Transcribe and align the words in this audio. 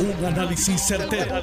Un 0.00 0.24
análisis 0.24 0.80
certero, 0.80 1.42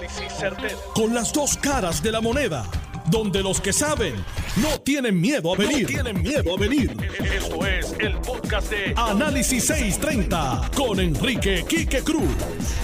Con 0.93 1.13
las 1.13 1.33
dos 1.33 1.57
caras 1.57 2.01
de 2.01 2.09
la 2.09 2.21
moneda. 2.21 2.65
Donde 3.07 3.43
los 3.43 3.59
que 3.59 3.73
saben 3.73 4.15
no 4.55 4.79
tienen 4.79 5.19
miedo 5.19 5.53
a 5.53 5.57
venir. 5.57 5.85
tienen 5.85 6.21
miedo 6.21 6.55
a 6.55 6.57
venir. 6.57 6.95
Esto 7.19 7.65
es 7.65 7.93
el 7.99 8.15
podcast 8.19 8.69
de 8.69 8.93
Análisis 8.95 9.65
630 9.65 10.71
con 10.73 11.01
Enrique 11.01 11.65
Quique 11.67 12.01
Cruz. 12.01 12.29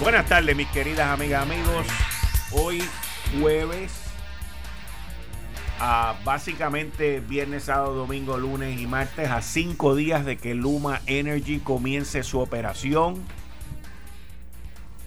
Buenas 0.02 0.28
tardes, 0.28 0.58
mis 0.58 0.68
queridas 0.68 1.08
amigas, 1.10 1.44
amigos. 1.44 1.88
Hoy 2.52 2.84
jueves 3.40 3.94
a 5.80 6.20
básicamente 6.26 7.22
viernes, 7.22 7.64
sábado, 7.64 7.94
domingo, 7.94 8.38
lunes 8.38 8.78
y 8.78 8.88
martes 8.88 9.30
a 9.30 9.42
cinco 9.42 9.96
días 9.96 10.26
de 10.26 10.36
que 10.36 10.54
Luma 10.54 11.02
Energy 11.06 11.60
comience 11.60 12.24
su 12.24 12.40
operación 12.42 13.24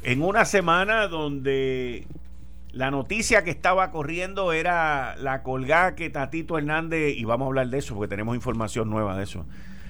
en 0.04 0.22
una 0.22 0.44
semana 0.44 1.08
donde 1.08 2.06
la 2.72 2.90
noticia 2.90 3.42
que 3.42 3.50
estaba 3.50 3.90
corriendo 3.90 4.52
era 4.52 5.16
la 5.16 5.42
colgada 5.42 5.94
que 5.94 6.10
Tatito 6.10 6.58
Hernández, 6.58 7.16
y 7.16 7.24
vamos 7.24 7.46
a 7.46 7.48
hablar 7.48 7.68
de 7.68 7.78
eso 7.78 7.94
porque 7.94 8.08
tenemos 8.08 8.36
información 8.36 8.90
nueva 8.90 9.16
de 9.16 9.24
eso, 9.24 9.46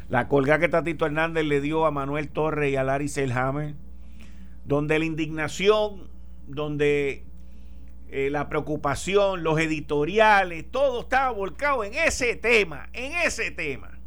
la 0.09 0.29
colgada 0.29 0.61
que 0.61 0.69
Tatito 0.69 1.05
Hernández 1.07 1.45
le 1.45 1.61
dio 1.61 1.85
a 1.85 1.91
Manuel 1.91 2.29
Torres 2.29 2.73
y 2.73 2.77
a 2.77 2.85
Larry 2.85 3.09
Selhammer, 3.09 3.75
donde 4.65 4.99
la 5.01 5.05
indignación, 5.05 6.09
donde 6.47 7.25
eh, 8.09 8.29
la 8.31 8.49
preocupación, 8.49 9.43
los 9.43 9.59
editoriales, 9.59 10.65
todo 10.71 11.01
estaba 11.01 11.33
volcado 11.33 11.83
en 11.83 11.95
ese 11.95 12.37
tema, 12.37 12.89
en 12.93 13.13
ese 13.27 13.51
tema. 13.51 13.99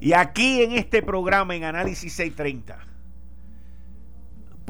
Y 0.00 0.14
aquí 0.14 0.62
en 0.62 0.72
este 0.72 1.02
programa, 1.02 1.54
en 1.54 1.64
Análisis 1.64 2.12
630, 2.14 2.89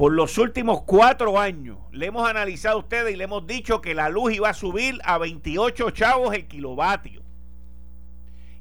por 0.01 0.13
los 0.13 0.39
últimos 0.39 0.81
cuatro 0.81 1.39
años 1.39 1.77
le 1.91 2.07
hemos 2.07 2.27
analizado 2.27 2.77
a 2.77 2.79
ustedes 2.79 3.13
y 3.13 3.17
le 3.17 3.25
hemos 3.25 3.45
dicho 3.45 3.81
que 3.81 3.93
la 3.93 4.09
luz 4.09 4.33
iba 4.33 4.49
a 4.49 4.55
subir 4.55 4.97
a 5.03 5.19
28 5.19 5.91
chavos 5.91 6.33
el 6.33 6.47
kilovatio. 6.47 7.21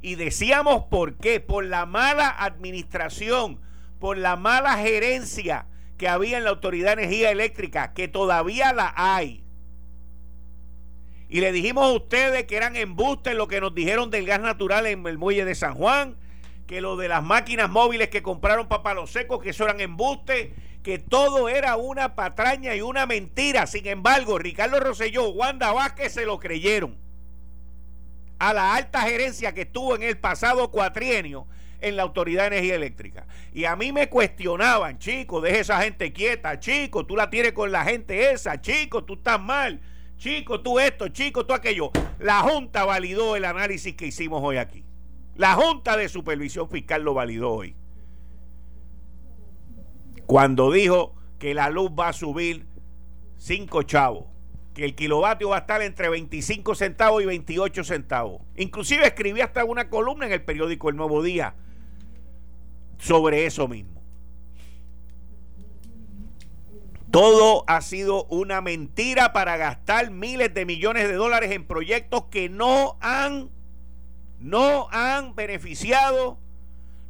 Y 0.03 0.17
decíamos 0.17 0.85
por 0.91 1.17
qué, 1.17 1.41
por 1.41 1.65
la 1.65 1.87
mala 1.87 2.29
administración, 2.29 3.59
por 3.99 4.19
la 4.19 4.37
mala 4.37 4.77
gerencia 4.77 5.65
que 5.97 6.09
había 6.09 6.37
en 6.37 6.45
la 6.45 6.51
Autoridad 6.51 6.97
de 6.97 7.05
Energía 7.05 7.31
Eléctrica, 7.31 7.95
que 7.95 8.07
todavía 8.07 8.75
la 8.75 8.93
hay. 8.95 9.43
Y 11.31 11.41
le 11.41 11.53
dijimos 11.53 11.85
a 11.85 11.93
ustedes 11.93 12.45
que 12.45 12.59
eran 12.59 12.77
embustes 12.77 13.35
lo 13.35 13.49
que 13.49 13.63
nos 13.63 13.75
dijeron 13.75 14.11
del 14.11 14.27
gas 14.27 14.43
natural 14.43 14.85
en 14.85 15.07
el 15.07 15.17
muelle 15.17 15.47
de 15.47 15.55
San 15.55 15.73
Juan, 15.73 16.19
que 16.71 16.81
lo 16.81 16.97
de 16.97 17.09
las 17.09 17.25
máquinas 17.25 17.69
móviles 17.69 18.11
que 18.11 18.23
compraron 18.23 18.69
para 18.69 18.85
Palos 18.85 19.11
Secos, 19.11 19.43
que 19.43 19.51
eso 19.51 19.65
eran 19.65 19.81
embustes 19.81 20.51
que 20.85 21.01
todo 21.01 21.49
era 21.49 21.77
una 21.77 22.15
patraña 22.15 22.77
y 22.77 22.81
una 22.81 23.07
mentira. 23.07 23.67
Sin 23.67 23.89
embargo, 23.89 24.39
Ricardo 24.39 24.79
Rosselló, 24.79 25.31
Wanda 25.31 25.73
Vázquez 25.73 26.13
se 26.13 26.25
lo 26.25 26.39
creyeron. 26.39 26.97
A 28.39 28.53
la 28.53 28.77
alta 28.77 29.01
gerencia 29.01 29.53
que 29.53 29.63
estuvo 29.63 29.97
en 29.97 30.05
el 30.05 30.19
pasado 30.19 30.71
cuatrienio 30.71 31.49
en 31.81 31.97
la 31.97 32.05
Autoridad 32.05 32.43
de 32.43 32.59
Energía 32.59 32.77
Eléctrica. 32.77 33.27
Y 33.53 33.65
a 33.65 33.75
mí 33.75 33.91
me 33.91 34.09
cuestionaban, 34.09 35.01
chico, 35.01 35.41
deje 35.41 35.59
esa 35.59 35.83
gente 35.83 36.13
quieta, 36.13 36.61
chico, 36.61 37.05
tú 37.05 37.17
la 37.17 37.31
tienes 37.31 37.53
con 37.53 37.73
la 37.73 37.85
gente 37.85 38.31
esa, 38.31 38.61
chico, 38.61 39.03
tú 39.03 39.15
estás 39.15 39.41
mal, 39.41 39.81
chico, 40.19 40.61
tú 40.61 40.79
esto, 40.79 41.09
chico, 41.09 41.45
tú 41.45 41.53
aquello. 41.53 41.91
La 42.21 42.43
Junta 42.43 42.85
validó 42.85 43.35
el 43.35 43.45
análisis 43.45 43.97
que 43.97 44.07
hicimos 44.07 44.41
hoy 44.41 44.59
aquí. 44.59 44.85
La 45.37 45.55
Junta 45.55 45.97
de 45.97 46.09
Supervisión 46.09 46.69
Fiscal 46.69 47.03
lo 47.03 47.15
validó 47.15 47.51
hoy 47.51 47.77
cuando 50.31 50.71
dijo 50.71 51.17
que 51.41 51.55
la 51.55 51.71
luz 51.71 51.91
va 51.91 52.11
a 52.11 52.13
subir 52.13 52.65
5 53.39 53.83
chavos, 53.83 54.27
que 54.75 54.85
el 54.85 54.95
kilovatio 54.95 55.49
va 55.49 55.57
a 55.57 55.61
estar 55.61 55.83
entre 55.83 56.09
25 56.09 56.77
centavos 56.77 57.21
y 57.21 57.27
28 57.27 57.83
centavos. 57.83 58.41
Inclusive 58.55 59.05
escribí 59.05 59.41
hasta 59.41 59.65
una 59.65 59.91
columna 59.91 60.27
en 60.27 60.33
el 60.33 60.45
periódico 60.45 60.89
El 60.89 60.95
Nuevo 60.95 61.21
Día 61.25 61.57
sobre 62.99 63.45
eso 63.45 63.67
mismo. 63.67 64.01
Todo 67.11 67.65
ha 67.67 67.81
sido 67.81 68.27
una 68.27 68.61
mentira 68.61 69.33
para 69.33 69.57
gastar 69.57 70.13
miles 70.13 70.55
de 70.55 70.65
millones 70.65 71.09
de 71.09 71.15
dólares 71.15 71.51
en 71.51 71.67
proyectos 71.67 72.27
que 72.27 72.49
no 72.49 72.99
han 73.01 73.51
no 74.41 74.89
han 74.91 75.35
beneficiado, 75.35 76.39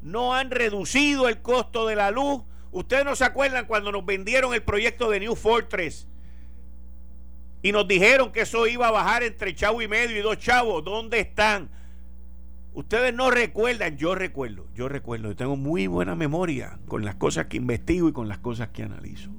no 0.02 0.34
han 0.34 0.50
reducido 0.50 1.28
el 1.28 1.40
costo 1.40 1.86
de 1.86 1.96
la 1.96 2.10
luz, 2.10 2.42
Ustedes 2.72 3.04
no 3.04 3.16
se 3.16 3.24
acuerdan 3.24 3.66
cuando 3.66 3.90
nos 3.90 4.06
vendieron 4.06 4.54
el 4.54 4.62
proyecto 4.62 5.10
de 5.10 5.20
New 5.20 5.34
Fortress 5.34 6.06
y 7.62 7.72
nos 7.72 7.86
dijeron 7.88 8.32
que 8.32 8.42
eso 8.42 8.66
iba 8.66 8.88
a 8.88 8.92
bajar 8.92 9.22
entre 9.22 9.54
chavo 9.54 9.82
y 9.82 9.88
medio 9.88 10.16
y 10.16 10.22
dos 10.22 10.38
chavos. 10.38 10.84
¿Dónde 10.84 11.20
están? 11.20 11.68
Ustedes 12.72 13.12
no 13.12 13.30
recuerdan, 13.30 13.96
yo 13.96 14.14
recuerdo, 14.14 14.66
yo 14.74 14.88
recuerdo, 14.88 15.30
yo 15.30 15.36
tengo 15.36 15.56
muy 15.56 15.88
buena 15.88 16.14
memoria 16.14 16.78
con 16.86 17.04
las 17.04 17.16
cosas 17.16 17.46
que 17.46 17.56
investigo 17.56 18.08
y 18.08 18.12
con 18.12 18.28
las 18.28 18.38
cosas 18.38 18.68
que 18.68 18.84
analizo. 18.84 19.30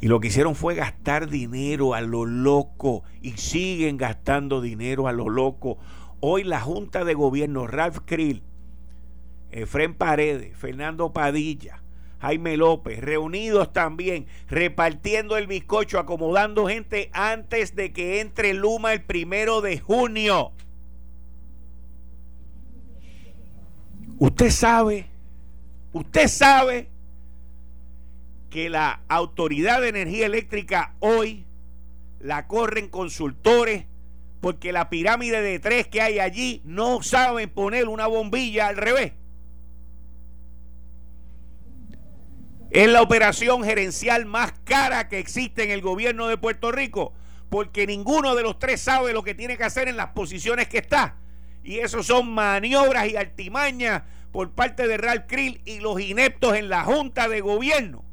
Y 0.00 0.08
lo 0.08 0.18
que 0.18 0.28
hicieron 0.28 0.56
fue 0.56 0.74
gastar 0.74 1.28
dinero 1.28 1.94
a 1.94 2.00
lo 2.00 2.24
loco 2.24 3.04
y 3.22 3.32
siguen 3.32 3.96
gastando 3.96 4.60
dinero 4.60 5.06
a 5.06 5.12
lo 5.12 5.28
loco. 5.28 5.78
Hoy 6.20 6.44
la 6.44 6.60
Junta 6.60 7.04
de 7.04 7.14
Gobierno, 7.14 7.66
Ralph 7.66 8.00
Krill, 8.04 8.42
Efren 9.50 9.94
Paredes, 9.94 10.56
Fernando 10.56 11.12
Padilla, 11.12 11.82
Jaime 12.20 12.58
López, 12.58 13.00
reunidos 13.00 13.72
también, 13.72 14.26
repartiendo 14.48 15.38
el 15.38 15.46
bizcocho, 15.46 15.98
acomodando 15.98 16.66
gente 16.66 17.10
antes 17.14 17.74
de 17.74 17.92
que 17.92 18.20
entre 18.20 18.52
Luma 18.52 18.92
el 18.92 19.02
primero 19.02 19.62
de 19.62 19.78
junio. 19.78 20.52
Usted 24.18 24.50
sabe, 24.50 25.06
usted 25.94 26.28
sabe 26.28 26.90
que 28.50 28.68
la 28.68 29.00
Autoridad 29.08 29.80
de 29.80 29.88
Energía 29.88 30.26
Eléctrica 30.26 30.94
hoy 31.00 31.46
la 32.18 32.46
corren 32.46 32.88
consultores 32.88 33.86
porque 34.40 34.72
la 34.72 34.88
pirámide 34.88 35.42
de 35.42 35.58
tres 35.58 35.86
que 35.86 36.00
hay 36.00 36.18
allí 36.18 36.62
no 36.64 37.02
saben 37.02 37.50
poner 37.50 37.88
una 37.88 38.06
bombilla 38.06 38.68
al 38.68 38.76
revés. 38.76 39.12
Es 42.70 42.88
la 42.88 43.02
operación 43.02 43.64
gerencial 43.64 44.26
más 44.26 44.52
cara 44.64 45.08
que 45.08 45.18
existe 45.18 45.64
en 45.64 45.70
el 45.70 45.82
gobierno 45.82 46.28
de 46.28 46.38
Puerto 46.38 46.70
Rico, 46.70 47.12
porque 47.50 47.86
ninguno 47.86 48.34
de 48.36 48.42
los 48.42 48.58
tres 48.58 48.80
sabe 48.80 49.12
lo 49.12 49.24
que 49.24 49.34
tiene 49.34 49.56
que 49.56 49.64
hacer 49.64 49.88
en 49.88 49.96
las 49.96 50.10
posiciones 50.10 50.68
que 50.68 50.78
está. 50.78 51.16
Y 51.64 51.78
eso 51.78 52.02
son 52.02 52.32
maniobras 52.32 53.08
y 53.08 53.16
artimañas 53.16 54.04
por 54.32 54.52
parte 54.52 54.86
de 54.86 54.96
Ralph 54.96 55.24
Krill 55.26 55.60
y 55.64 55.80
los 55.80 56.00
ineptos 56.00 56.56
en 56.56 56.68
la 56.68 56.84
Junta 56.84 57.28
de 57.28 57.40
Gobierno. 57.40 58.04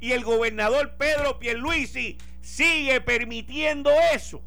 Y 0.00 0.12
el 0.12 0.22
gobernador 0.22 0.96
Pedro 0.96 1.38
Pierluisi 1.38 2.18
sigue 2.40 3.00
permitiendo 3.00 3.90
eso. 4.14 4.42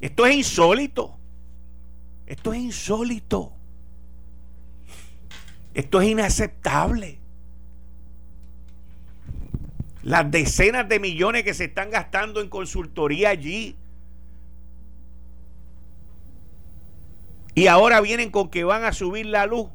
Esto 0.00 0.26
es 0.26 0.34
insólito. 0.34 1.18
Esto 2.26 2.52
es 2.52 2.60
insólito. 2.60 3.52
Esto 5.74 6.00
es 6.00 6.08
inaceptable. 6.08 7.18
Las 10.02 10.30
decenas 10.30 10.88
de 10.88 10.98
millones 10.98 11.44
que 11.44 11.54
se 11.54 11.64
están 11.64 11.90
gastando 11.90 12.40
en 12.40 12.48
consultoría 12.48 13.30
allí. 13.30 13.76
Y 17.54 17.66
ahora 17.66 18.00
vienen 18.00 18.30
con 18.30 18.48
que 18.48 18.64
van 18.64 18.84
a 18.84 18.92
subir 18.92 19.26
la 19.26 19.46
luz. 19.46 19.68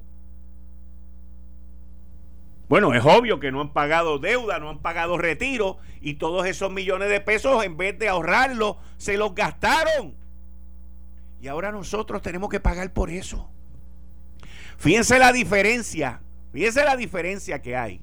Bueno, 2.67 2.93
es 2.93 3.05
obvio 3.05 3.39
que 3.39 3.51
no 3.51 3.61
han 3.61 3.73
pagado 3.73 4.17
deuda, 4.17 4.59
no 4.59 4.69
han 4.69 4.79
pagado 4.79 5.17
retiro 5.17 5.77
y 6.01 6.15
todos 6.15 6.47
esos 6.47 6.71
millones 6.71 7.09
de 7.09 7.21
pesos 7.21 7.63
en 7.63 7.77
vez 7.77 7.97
de 7.99 8.09
ahorrarlos 8.09 8.77
se 8.97 9.17
los 9.17 9.35
gastaron. 9.35 10.15
Y 11.41 11.47
ahora 11.47 11.71
nosotros 11.71 12.21
tenemos 12.23 12.49
que 12.49 12.59
pagar 12.59 12.91
por 12.91 13.11
eso. 13.11 13.49
Fíjense 14.77 15.19
la 15.19 15.31
diferencia, 15.31 16.21
fíjense 16.51 16.83
la 16.83 16.95
diferencia 16.95 17.61
que 17.61 17.75
hay. 17.75 18.01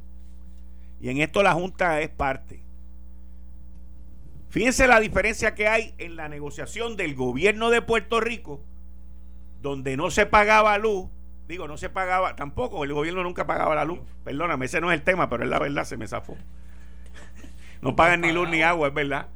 Y 1.00 1.08
en 1.10 1.20
esto 1.20 1.42
la 1.42 1.52
Junta 1.54 2.00
es 2.00 2.08
parte. 2.10 2.62
Fíjense 4.48 4.86
la 4.86 5.00
diferencia 5.00 5.54
que 5.54 5.66
hay 5.66 5.94
en 5.98 6.14
la 6.14 6.28
negociación 6.28 6.96
del 6.96 7.14
gobierno 7.14 7.70
de 7.70 7.82
Puerto 7.82 8.20
Rico, 8.20 8.62
donde 9.60 9.96
no 9.96 10.10
se 10.10 10.26
pagaba 10.26 10.78
luz. 10.78 11.08
Digo, 11.52 11.68
no 11.68 11.76
se 11.76 11.90
pagaba, 11.90 12.34
tampoco, 12.34 12.82
el 12.82 12.94
gobierno 12.94 13.22
nunca 13.22 13.46
pagaba 13.46 13.74
la 13.74 13.84
luz. 13.84 13.98
Perdóname, 14.24 14.64
ese 14.64 14.80
no 14.80 14.90
es 14.90 14.98
el 14.98 15.04
tema, 15.04 15.28
pero 15.28 15.44
es 15.44 15.50
la 15.50 15.58
verdad, 15.58 15.84
se 15.84 15.98
me 15.98 16.08
zafó. 16.08 16.34
No 17.82 17.94
pagan 17.94 18.22
ni 18.22 18.32
luz 18.32 18.48
ni 18.48 18.62
agua, 18.62 18.88
es 18.88 18.94
verdad. 18.94 19.26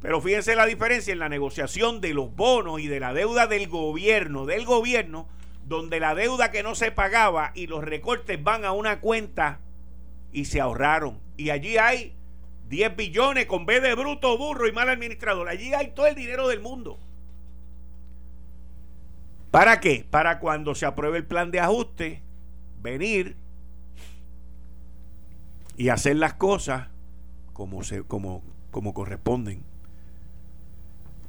Pero 0.00 0.22
fíjense 0.22 0.56
la 0.56 0.64
diferencia 0.64 1.12
en 1.12 1.18
la 1.18 1.28
negociación 1.28 2.00
de 2.00 2.14
los 2.14 2.34
bonos 2.34 2.80
y 2.80 2.86
de 2.86 2.98
la 2.98 3.12
deuda 3.12 3.46
del 3.46 3.68
gobierno, 3.68 4.46
del 4.46 4.64
gobierno, 4.64 5.28
donde 5.66 6.00
la 6.00 6.14
deuda 6.14 6.50
que 6.50 6.62
no 6.62 6.74
se 6.74 6.92
pagaba 6.92 7.52
y 7.54 7.66
los 7.66 7.84
recortes 7.84 8.42
van 8.42 8.64
a 8.64 8.72
una 8.72 9.00
cuenta 9.00 9.60
y 10.32 10.46
se 10.46 10.62
ahorraron. 10.62 11.20
Y 11.36 11.50
allí 11.50 11.76
hay 11.76 12.14
10 12.70 12.96
billones 12.96 13.44
con 13.44 13.66
B 13.66 13.82
de 13.82 13.94
bruto, 13.94 14.38
burro 14.38 14.66
y 14.66 14.72
mal 14.72 14.88
administrador. 14.88 15.50
Allí 15.50 15.74
hay 15.74 15.90
todo 15.90 16.06
el 16.06 16.14
dinero 16.14 16.48
del 16.48 16.60
mundo. 16.60 16.98
¿Para 19.52 19.80
qué? 19.80 20.06
Para 20.10 20.38
cuando 20.38 20.74
se 20.74 20.86
apruebe 20.86 21.18
el 21.18 21.26
plan 21.26 21.50
de 21.50 21.60
ajuste, 21.60 22.22
venir 22.80 23.36
y 25.76 25.90
hacer 25.90 26.16
las 26.16 26.32
cosas 26.32 26.88
como, 27.52 27.84
se, 27.84 28.02
como, 28.02 28.42
como 28.70 28.94
corresponden. 28.94 29.62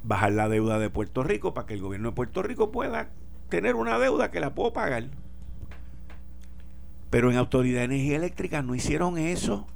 Bajar 0.04 0.32
la 0.32 0.48
deuda 0.48 0.78
de 0.78 0.88
Puerto 0.88 1.22
Rico 1.22 1.52
para 1.52 1.66
que 1.66 1.74
el 1.74 1.82
gobierno 1.82 2.08
de 2.08 2.14
Puerto 2.16 2.42
Rico 2.42 2.72
pueda 2.72 3.10
tener 3.50 3.74
una 3.74 3.98
deuda 3.98 4.30
que 4.30 4.40
la 4.40 4.54
puedo 4.54 4.72
pagar. 4.72 5.04
Pero 7.10 7.30
en 7.30 7.36
Autoridad 7.36 7.80
de 7.80 7.84
Energía 7.84 8.16
Eléctrica 8.16 8.62
no 8.62 8.74
hicieron 8.74 9.18
eso. 9.18 9.66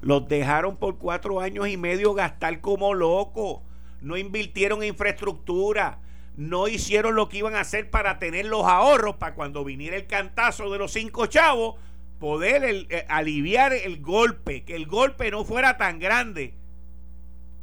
Los 0.00 0.28
dejaron 0.28 0.76
por 0.76 0.98
cuatro 0.98 1.40
años 1.40 1.66
y 1.66 1.76
medio 1.76 2.14
gastar 2.14 2.60
como 2.60 2.94
locos. 2.94 3.62
No 4.00 4.16
invirtieron 4.16 4.80
en 4.84 4.90
infraestructura 4.90 5.98
no 6.40 6.68
hicieron 6.68 7.16
lo 7.16 7.28
que 7.28 7.36
iban 7.36 7.54
a 7.54 7.60
hacer 7.60 7.90
para 7.90 8.18
tener 8.18 8.46
los 8.46 8.64
ahorros 8.64 9.16
para 9.16 9.34
cuando 9.34 9.62
viniera 9.62 9.94
el 9.94 10.06
cantazo 10.06 10.70
de 10.70 10.78
los 10.78 10.90
cinco 10.90 11.26
chavos, 11.26 11.74
poder 12.18 12.64
eh, 12.64 13.04
aliviar 13.10 13.74
el 13.74 14.00
golpe, 14.00 14.64
que 14.64 14.74
el 14.74 14.86
golpe 14.86 15.30
no 15.30 15.44
fuera 15.44 15.76
tan 15.76 15.98
grande. 15.98 16.54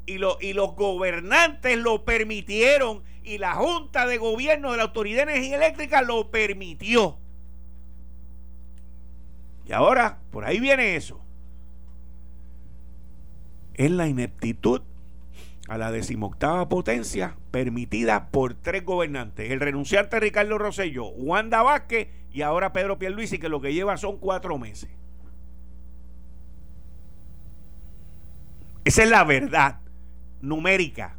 Y, 0.06 0.19
y 0.41 0.53
los 0.53 0.75
gobernantes 0.75 1.75
lo 1.79 2.06
permitieron 2.06 3.01
y 3.24 3.39
la 3.39 3.56
Junta 3.56 4.06
de 4.06 4.19
Gobierno 4.19 4.69
de 4.69 4.77
la 4.77 4.83
Autoridad 4.83 5.25
de 5.25 5.31
Energía 5.33 5.56
Eléctrica 5.56 6.03
lo 6.03 6.29
permitió. 6.29 7.18
Y 9.65 9.71
ahora, 9.71 10.19
por 10.29 10.45
ahí 10.45 10.59
viene 10.59 10.95
eso. 10.95 11.19
Es 13.74 13.89
la 13.89 14.07
ineptitud 14.07 14.83
a 15.68 15.79
la 15.79 15.91
decimoctava 15.91 16.69
potencia 16.69 17.35
permitida 17.57 18.30
por 18.30 18.54
tres 18.54 18.86
gobernantes. 18.86 19.50
El 19.50 19.59
renunciante 19.59 20.19
Ricardo 20.19 20.59
Rosselló, 20.59 21.07
Wanda 21.07 21.63
Vázquez 21.63 22.07
y 22.31 22.44
ahora 22.44 22.71
Pedro 22.71 23.00
Pierluisi, 23.00 23.39
que 23.39 23.50
lo 23.50 23.59
que 23.62 23.74
lleva 23.74 23.98
son 23.98 24.19
cuatro 24.19 24.59
meses. 24.59 24.92
Esa 28.86 29.04
es 29.04 29.09
la 29.09 29.24
verdad 29.24 29.80
numérica. 30.39 31.18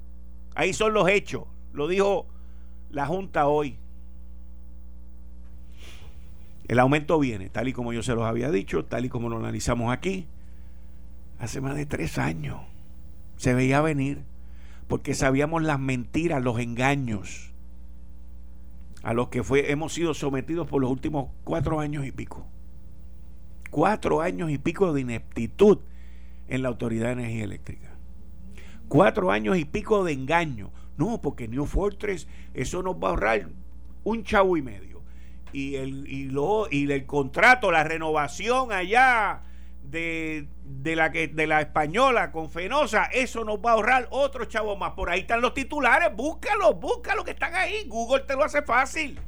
Ahí 0.55 0.73
son 0.73 0.95
los 0.95 1.09
hechos. 1.09 1.43
Lo 1.73 1.89
dijo 1.89 2.29
la 2.91 3.07
Junta 3.07 3.49
hoy. 3.49 3.77
El 6.69 6.79
aumento 6.79 7.19
viene, 7.19 7.51
tal 7.51 7.67
y 7.67 7.73
como 7.73 7.93
yo 7.93 8.05
se 8.05 8.15
los 8.15 8.23
había 8.25 8.53
dicho, 8.53 8.85
tal 8.85 9.07
y 9.07 9.09
como 9.09 9.29
lo 9.29 9.39
analizamos 9.39 9.93
aquí. 9.93 10.29
Hace 11.41 11.61
más 11.61 11.75
de 11.75 11.85
tres 11.85 12.17
años 12.17 12.61
se 13.39 13.55
veía 13.55 13.81
venir 13.81 14.23
porque 14.89 15.15
sabíamos 15.15 15.63
las 15.63 15.79
mentiras, 15.79 16.43
los 16.43 16.59
engaños 16.59 17.53
a 19.03 19.13
los 19.13 19.29
que 19.29 19.45
fue, 19.45 19.71
hemos 19.71 19.93
sido 19.93 20.15
sometidos 20.15 20.67
por 20.67 20.81
los 20.81 20.91
últimos 20.91 21.31
cuatro 21.45 21.79
años 21.79 22.05
y 22.05 22.11
pico. 22.11 22.47
Cuatro 23.71 24.23
años 24.23 24.51
y 24.51 24.59
pico 24.59 24.93
de 24.93 25.03
ineptitud 25.03 25.79
en 26.49 26.63
la 26.63 26.69
Autoridad 26.69 27.07
de 27.07 27.13
Energía 27.13 27.45
Eléctrica. 27.45 27.95
Cuatro 28.89 29.31
años 29.31 29.59
y 29.59 29.67
pico 29.67 30.05
de 30.05 30.13
engaño. 30.13 30.73
No, 30.97 31.21
porque 31.21 31.47
New 31.47 31.67
Fortress, 31.67 32.27
eso 32.55 32.83
nos 32.83 32.97
va 32.97 33.09
a 33.09 33.11
ahorrar 33.11 33.49
un 34.05 34.25
chavo 34.25 34.57
y 34.57 34.63
medio. 34.63 35.03
Y 35.53 35.77
el, 35.77 36.09
y, 36.09 36.25
lo, 36.25 36.67
y 36.71 36.91
el 36.91 37.07
contrato, 37.07 37.71
la 37.71 37.85
renovación 37.85 38.73
allá 38.73 39.43
de, 39.91 40.47
la 40.97 41.11
que 41.11 41.29
de 41.29 41.47
la 41.47 41.61
española 41.61 42.31
con 42.31 42.51
Fenosa, 42.51 43.05
eso 43.07 43.45
nos 43.45 43.59
va 43.59 43.71
a 43.71 43.75
ahorrar 43.75 44.09
otro 44.11 44.45
chavo 44.45 44.77
más. 44.77 44.93
Por 44.93 45.11
ahí 45.11 45.21
están 45.21 45.41
los 45.41 45.55
titulares, 45.55 46.15
búscalo, 46.15 46.75
búscalo 46.75 47.25
que 47.25 47.33
están 47.33 47.55
ahí. 47.55 47.87
Google 47.89 48.25
te 48.25 48.35
lo 48.35 48.45
hace 48.45 48.63
fácil. 48.63 49.19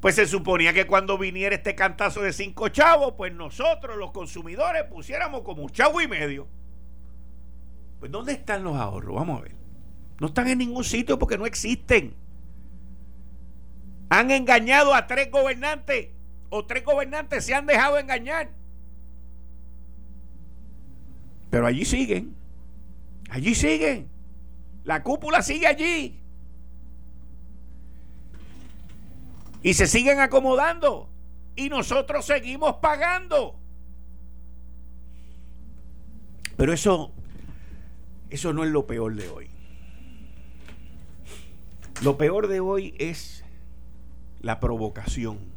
Pues 0.00 0.16
se 0.16 0.26
suponía 0.26 0.72
que 0.72 0.86
cuando 0.86 1.16
viniera 1.16 1.54
este 1.54 1.74
cantazo 1.74 2.22
de 2.22 2.32
cinco 2.32 2.68
chavos, 2.68 3.14
pues 3.16 3.32
nosotros, 3.32 3.96
los 3.96 4.10
consumidores, 4.10 4.84
pusiéramos 4.84 5.42
como 5.42 5.62
un 5.62 5.70
chavo 5.70 6.00
y 6.00 6.08
medio. 6.08 6.48
Pues 8.00 8.10
¿dónde 8.10 8.32
están 8.32 8.64
los 8.64 8.76
ahorros? 8.76 9.14
Vamos 9.14 9.38
a 9.38 9.42
ver. 9.42 9.54
No 10.18 10.26
están 10.26 10.48
en 10.48 10.58
ningún 10.58 10.82
sitio 10.82 11.18
porque 11.18 11.38
no 11.38 11.46
existen. 11.46 12.16
Han 14.10 14.30
engañado 14.32 14.92
a 14.92 15.06
tres 15.06 15.30
gobernantes 15.30 16.08
o 16.54 16.66
tres 16.66 16.84
gobernantes 16.84 17.46
se 17.46 17.54
han 17.54 17.64
dejado 17.64 17.98
engañar. 17.98 18.50
Pero 21.48 21.66
allí 21.66 21.86
siguen. 21.86 22.36
Allí 23.30 23.54
siguen. 23.54 24.10
La 24.84 25.02
cúpula 25.02 25.40
sigue 25.40 25.66
allí. 25.66 26.20
Y 29.62 29.72
se 29.72 29.86
siguen 29.86 30.20
acomodando. 30.20 31.08
Y 31.56 31.70
nosotros 31.70 32.26
seguimos 32.26 32.76
pagando. 32.82 33.58
Pero 36.58 36.74
eso, 36.74 37.12
eso 38.28 38.52
no 38.52 38.62
es 38.62 38.70
lo 38.70 38.86
peor 38.86 39.16
de 39.16 39.28
hoy. 39.30 39.48
Lo 42.02 42.18
peor 42.18 42.48
de 42.48 42.60
hoy 42.60 42.94
es 42.98 43.42
la 44.42 44.60
provocación 44.60 45.51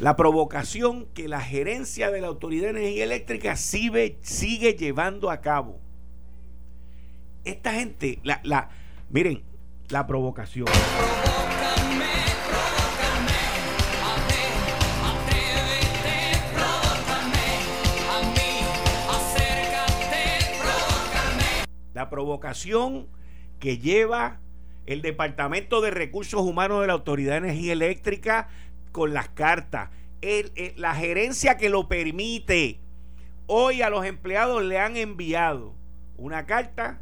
la 0.00 0.16
provocación 0.16 1.04
que 1.12 1.28
la 1.28 1.42
gerencia 1.42 2.10
de 2.10 2.22
la 2.22 2.28
Autoridad 2.28 2.72
de 2.72 2.80
Energía 2.80 3.04
Eléctrica 3.04 3.54
sigue, 3.56 4.16
llevando 4.78 5.30
a 5.30 5.42
cabo. 5.42 5.78
Esta 7.44 7.74
gente, 7.74 8.18
la, 8.22 8.40
la, 8.42 8.70
miren, 9.10 9.42
la 9.90 10.06
provocación. 10.06 10.66
La 21.92 22.08
provocación 22.08 23.06
que 23.58 23.76
lleva 23.76 24.40
el 24.86 25.02
Departamento 25.02 25.82
de 25.82 25.90
Recursos 25.90 26.40
Humanos 26.40 26.80
de 26.80 26.86
la 26.86 26.94
Autoridad 26.94 27.32
de 27.32 27.48
Energía 27.48 27.74
Eléctrica 27.74 28.48
con 28.92 29.14
las 29.14 29.28
cartas. 29.28 29.90
la 30.76 30.94
gerencia 30.94 31.56
que 31.56 31.68
lo 31.68 31.88
permite. 31.88 32.80
Hoy 33.46 33.82
a 33.82 33.90
los 33.90 34.04
empleados 34.04 34.62
le 34.62 34.78
han 34.78 34.96
enviado 34.96 35.74
una 36.16 36.46
carta. 36.46 37.00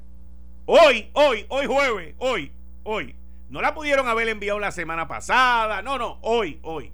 Hoy, 0.65 1.11
hoy, 1.13 1.47
hoy 1.49 1.67
jueves, 1.67 2.15
hoy, 2.19 2.53
hoy. 2.85 3.15
No 3.51 3.63
la 3.63 3.75
pudieron 3.75 4.07
haber 4.09 4.29
enviado 4.29 4.59
la 4.59 4.71
semana 4.71 5.09
pasada. 5.09 5.83
No, 5.83 5.99
no, 5.99 6.19
hoy, 6.23 6.59
hoy. 6.63 6.93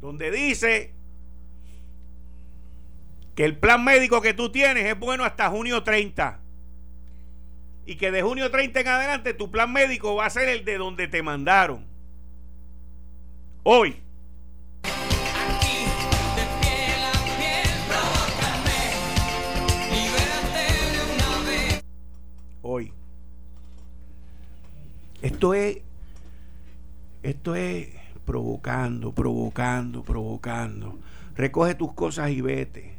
Donde 0.00 0.30
dice 0.30 0.92
que 3.34 3.44
el 3.44 3.58
plan 3.58 3.82
médico 3.82 4.20
que 4.20 4.34
tú 4.34 4.50
tienes 4.50 4.84
es 4.84 4.98
bueno 4.98 5.24
hasta 5.24 5.50
junio 5.50 5.82
30. 5.82 6.40
Y 7.86 7.96
que 7.96 8.10
de 8.10 8.22
junio 8.22 8.50
30 8.50 8.80
en 8.80 8.88
adelante 8.88 9.34
tu 9.34 9.50
plan 9.50 9.72
médico 9.72 10.14
va 10.14 10.26
a 10.26 10.30
ser 10.30 10.48
el 10.48 10.64
de 10.64 10.78
donde 10.78 11.08
te 11.08 11.22
mandaron. 11.22 11.84
Hoy. 13.64 14.03
Hoy. 22.64 22.92
Esto 25.22 25.54
es, 25.54 25.78
esto 27.22 27.54
es 27.54 27.88
provocando, 28.24 29.12
provocando, 29.12 30.02
provocando. 30.02 30.98
Recoge 31.36 31.74
tus 31.74 31.92
cosas 31.92 32.30
y 32.30 32.40
vete. 32.40 32.94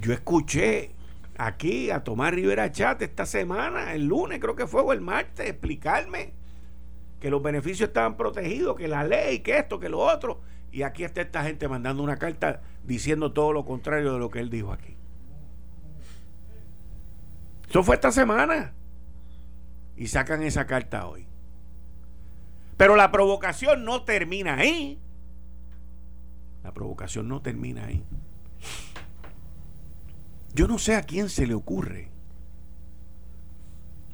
Yo 0.00 0.12
escuché 0.12 0.90
aquí 1.36 1.90
a 1.90 2.02
Tomás 2.02 2.32
Rivera 2.32 2.70
Chat 2.72 3.02
esta 3.02 3.26
semana, 3.26 3.94
el 3.94 4.06
lunes 4.06 4.38
creo 4.40 4.56
que 4.56 4.66
fue 4.66 4.82
o 4.82 4.92
el 4.92 5.00
martes, 5.00 5.48
explicarme 5.48 6.32
que 7.20 7.30
los 7.30 7.42
beneficios 7.42 7.88
estaban 7.88 8.16
protegidos, 8.16 8.76
que 8.76 8.88
la 8.88 9.04
ley, 9.04 9.40
que 9.40 9.58
esto, 9.58 9.78
que 9.78 9.88
lo 9.88 10.00
otro. 10.00 10.40
Y 10.72 10.82
aquí 10.82 11.04
está 11.04 11.20
esta 11.20 11.44
gente 11.44 11.68
mandando 11.68 12.02
una 12.02 12.16
carta 12.16 12.62
diciendo 12.84 13.32
todo 13.32 13.52
lo 13.52 13.64
contrario 13.64 14.14
de 14.14 14.18
lo 14.18 14.30
que 14.30 14.40
él 14.40 14.50
dijo 14.50 14.72
aquí. 14.72 14.96
Eso 17.72 17.82
fue 17.82 17.94
esta 17.94 18.12
semana. 18.12 18.74
Y 19.96 20.08
sacan 20.08 20.42
esa 20.42 20.66
carta 20.66 21.06
hoy. 21.06 21.24
Pero 22.76 22.96
la 22.96 23.10
provocación 23.10 23.86
no 23.86 24.02
termina 24.02 24.56
ahí. 24.56 24.98
La 26.62 26.74
provocación 26.74 27.28
no 27.28 27.40
termina 27.40 27.86
ahí. 27.86 28.04
Yo 30.52 30.68
no 30.68 30.76
sé 30.76 30.96
a 30.96 31.02
quién 31.04 31.30
se 31.30 31.46
le 31.46 31.54
ocurre. 31.54 32.10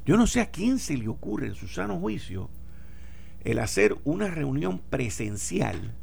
Yo 0.07 0.17
no 0.17 0.29
sé 0.29 0.41
a 0.41 0.53
quién 0.53 0.79
se 0.79 0.97
le 0.97 1.09
ocurre 1.09 1.49
en 1.49 1.57
su 1.57 1.67
sano 1.67 1.99
juicio 1.99 2.51
el 3.43 3.59
hacer 3.59 3.97
una 4.05 4.29
reunión 4.29 4.79
presencial 4.79 5.97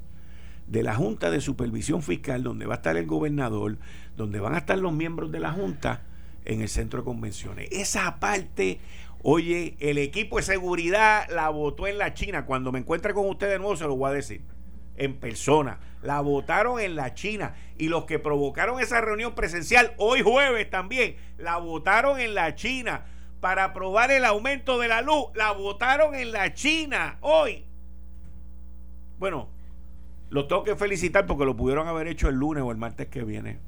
de 0.67 0.83
la 0.83 0.93
Junta 0.93 1.31
de 1.31 1.39
Supervisión 1.39 2.01
Fiscal, 2.01 2.43
donde 2.43 2.65
va 2.65 2.73
a 2.73 2.77
estar 2.77 2.97
el 2.97 3.05
gobernador, 3.05 3.77
donde 4.17 4.41
van 4.41 4.55
a 4.55 4.57
estar 4.57 4.77
los 4.77 4.91
miembros 4.91 5.31
de 5.31 5.39
la 5.39 5.53
Junta 5.53 6.01
en 6.45 6.61
el 6.61 6.69
centro 6.69 6.99
de 6.99 7.05
convenciones. 7.05 7.67
Esa 7.71 8.19
parte, 8.19 8.79
oye, 9.21 9.75
el 9.79 9.97
equipo 9.97 10.37
de 10.37 10.43
seguridad 10.43 11.27
la 11.29 11.49
votó 11.49 11.87
en 11.87 11.97
la 11.97 12.13
China. 12.13 12.45
Cuando 12.45 12.71
me 12.71 12.79
encuentre 12.79 13.13
con 13.13 13.27
usted 13.27 13.49
de 13.49 13.59
nuevo, 13.59 13.75
se 13.75 13.85
lo 13.85 13.95
voy 13.95 14.11
a 14.11 14.13
decir 14.13 14.41
en 14.97 15.15
persona. 15.15 15.79
La 16.01 16.21
votaron 16.21 16.79
en 16.79 16.95
la 16.95 17.13
China. 17.13 17.55
Y 17.77 17.89
los 17.89 18.05
que 18.05 18.19
provocaron 18.19 18.79
esa 18.79 19.01
reunión 19.01 19.35
presencial, 19.35 19.93
hoy 19.97 20.21
jueves 20.21 20.69
también, 20.69 21.15
la 21.37 21.57
votaron 21.57 22.19
en 22.19 22.35
la 22.35 22.55
China 22.55 23.05
para 23.41 23.65
aprobar 23.65 24.11
el 24.11 24.25
aumento 24.25 24.79
de 24.79 24.87
la 24.87 25.01
luz. 25.01 25.25
La 25.35 25.51
votaron 25.51 26.15
en 26.15 26.31
la 26.31 26.53
China 26.53 27.17
hoy. 27.21 27.65
Bueno, 29.17 29.49
los 30.29 30.47
tengo 30.47 30.63
que 30.63 30.75
felicitar 30.75 31.25
porque 31.25 31.45
lo 31.45 31.55
pudieron 31.55 31.87
haber 31.87 32.07
hecho 32.07 32.29
el 32.29 32.35
lunes 32.35 32.63
o 32.63 32.71
el 32.71 32.77
martes 32.77 33.07
que 33.07 33.23
viene. 33.23 33.59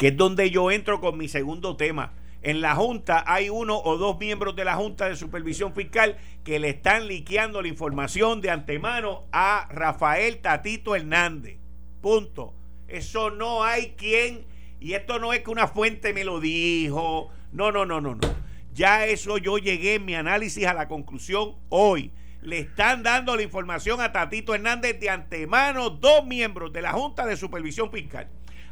Que 0.00 0.08
es 0.08 0.16
donde 0.16 0.50
yo 0.50 0.70
entro 0.70 0.98
con 0.98 1.18
mi 1.18 1.28
segundo 1.28 1.76
tema. 1.76 2.14
En 2.40 2.62
la 2.62 2.74
Junta 2.74 3.22
hay 3.26 3.50
uno 3.50 3.78
o 3.84 3.98
dos 3.98 4.18
miembros 4.18 4.56
de 4.56 4.64
la 4.64 4.76
Junta 4.76 5.06
de 5.06 5.14
Supervisión 5.14 5.74
Fiscal 5.74 6.16
que 6.42 6.58
le 6.58 6.70
están 6.70 7.06
liqueando 7.06 7.60
la 7.60 7.68
información 7.68 8.40
de 8.40 8.48
antemano 8.48 9.26
a 9.30 9.68
Rafael 9.70 10.38
Tatito 10.38 10.96
Hernández. 10.96 11.58
Punto. 12.00 12.54
Eso 12.88 13.28
no 13.28 13.62
hay 13.62 13.90
quien, 13.90 14.46
y 14.80 14.94
esto 14.94 15.18
no 15.18 15.34
es 15.34 15.40
que 15.40 15.50
una 15.50 15.68
fuente 15.68 16.14
me 16.14 16.24
lo 16.24 16.40
dijo. 16.40 17.28
No, 17.52 17.70
no, 17.70 17.84
no, 17.84 18.00
no, 18.00 18.14
no. 18.14 18.34
Ya 18.72 19.04
eso 19.04 19.36
yo 19.36 19.58
llegué 19.58 19.96
en 19.96 20.06
mi 20.06 20.14
análisis 20.14 20.64
a 20.64 20.72
la 20.72 20.88
conclusión 20.88 21.56
hoy 21.68 22.10
le 22.42 22.58
están 22.58 23.02
dando 23.02 23.36
la 23.36 23.42
información 23.42 24.00
a 24.00 24.12
Tatito 24.12 24.54
Hernández 24.54 24.98
de 24.98 25.10
antemano 25.10 25.90
dos 25.90 26.24
miembros 26.24 26.72
de 26.72 26.82
la 26.82 26.92
Junta 26.92 27.26
de 27.26 27.36
Supervisión 27.36 27.90
Fiscal. 27.90 28.30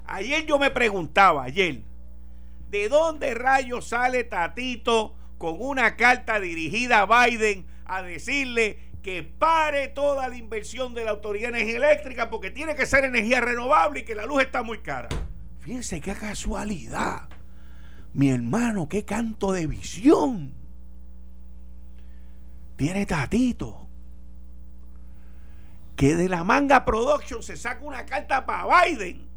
Ayer 0.09 0.47
yo 0.47 0.59
me 0.59 0.71
preguntaba, 0.71 1.45
ayer, 1.45 1.83
¿de 2.71 2.89
dónde 2.89 3.35
rayos 3.35 3.89
sale 3.89 4.25
Tatito 4.25 5.15
con 5.37 5.57
una 5.61 5.97
carta 5.97 6.41
dirigida 6.41 7.03
a 7.03 7.27
Biden 7.27 7.67
a 7.85 8.03
decirle 8.03 8.79
que 9.03 9.23
pare 9.23 9.89
toda 9.89 10.29
la 10.29 10.37
inversión 10.37 10.95
de 10.95 11.05
la 11.05 11.11
Autoridad 11.11 11.53
de 11.53 11.61
Energía 11.61 11.77
Eléctrica 11.77 12.31
porque 12.31 12.51
tiene 12.51 12.75
que 12.75 12.87
ser 12.87 13.05
energía 13.05 13.43
renovable 13.43 14.01
y 14.01 14.05
que 14.05 14.15
la 14.15 14.25
luz 14.25 14.43
está 14.43 14.63
muy 14.63 14.79
cara? 14.79 15.09
Fíjense 15.61 16.01
qué 16.01 16.15
casualidad. 16.15 17.29
Mi 18.15 18.31
hermano, 18.31 18.89
qué 18.89 19.05
canto 19.05 19.53
de 19.53 19.67
visión 19.67 20.55
tiene 22.77 23.05
Tatito. 23.05 23.87
Que 25.97 26.15
de 26.15 26.31
la 26.31 26.45
manga 26.45 26.87
production 26.87 27.43
se 27.43 27.59
saca 27.59 27.85
una 27.85 28.07
carta 28.07 28.47
para 28.47 28.85
Biden. 28.85 29.28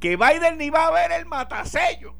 Que 0.00 0.16
Biden 0.16 0.58
ni 0.58 0.70
va 0.70 0.86
a 0.86 0.90
ver 0.90 1.12
el 1.12 1.26
matasello. 1.26 2.14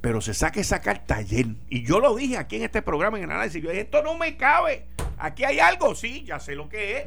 Pero 0.00 0.20
se 0.20 0.34
saca 0.34 0.60
esa 0.60 0.80
carta 0.80 1.16
ayer. 1.16 1.46
Y 1.68 1.84
yo 1.84 2.00
lo 2.00 2.14
dije 2.14 2.36
aquí 2.36 2.56
en 2.56 2.62
este 2.62 2.82
programa 2.82 3.18
en 3.18 3.24
el 3.24 3.30
análisis. 3.30 3.62
Yo 3.62 3.70
dije, 3.70 3.82
esto 3.82 4.02
no 4.02 4.16
me 4.16 4.36
cabe. 4.36 4.86
Aquí 5.18 5.44
hay 5.44 5.58
algo, 5.58 5.94
sí, 5.94 6.24
ya 6.24 6.38
sé 6.38 6.54
lo 6.54 6.68
que 6.68 6.98
es 6.98 7.06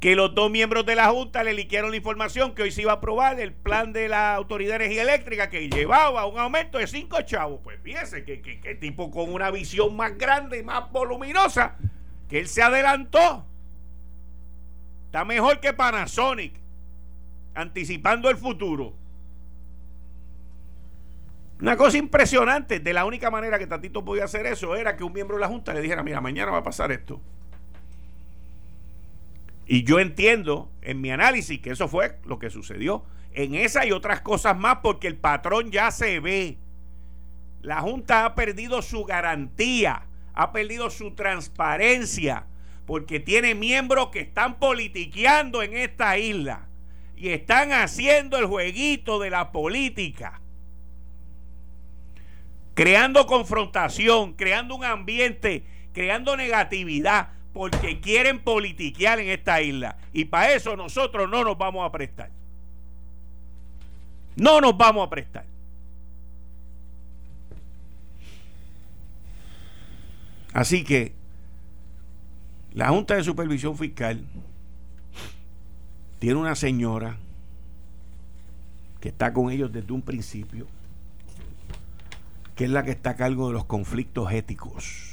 que 0.00 0.16
los 0.16 0.34
dos 0.34 0.50
miembros 0.50 0.86
de 0.86 0.96
la 0.96 1.10
Junta 1.10 1.44
le 1.44 1.52
liquieron 1.52 1.90
la 1.90 1.98
información 1.98 2.54
que 2.54 2.62
hoy 2.62 2.70
se 2.70 2.82
iba 2.82 2.92
a 2.92 2.96
aprobar 2.96 3.38
el 3.38 3.52
plan 3.52 3.92
de 3.92 4.08
la 4.08 4.34
Autoridad 4.34 4.78
de 4.78 4.86
Energía 4.86 5.02
Eléctrica 5.02 5.50
que 5.50 5.68
llevaba 5.68 6.24
un 6.24 6.38
aumento 6.38 6.78
de 6.78 6.86
cinco 6.86 7.20
chavos. 7.20 7.60
Pues 7.62 7.78
fíjese 7.82 8.24
que, 8.24 8.40
que, 8.40 8.74
tipo 8.76 9.10
con 9.10 9.30
una 9.30 9.50
visión 9.50 9.94
más 9.94 10.16
grande 10.16 10.58
y 10.58 10.62
más 10.62 10.90
voluminosa, 10.90 11.76
que 12.30 12.38
él 12.38 12.48
se 12.48 12.62
adelantó. 12.62 13.46
Está 15.10 15.24
mejor 15.24 15.58
que 15.58 15.72
Panasonic, 15.72 16.54
anticipando 17.56 18.30
el 18.30 18.36
futuro. 18.36 18.94
Una 21.60 21.76
cosa 21.76 21.98
impresionante, 21.98 22.78
de 22.78 22.92
la 22.92 23.04
única 23.04 23.28
manera 23.28 23.58
que 23.58 23.66
Tatito 23.66 24.04
podía 24.04 24.22
hacer 24.22 24.46
eso 24.46 24.76
era 24.76 24.96
que 24.96 25.02
un 25.02 25.12
miembro 25.12 25.36
de 25.36 25.40
la 25.40 25.48
Junta 25.48 25.74
le 25.74 25.82
dijera, 25.82 26.04
mira, 26.04 26.20
mañana 26.20 26.52
va 26.52 26.58
a 26.58 26.62
pasar 26.62 26.92
esto. 26.92 27.20
Y 29.66 29.82
yo 29.82 29.98
entiendo 29.98 30.70
en 30.80 31.00
mi 31.00 31.10
análisis 31.10 31.58
que 31.58 31.70
eso 31.70 31.88
fue 31.88 32.20
lo 32.24 32.38
que 32.38 32.48
sucedió. 32.48 33.04
En 33.32 33.56
esa 33.56 33.84
y 33.84 33.90
otras 33.90 34.20
cosas 34.20 34.56
más 34.56 34.78
porque 34.80 35.08
el 35.08 35.16
patrón 35.16 35.72
ya 35.72 35.90
se 35.90 36.20
ve. 36.20 36.56
La 37.62 37.80
Junta 37.80 38.26
ha 38.26 38.36
perdido 38.36 38.80
su 38.80 39.04
garantía, 39.04 40.06
ha 40.34 40.52
perdido 40.52 40.88
su 40.88 41.16
transparencia, 41.16 42.46
porque 42.90 43.20
tiene 43.20 43.54
miembros 43.54 44.08
que 44.08 44.18
están 44.18 44.58
politiqueando 44.58 45.62
en 45.62 45.76
esta 45.76 46.18
isla 46.18 46.66
y 47.14 47.28
están 47.28 47.70
haciendo 47.70 48.36
el 48.36 48.46
jueguito 48.46 49.20
de 49.20 49.30
la 49.30 49.52
política, 49.52 50.40
creando 52.74 53.28
confrontación, 53.28 54.32
creando 54.32 54.74
un 54.74 54.84
ambiente, 54.84 55.62
creando 55.92 56.36
negatividad 56.36 57.28
porque 57.52 58.00
quieren 58.00 58.40
politiquear 58.40 59.20
en 59.20 59.28
esta 59.28 59.62
isla. 59.62 59.96
Y 60.12 60.24
para 60.24 60.52
eso 60.54 60.74
nosotros 60.74 61.30
no 61.30 61.44
nos 61.44 61.56
vamos 61.56 61.86
a 61.86 61.92
prestar. 61.92 62.32
No 64.34 64.60
nos 64.60 64.76
vamos 64.76 65.06
a 65.06 65.10
prestar. 65.10 65.44
Así 70.52 70.82
que 70.82 71.19
la 72.72 72.88
Junta 72.88 73.14
de 73.14 73.24
Supervisión 73.24 73.76
Fiscal 73.76 74.24
tiene 76.18 76.38
una 76.38 76.54
señora 76.54 77.16
que 79.00 79.08
está 79.08 79.32
con 79.32 79.50
ellos 79.50 79.72
desde 79.72 79.92
un 79.92 80.02
principio, 80.02 80.66
que 82.54 82.64
es 82.64 82.70
la 82.70 82.84
que 82.84 82.90
está 82.90 83.10
a 83.10 83.16
cargo 83.16 83.48
de 83.48 83.54
los 83.54 83.64
conflictos 83.64 84.30
éticos 84.32 85.10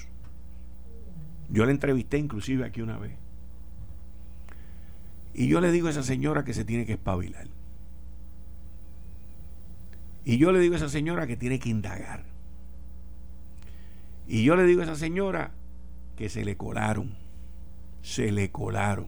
yo 1.49 1.65
la 1.65 1.71
entrevisté 1.71 2.17
inclusive 2.17 2.65
aquí 2.65 2.81
una 2.81 2.97
vez. 2.97 3.13
Y 5.33 5.47
yo 5.47 5.61
le 5.61 5.71
digo 5.71 5.87
a 5.87 5.91
esa 5.91 6.03
señora 6.03 6.43
que 6.43 6.53
se 6.53 6.65
tiene 6.65 6.85
que 6.85 6.93
espabilar. 6.93 7.47
Y 10.25 10.37
yo 10.37 10.51
le 10.51 10.59
digo 10.59 10.73
a 10.73 10.77
esa 10.77 10.89
señora 10.89 11.27
que 11.27 11.37
tiene 11.37 11.59
que 11.59 11.69
indagar. 11.69 12.25
Y 14.27 14.43
yo 14.43 14.55
le 14.55 14.63
digo 14.63 14.81
a 14.81 14.83
esa 14.83 14.95
señora 14.95 15.51
que 16.17 16.27
se 16.27 16.43
le 16.43 16.57
colaron. 16.57 17.15
Se 18.07 18.31
le 18.31 18.51
colaron. 18.51 19.07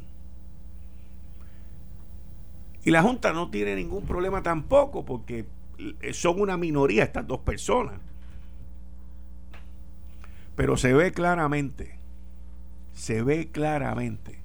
Y 2.84 2.92
la 2.92 3.02
Junta 3.02 3.32
no 3.34 3.50
tiene 3.50 3.76
ningún 3.76 4.06
problema 4.06 4.44
tampoco 4.44 5.06
porque 5.06 5.46
son 6.12 6.42
una 6.42 6.58
minoría 6.58 7.04
estas 7.04 7.28
dos 7.28 7.40
personas. 7.40 8.00
Pero 10.56 10.76
se 10.76 10.94
ve 10.94 11.12
claramente 11.12 12.00
se 13.00 13.24
ve 13.24 13.50
claramente 13.50 14.42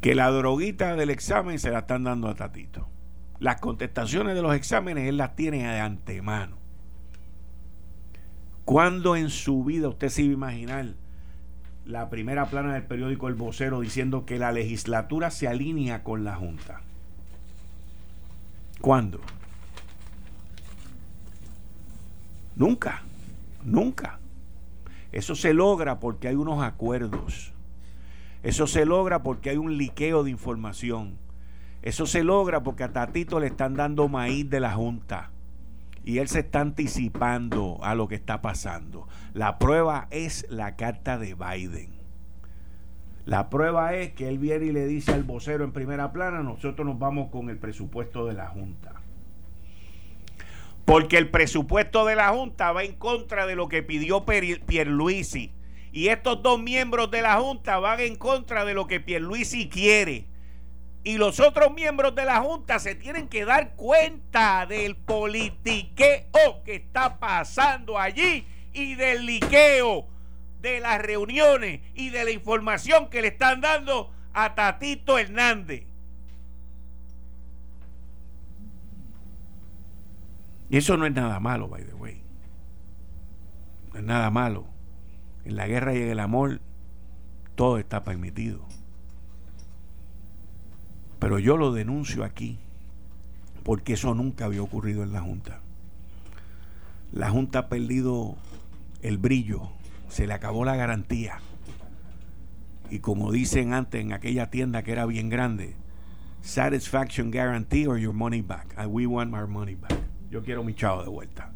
que 0.00 0.14
la 0.14 0.30
droguita 0.30 0.94
del 0.94 1.10
examen 1.10 1.58
se 1.58 1.70
la 1.70 1.80
están 1.80 2.04
dando 2.04 2.28
a 2.28 2.36
Tatito. 2.36 2.86
Las 3.40 3.60
contestaciones 3.60 4.36
de 4.36 4.42
los 4.42 4.54
exámenes 4.54 5.08
él 5.08 5.16
las 5.16 5.34
tiene 5.34 5.64
de 5.64 5.80
antemano. 5.80 6.56
¿Cuándo 8.64 9.16
en 9.16 9.28
su 9.28 9.64
vida 9.64 9.88
usted 9.88 10.08
se 10.08 10.22
iba 10.22 10.32
a 10.32 10.52
imaginar 10.52 10.94
la 11.86 12.08
primera 12.08 12.46
plana 12.46 12.74
del 12.74 12.84
periódico 12.84 13.28
El 13.28 13.34
Vocero 13.34 13.80
diciendo 13.80 14.24
que 14.24 14.38
la 14.38 14.52
legislatura 14.52 15.30
se 15.30 15.48
alinea 15.48 16.02
con 16.02 16.24
la 16.24 16.36
Junta? 16.36 16.80
¿Cuándo? 18.80 19.20
Nunca, 22.56 23.02
nunca. 23.64 24.18
Eso 25.12 25.34
se 25.34 25.54
logra 25.54 26.00
porque 26.00 26.28
hay 26.28 26.34
unos 26.34 26.62
acuerdos. 26.62 27.52
Eso 28.42 28.66
se 28.66 28.84
logra 28.84 29.22
porque 29.22 29.50
hay 29.50 29.56
un 29.56 29.78
liqueo 29.78 30.24
de 30.24 30.30
información. 30.30 31.18
Eso 31.82 32.06
se 32.06 32.24
logra 32.24 32.62
porque 32.62 32.84
a 32.84 32.92
Tatito 32.92 33.40
le 33.40 33.46
están 33.46 33.74
dando 33.74 34.08
maíz 34.08 34.48
de 34.48 34.60
la 34.60 34.72
Junta. 34.72 35.30
Y 36.04 36.18
él 36.18 36.28
se 36.28 36.40
está 36.40 36.60
anticipando 36.60 37.78
a 37.82 37.94
lo 37.94 38.08
que 38.08 38.14
está 38.14 38.42
pasando. 38.42 39.08
La 39.32 39.58
prueba 39.58 40.06
es 40.10 40.46
la 40.50 40.76
carta 40.76 41.18
de 41.18 41.34
Biden. 41.34 41.94
La 43.24 43.48
prueba 43.48 43.94
es 43.94 44.12
que 44.12 44.28
él 44.28 44.38
viene 44.38 44.66
y 44.66 44.72
le 44.72 44.86
dice 44.86 45.12
al 45.12 45.22
vocero 45.22 45.64
en 45.64 45.72
primera 45.72 46.12
plana, 46.12 46.42
nosotros 46.42 46.86
nos 46.86 46.98
vamos 46.98 47.30
con 47.30 47.48
el 47.48 47.56
presupuesto 47.56 48.26
de 48.26 48.34
la 48.34 48.48
Junta. 48.48 48.92
Porque 50.84 51.16
el 51.16 51.30
presupuesto 51.30 52.04
de 52.04 52.16
la 52.16 52.28
Junta 52.28 52.72
va 52.72 52.84
en 52.84 52.94
contra 52.94 53.46
de 53.46 53.56
lo 53.56 53.68
que 53.68 53.82
pidió 53.82 54.26
Pierluisi. 54.26 55.52
Y 55.90 56.08
estos 56.08 56.42
dos 56.42 56.60
miembros 56.60 57.10
de 57.10 57.22
la 57.22 57.40
Junta 57.40 57.78
van 57.78 58.00
en 58.00 58.16
contra 58.16 58.66
de 58.66 58.74
lo 58.74 58.86
que 58.86 59.00
Pierluisi 59.00 59.70
quiere. 59.70 60.26
Y 61.04 61.18
los 61.18 61.38
otros 61.38 61.72
miembros 61.72 62.14
de 62.14 62.24
la 62.24 62.40
Junta 62.40 62.78
se 62.78 62.94
tienen 62.94 63.28
que 63.28 63.44
dar 63.44 63.74
cuenta 63.76 64.64
del 64.64 64.96
politiqueo 64.96 66.64
que 66.64 66.76
está 66.76 67.18
pasando 67.18 67.98
allí 67.98 68.46
y 68.72 68.94
del 68.94 69.26
liqueo 69.26 70.06
de 70.62 70.80
las 70.80 71.00
reuniones 71.02 71.82
y 71.94 72.08
de 72.08 72.24
la 72.24 72.30
información 72.30 73.10
que 73.10 73.20
le 73.20 73.28
están 73.28 73.60
dando 73.60 74.10
a 74.32 74.54
Tatito 74.54 75.18
Hernández. 75.18 75.84
Y 80.70 80.78
eso 80.78 80.96
no 80.96 81.04
es 81.04 81.12
nada 81.12 81.38
malo, 81.38 81.68
by 81.68 81.84
the 81.84 81.92
way. 81.92 82.22
No 83.92 83.98
es 83.98 84.04
nada 84.04 84.30
malo. 84.30 84.66
En 85.44 85.56
la 85.56 85.66
guerra 85.66 85.94
y 85.94 85.98
en 85.98 86.08
el 86.08 86.18
amor 86.18 86.62
todo 87.54 87.76
está 87.76 88.02
permitido. 88.02 88.63
Pero 91.18 91.38
yo 91.38 91.56
lo 91.56 91.72
denuncio 91.72 92.24
aquí 92.24 92.58
porque 93.64 93.94
eso 93.94 94.14
nunca 94.14 94.44
había 94.44 94.62
ocurrido 94.62 95.02
en 95.02 95.12
la 95.12 95.22
Junta. 95.22 95.60
La 97.12 97.30
Junta 97.30 97.60
ha 97.60 97.68
perdido 97.68 98.36
el 99.02 99.18
brillo, 99.18 99.70
se 100.08 100.26
le 100.26 100.34
acabó 100.34 100.64
la 100.64 100.76
garantía. 100.76 101.38
Y 102.90 102.98
como 102.98 103.32
dicen 103.32 103.72
antes 103.72 104.00
en 104.00 104.12
aquella 104.12 104.50
tienda 104.50 104.82
que 104.82 104.92
era 104.92 105.06
bien 105.06 105.30
grande, 105.30 105.74
satisfaction 106.42 107.30
guarantee 107.30 107.86
or 107.86 107.98
your 107.98 108.12
money 108.12 108.42
back. 108.42 108.74
we 108.86 109.06
want 109.06 109.34
our 109.34 109.46
money 109.46 109.74
back. 109.74 109.94
Yo 110.30 110.42
quiero 110.42 110.62
mi 110.62 110.74
chavo 110.74 111.02
de 111.02 111.08
vuelta. 111.08 111.50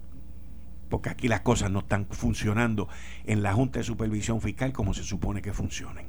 Porque 0.88 1.10
aquí 1.10 1.28
las 1.28 1.40
cosas 1.40 1.70
no 1.70 1.80
están 1.80 2.06
funcionando 2.06 2.88
en 3.24 3.42
la 3.42 3.52
Junta 3.52 3.80
de 3.80 3.84
Supervisión 3.84 4.40
Fiscal 4.40 4.72
como 4.72 4.94
se 4.94 5.02
supone 5.02 5.42
que 5.42 5.52
funcionen. 5.52 6.06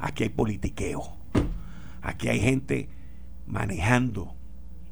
Aquí 0.00 0.24
hay 0.24 0.28
politiqueo. 0.28 1.21
Aquí 2.02 2.28
hay 2.28 2.40
gente 2.40 2.88
manejando 3.46 4.34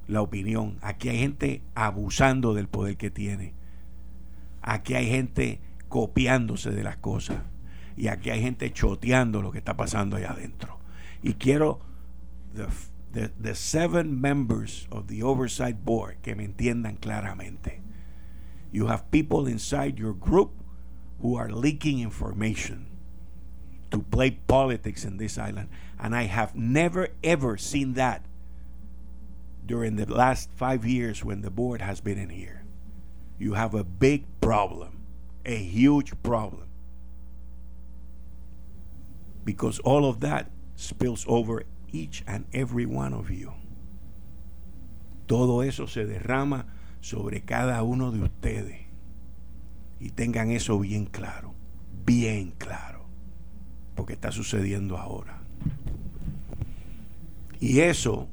la 0.06 0.22
opinión. 0.22 0.78
Aquí 0.80 1.08
hay 1.08 1.18
gente 1.18 1.62
abusando 1.74 2.54
del 2.54 2.68
poder 2.68 2.96
que 2.96 3.10
tiene. 3.10 3.54
Aquí 4.62 4.94
hay 4.94 5.08
gente 5.08 5.60
copiándose 5.88 6.70
de 6.70 6.84
las 6.84 6.96
cosas. 6.96 7.42
Y 7.96 8.08
aquí 8.08 8.30
hay 8.30 8.40
gente 8.40 8.72
choteando 8.72 9.42
lo 9.42 9.50
que 9.50 9.58
está 9.58 9.76
pasando 9.76 10.16
allá 10.16 10.30
adentro. 10.30 10.78
Y 11.22 11.34
quiero 11.34 11.80
the, 13.12 13.28
the 13.40 13.54
seven 13.54 14.20
members 14.20 14.86
of 14.90 15.08
the 15.08 15.22
oversight 15.22 15.84
board 15.84 16.16
que 16.22 16.34
me 16.34 16.44
entiendan 16.44 16.96
claramente. 16.96 17.82
You 18.72 18.86
have 18.86 19.10
people 19.10 19.48
inside 19.48 19.98
your 19.98 20.14
group 20.14 20.52
who 21.20 21.36
are 21.36 21.50
leaking 21.50 21.98
information 21.98 22.89
to 23.90 24.00
play 24.00 24.30
politics 24.30 25.04
in 25.04 25.16
this 25.16 25.38
island. 25.38 25.68
And 25.98 26.14
I 26.14 26.24
have 26.24 26.54
never 26.54 27.08
ever 27.22 27.56
seen 27.56 27.94
that 27.94 28.24
during 29.66 29.96
the 29.96 30.06
last 30.06 30.50
five 30.52 30.84
years 30.84 31.24
when 31.24 31.42
the 31.42 31.50
board 31.50 31.80
has 31.80 32.00
been 32.00 32.18
in 32.18 32.30
here. 32.30 32.64
You 33.38 33.54
have 33.54 33.74
a 33.74 33.84
big 33.84 34.24
problem, 34.40 35.00
a 35.44 35.56
huge 35.56 36.12
problem. 36.22 36.66
Because 39.44 39.78
all 39.80 40.04
of 40.04 40.20
that 40.20 40.50
spills 40.76 41.24
over 41.28 41.64
each 41.92 42.22
and 42.26 42.44
every 42.52 42.86
one 42.86 43.14
of 43.14 43.30
you. 43.30 43.52
Todo 45.26 45.60
eso 45.60 45.86
se 45.86 46.04
derrama 46.04 46.66
sobre 47.00 47.40
cada 47.40 47.82
uno 47.84 48.10
de 48.10 48.22
ustedes. 48.22 48.86
Y 50.00 50.10
tengan 50.10 50.50
eso 50.50 50.78
bien 50.78 51.06
claro, 51.06 51.54
bien 52.04 52.52
claro, 52.58 52.99
porque 54.00 54.14
está 54.14 54.32
sucediendo 54.32 54.96
ahora. 54.96 55.42
Y 57.60 57.80
eso 57.80 58.28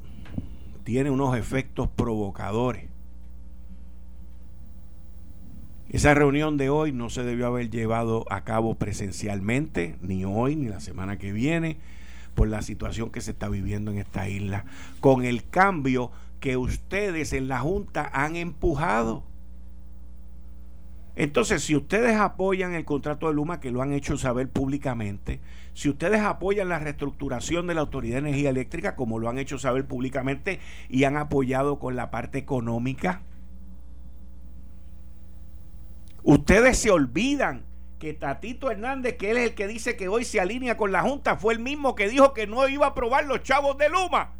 tiene 0.82 1.10
unos 1.10 1.36
efectos 1.36 1.90
provocadores. 1.94 2.88
Esa 5.90 6.14
reunión 6.14 6.56
de 6.56 6.70
hoy 6.70 6.92
no 6.92 7.10
se 7.10 7.22
debió 7.22 7.48
haber 7.48 7.68
llevado 7.68 8.24
a 8.30 8.44
cabo 8.44 8.76
presencialmente, 8.76 9.96
ni 10.00 10.24
hoy, 10.24 10.56
ni 10.56 10.68
la 10.68 10.80
semana 10.80 11.18
que 11.18 11.32
viene 11.32 11.76
por 12.34 12.48
la 12.48 12.62
situación 12.62 13.10
que 13.10 13.20
se 13.20 13.32
está 13.32 13.50
viviendo 13.50 13.90
en 13.90 13.98
esta 13.98 14.26
isla, 14.26 14.64
con 15.00 15.26
el 15.26 15.46
cambio 15.50 16.10
que 16.40 16.56
ustedes 16.56 17.34
en 17.34 17.46
la 17.46 17.60
Junta 17.60 18.10
han 18.14 18.36
empujado. 18.36 19.22
Entonces, 21.18 21.64
si 21.64 21.74
ustedes 21.74 22.16
apoyan 22.16 22.74
el 22.74 22.84
contrato 22.84 23.26
de 23.26 23.34
Luma, 23.34 23.58
que 23.58 23.72
lo 23.72 23.82
han 23.82 23.92
hecho 23.92 24.16
saber 24.16 24.48
públicamente, 24.48 25.40
si 25.74 25.88
ustedes 25.88 26.20
apoyan 26.20 26.68
la 26.68 26.78
reestructuración 26.78 27.66
de 27.66 27.74
la 27.74 27.80
Autoridad 27.80 28.22
de 28.22 28.28
Energía 28.28 28.50
Eléctrica, 28.50 28.94
como 28.94 29.18
lo 29.18 29.28
han 29.28 29.36
hecho 29.36 29.58
saber 29.58 29.84
públicamente 29.84 30.60
y 30.88 31.02
han 31.02 31.16
apoyado 31.16 31.80
con 31.80 31.96
la 31.96 32.12
parte 32.12 32.38
económica, 32.38 33.22
ustedes 36.22 36.78
se 36.78 36.92
olvidan 36.92 37.64
que 37.98 38.14
Tatito 38.14 38.70
Hernández, 38.70 39.16
que 39.16 39.32
él 39.32 39.38
es 39.38 39.48
el 39.48 39.54
que 39.56 39.66
dice 39.66 39.96
que 39.96 40.06
hoy 40.06 40.24
se 40.24 40.38
alinea 40.38 40.76
con 40.76 40.92
la 40.92 41.02
Junta, 41.02 41.34
fue 41.34 41.52
el 41.52 41.58
mismo 41.58 41.96
que 41.96 42.08
dijo 42.08 42.32
que 42.32 42.46
no 42.46 42.68
iba 42.68 42.86
a 42.86 42.90
aprobar 42.90 43.24
los 43.24 43.42
chavos 43.42 43.76
de 43.76 43.88
Luma. 43.88 44.34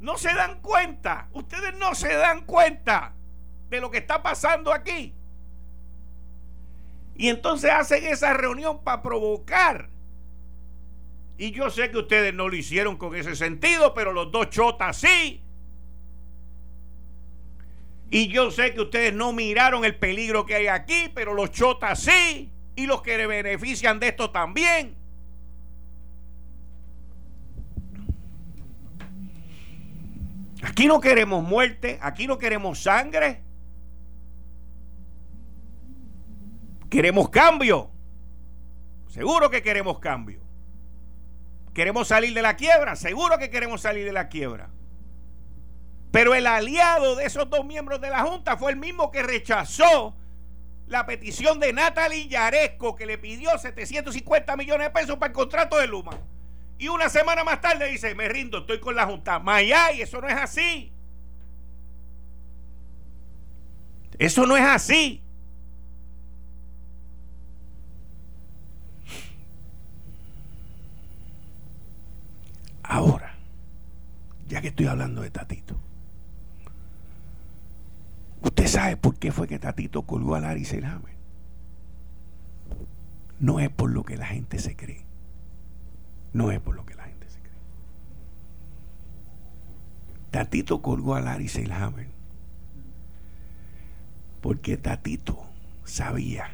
No 0.00 0.18
se 0.18 0.34
dan 0.34 0.62
cuenta, 0.62 1.28
ustedes 1.32 1.78
no 1.78 1.94
se 1.94 2.12
dan 2.12 2.40
cuenta 2.44 3.14
de 3.70 3.80
lo 3.80 3.92
que 3.92 3.98
está 3.98 4.20
pasando 4.20 4.72
aquí. 4.72 5.14
Y 7.16 7.28
entonces 7.28 7.70
hacen 7.70 8.04
esa 8.04 8.34
reunión 8.34 8.82
para 8.82 9.02
provocar. 9.02 9.90
Y 11.38 11.50
yo 11.50 11.70
sé 11.70 11.90
que 11.90 11.98
ustedes 11.98 12.32
no 12.34 12.48
lo 12.48 12.56
hicieron 12.56 12.96
con 12.96 13.14
ese 13.14 13.34
sentido, 13.36 13.94
pero 13.94 14.12
los 14.12 14.30
dos 14.30 14.50
chotas 14.50 14.98
sí. 14.98 15.42
Y 18.10 18.28
yo 18.28 18.50
sé 18.50 18.74
que 18.74 18.82
ustedes 18.82 19.14
no 19.14 19.32
miraron 19.32 19.84
el 19.84 19.96
peligro 19.96 20.44
que 20.44 20.54
hay 20.54 20.66
aquí, 20.66 21.10
pero 21.14 21.32
los 21.32 21.50
chotas 21.50 22.02
sí 22.02 22.52
y 22.76 22.86
los 22.86 23.02
que 23.02 23.26
benefician 23.26 23.98
de 24.00 24.08
esto 24.08 24.30
también. 24.30 24.96
Aquí 30.62 30.86
no 30.86 31.00
queremos 31.00 31.42
muerte, 31.42 31.98
aquí 32.02 32.26
no 32.26 32.38
queremos 32.38 32.82
sangre. 32.82 33.42
Queremos 36.92 37.30
cambio. 37.30 37.90
Seguro 39.08 39.48
que 39.48 39.62
queremos 39.62 39.98
cambio. 39.98 40.42
¿Queremos 41.72 42.08
salir 42.08 42.34
de 42.34 42.42
la 42.42 42.54
quiebra? 42.54 42.96
Seguro 42.96 43.38
que 43.38 43.48
queremos 43.48 43.80
salir 43.80 44.04
de 44.04 44.12
la 44.12 44.28
quiebra. 44.28 44.68
Pero 46.10 46.34
el 46.34 46.46
aliado 46.46 47.16
de 47.16 47.24
esos 47.24 47.48
dos 47.48 47.64
miembros 47.64 48.02
de 48.02 48.10
la 48.10 48.20
Junta 48.20 48.58
fue 48.58 48.72
el 48.72 48.76
mismo 48.76 49.10
que 49.10 49.22
rechazó 49.22 50.14
la 50.86 51.06
petición 51.06 51.60
de 51.60 51.72
Natalie 51.72 52.28
Yaresco 52.28 52.94
que 52.94 53.06
le 53.06 53.16
pidió 53.16 53.56
750 53.56 54.54
millones 54.58 54.88
de 54.88 54.90
pesos 54.90 55.16
para 55.16 55.28
el 55.28 55.32
contrato 55.32 55.78
de 55.78 55.86
Luma. 55.86 56.18
Y 56.76 56.88
una 56.88 57.08
semana 57.08 57.42
más 57.42 57.62
tarde 57.62 57.86
dice, 57.86 58.14
me 58.14 58.28
rindo, 58.28 58.58
estoy 58.58 58.80
con 58.80 58.94
la 58.94 59.06
Junta. 59.06 59.38
Mayay, 59.38 60.02
eso 60.02 60.20
no 60.20 60.28
es 60.28 60.36
así. 60.36 60.92
Eso 64.18 64.46
no 64.46 64.58
es 64.58 64.64
así. 64.64 65.21
Ahora, 72.92 73.36
ya 74.50 74.60
que 74.60 74.68
estoy 74.68 74.84
hablando 74.84 75.22
de 75.22 75.30
Tatito. 75.30 75.80
¿Usted 78.42 78.66
sabe 78.66 78.98
por 78.98 79.16
qué 79.16 79.32
fue 79.32 79.48
que 79.48 79.58
Tatito 79.58 80.02
colgó 80.02 80.34
a 80.34 80.40
Larry 80.40 80.66
Selhammer? 80.66 81.14
No 83.40 83.60
es 83.60 83.70
por 83.70 83.90
lo 83.90 84.04
que 84.04 84.18
la 84.18 84.26
gente 84.26 84.58
se 84.58 84.76
cree. 84.76 85.06
No 86.34 86.50
es 86.50 86.60
por 86.60 86.74
lo 86.74 86.84
que 86.84 86.94
la 86.94 87.04
gente 87.04 87.30
se 87.30 87.38
cree. 87.38 87.52
Tatito 90.30 90.82
colgó 90.82 91.14
a 91.14 91.22
Larry 91.22 91.48
Selhammer 91.48 92.08
porque 94.42 94.76
Tatito 94.76 95.42
sabía 95.86 96.50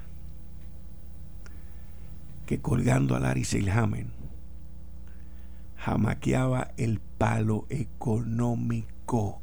que 2.47 2.61
colgando 2.61 3.17
a 3.17 3.19
Larry 3.19 3.43
Selhammer 3.43 4.07
jamaqueaba 5.89 6.73
el 6.77 7.01
palo 7.01 7.67
económico 7.71 9.41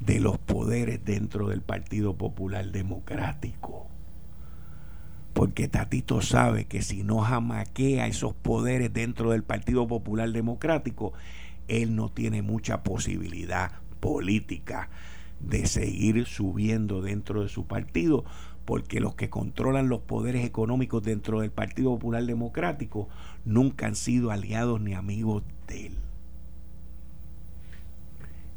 de 0.00 0.20
los 0.20 0.38
poderes 0.38 1.04
dentro 1.04 1.48
del 1.48 1.60
Partido 1.60 2.14
Popular 2.14 2.70
Democrático. 2.70 3.88
Porque 5.32 5.68
Tatito 5.68 6.22
sabe 6.22 6.64
que 6.66 6.82
si 6.82 7.02
no 7.02 7.20
jamaquea 7.20 8.06
esos 8.06 8.34
poderes 8.34 8.92
dentro 8.92 9.32
del 9.32 9.42
Partido 9.42 9.86
Popular 9.86 10.30
Democrático, 10.30 11.12
él 11.68 11.96
no 11.96 12.08
tiene 12.08 12.42
mucha 12.42 12.82
posibilidad 12.82 13.72
política 14.00 14.88
de 15.40 15.66
seguir 15.66 16.24
subiendo 16.26 17.02
dentro 17.02 17.42
de 17.42 17.48
su 17.48 17.66
partido, 17.66 18.24
porque 18.66 19.00
los 19.00 19.14
que 19.14 19.30
controlan 19.30 19.88
los 19.88 20.00
poderes 20.00 20.44
económicos 20.44 21.02
dentro 21.02 21.40
del 21.40 21.50
Partido 21.50 21.92
Popular 21.94 22.24
Democrático 22.24 23.08
nunca 23.46 23.86
han 23.86 23.96
sido 23.96 24.30
aliados 24.30 24.80
ni 24.80 24.92
amigos 24.92 25.42
de 25.66 25.86
él. 25.86 25.98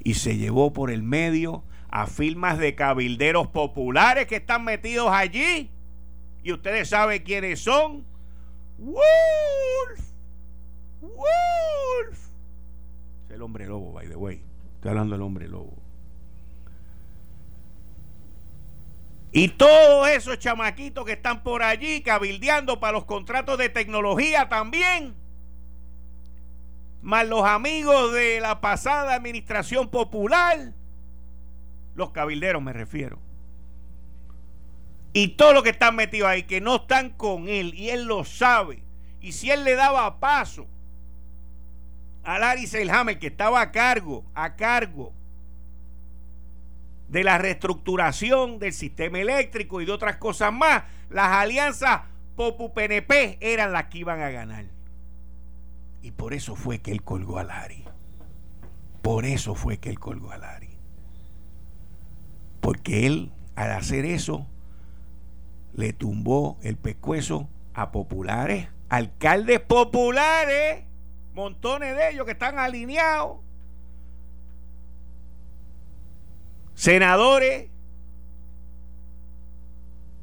y 0.03 0.15
se 0.15 0.37
llevó 0.37 0.73
por 0.73 0.91
el 0.91 1.03
medio 1.03 1.63
a 1.89 2.07
firmas 2.07 2.57
de 2.57 2.75
cabilderos 2.75 3.47
populares 3.47 4.27
que 4.27 4.37
están 4.37 4.63
metidos 4.63 5.09
allí. 5.11 5.69
Y 6.43 6.53
ustedes 6.53 6.89
saben 6.89 7.21
quiénes 7.23 7.59
son. 7.59 8.05
Wolf. 8.77 9.99
Wolf. 11.01 12.29
Es 13.27 13.35
el 13.35 13.41
hombre 13.41 13.67
lobo, 13.67 13.91
by 13.91 14.07
the 14.07 14.15
way. 14.15 14.41
Estoy 14.75 14.89
hablando 14.89 15.15
del 15.15 15.21
hombre 15.21 15.47
lobo. 15.47 15.77
Y 19.31 19.49
todos 19.49 20.09
esos 20.09 20.39
chamaquitos 20.39 21.05
que 21.05 21.13
están 21.13 21.43
por 21.43 21.61
allí 21.61 22.01
cabildeando 22.01 22.79
para 22.79 22.93
los 22.93 23.05
contratos 23.05 23.57
de 23.57 23.69
tecnología 23.69 24.49
también. 24.49 25.15
Más 27.01 27.27
los 27.27 27.43
amigos 27.43 28.11
de 28.13 28.41
la 28.41 28.59
pasada 28.59 29.13
administración 29.13 29.89
popular. 29.89 30.73
Los 31.95 32.09
cabilderos 32.11 32.61
me 32.61 32.73
refiero. 32.73 33.19
Y 35.13 35.29
todos 35.29 35.53
los 35.53 35.63
que 35.63 35.71
están 35.71 35.95
metidos 35.95 36.29
ahí, 36.29 36.43
que 36.43 36.61
no 36.61 36.77
están 36.77 37.11
con 37.11 37.47
él, 37.47 37.73
y 37.73 37.89
él 37.89 38.05
lo 38.05 38.25
sabe. 38.25 38.83
Y 39.21 39.31
si 39.31 39.51
él 39.51 39.63
le 39.63 39.75
daba 39.75 40.19
paso 40.19 40.67
a 42.23 42.39
Larry 42.39 42.67
Selhammer, 42.67 43.19
que 43.19 43.27
estaba 43.27 43.61
a 43.61 43.71
cargo, 43.71 44.23
a 44.33 44.55
cargo 44.55 45.13
de 47.09 47.23
la 47.23 47.37
reestructuración 47.37 48.59
del 48.59 48.71
sistema 48.71 49.19
eléctrico 49.19 49.81
y 49.81 49.85
de 49.85 49.91
otras 49.91 50.17
cosas 50.17 50.53
más, 50.53 50.83
las 51.09 51.27
alianzas 51.27 52.01
Popu-PNP 52.35 53.37
eran 53.41 53.73
las 53.73 53.85
que 53.85 53.99
iban 53.99 54.21
a 54.21 54.29
ganar. 54.29 54.65
Y 56.01 56.11
por 56.11 56.33
eso 56.33 56.55
fue 56.55 56.79
que 56.79 56.91
él 56.91 57.03
colgó 57.03 57.39
a 57.39 57.43
Larry. 57.43 57.83
Por 59.01 59.25
eso 59.25 59.55
fue 59.55 59.77
que 59.77 59.89
él 59.89 59.99
colgó 59.99 60.31
a 60.31 60.37
Larry. 60.37 60.77
Porque 62.61 63.07
él, 63.07 63.31
al 63.55 63.71
hacer 63.71 64.05
eso, 64.05 64.47
le 65.73 65.93
tumbó 65.93 66.57
el 66.61 66.77
pescuezo 66.77 67.49
a 67.73 67.91
populares, 67.91 68.67
alcaldes 68.89 69.59
populares, 69.61 70.83
montones 71.33 71.95
de 71.95 72.11
ellos 72.11 72.25
que 72.25 72.33
están 72.33 72.59
alineados 72.59 73.37
senadores 76.79 77.67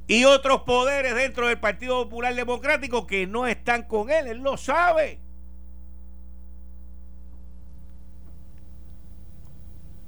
y 0.07 0.25
otros 0.25 0.63
poderes 0.63 1.15
dentro 1.15 1.49
del 1.49 1.61
Partido 1.61 2.05
Popular 2.05 2.35
Democrático 2.35 3.07
que 3.07 3.27
no 3.27 3.47
están 3.47 3.83
con 3.83 4.11
él, 4.11 4.27
él 4.27 4.39
lo 4.39 4.57
sabe. 4.57 5.19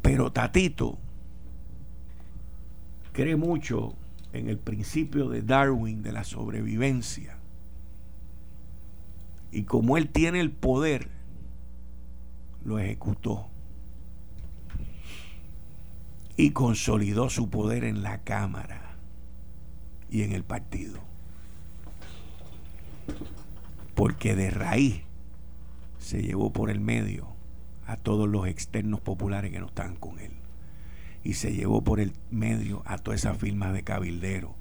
Pero 0.00 0.32
Tatito 0.32 0.96
cree 3.12 3.36
mucho 3.36 3.94
en 4.32 4.48
el 4.48 4.56
principio 4.56 5.28
de 5.28 5.42
Darwin 5.42 6.02
de 6.02 6.12
la 6.12 6.24
sobrevivencia. 6.24 7.36
Y 9.52 9.64
como 9.64 9.98
él 9.98 10.08
tiene 10.08 10.40
el 10.40 10.50
poder, 10.50 11.10
lo 12.64 12.78
ejecutó 12.78 13.50
y 16.38 16.52
consolidó 16.52 17.30
su 17.30 17.50
poder 17.50 17.82
en 17.82 18.04
la 18.04 18.18
Cámara 18.18 18.92
y 20.08 20.22
en 20.22 20.30
el 20.30 20.44
partido. 20.44 21.00
Porque 23.96 24.36
de 24.36 24.48
raíz 24.50 25.02
se 25.98 26.22
llevó 26.22 26.52
por 26.52 26.70
el 26.70 26.78
medio 26.78 27.26
a 27.86 27.96
todos 27.96 28.28
los 28.28 28.46
externos 28.46 29.00
populares 29.00 29.50
que 29.50 29.58
no 29.58 29.66
estaban 29.66 29.96
con 29.96 30.20
él. 30.20 30.30
Y 31.24 31.34
se 31.34 31.52
llevó 31.52 31.82
por 31.82 31.98
el 31.98 32.12
medio 32.30 32.82
a 32.86 32.98
todas 32.98 33.18
esas 33.18 33.36
firmas 33.36 33.72
de 33.72 33.82
cabilderos, 33.82 34.52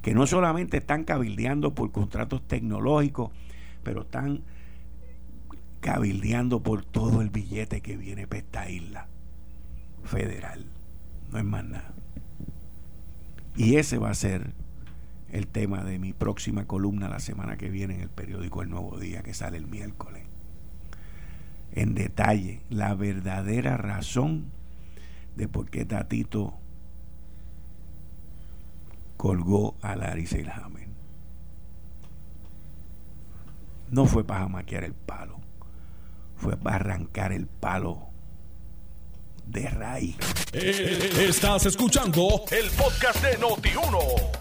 que 0.00 0.14
no 0.14 0.26
solamente 0.26 0.78
están 0.78 1.04
cabildeando 1.04 1.74
por 1.74 1.92
contratos 1.92 2.40
tecnológicos, 2.48 3.32
pero 3.82 4.00
están 4.00 4.44
cabildeando 5.80 6.62
por 6.62 6.86
todo 6.86 7.20
el 7.20 7.28
billete 7.28 7.82
que 7.82 7.98
viene 7.98 8.26
para 8.26 8.38
esta 8.38 8.70
isla 8.70 9.08
federal. 10.04 10.77
No 11.30 11.38
es 11.38 11.44
más 11.44 11.64
nada. 11.64 11.92
Y 13.56 13.76
ese 13.76 13.98
va 13.98 14.10
a 14.10 14.14
ser 14.14 14.52
el 15.30 15.46
tema 15.46 15.84
de 15.84 15.98
mi 15.98 16.12
próxima 16.12 16.66
columna 16.66 17.08
la 17.08 17.20
semana 17.20 17.56
que 17.56 17.68
viene 17.70 17.94
en 17.94 18.00
el 18.00 18.08
periódico 18.08 18.62
El 18.62 18.70
Nuevo 18.70 18.98
Día, 18.98 19.22
que 19.22 19.34
sale 19.34 19.56
el 19.56 19.66
miércoles. 19.66 20.24
En 21.72 21.94
detalle, 21.94 22.62
la 22.70 22.94
verdadera 22.94 23.76
razón 23.76 24.46
de 25.36 25.48
por 25.48 25.70
qué 25.70 25.84
Tatito 25.84 26.54
colgó 29.16 29.76
a 29.82 29.96
Larry 29.96 30.26
Selhammer. 30.26 30.88
No 33.90 34.06
fue 34.06 34.24
para 34.24 34.48
maquiar 34.48 34.84
el 34.84 34.94
palo, 34.94 35.38
fue 36.36 36.56
para 36.56 36.76
arrancar 36.76 37.32
el 37.32 37.46
palo 37.46 38.07
de 39.48 39.68
raíz. 39.68 40.16
Eh, 40.52 41.26
estás 41.28 41.66
escuchando 41.66 42.44
el 42.50 42.70
podcast 42.70 43.22
de 43.22 43.38
Noti1. 43.38 43.98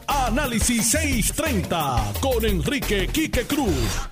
Análisis 0.08 0.92
630 0.92 2.14
con 2.20 2.46
Enrique 2.46 3.08
Quique 3.08 3.46
Cruz. 3.46 4.10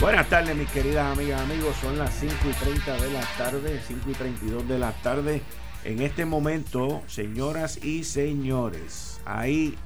Buenas 0.00 0.28
tardes, 0.28 0.56
mis 0.56 0.68
queridas 0.70 1.16
amigas, 1.16 1.40
amigos. 1.40 1.76
Son 1.80 1.96
las 1.98 2.12
5 2.18 2.34
y 2.48 2.52
30 2.52 2.96
de 3.00 3.10
la 3.12 3.20
tarde, 3.36 3.80
5 3.86 4.10
y 4.10 4.14
32 4.14 4.68
de 4.68 4.78
la 4.78 4.92
tarde. 5.02 5.42
En 5.84 6.02
este 6.02 6.24
momento, 6.24 7.02
señoras 7.06 7.82
y 7.82 8.04
señores, 8.04 9.20
hay 9.24 9.76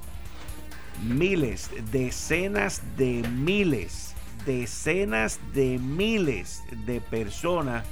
miles, 1.03 1.71
decenas 1.91 2.83
de 2.97 3.27
miles, 3.29 4.15
decenas 4.47 5.39
de 5.55 5.79
miles 5.79 6.63
de 6.87 7.01
personas 7.01 7.85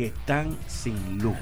que 0.00 0.06
están 0.06 0.58
sin 0.66 1.18
luz. 1.18 1.36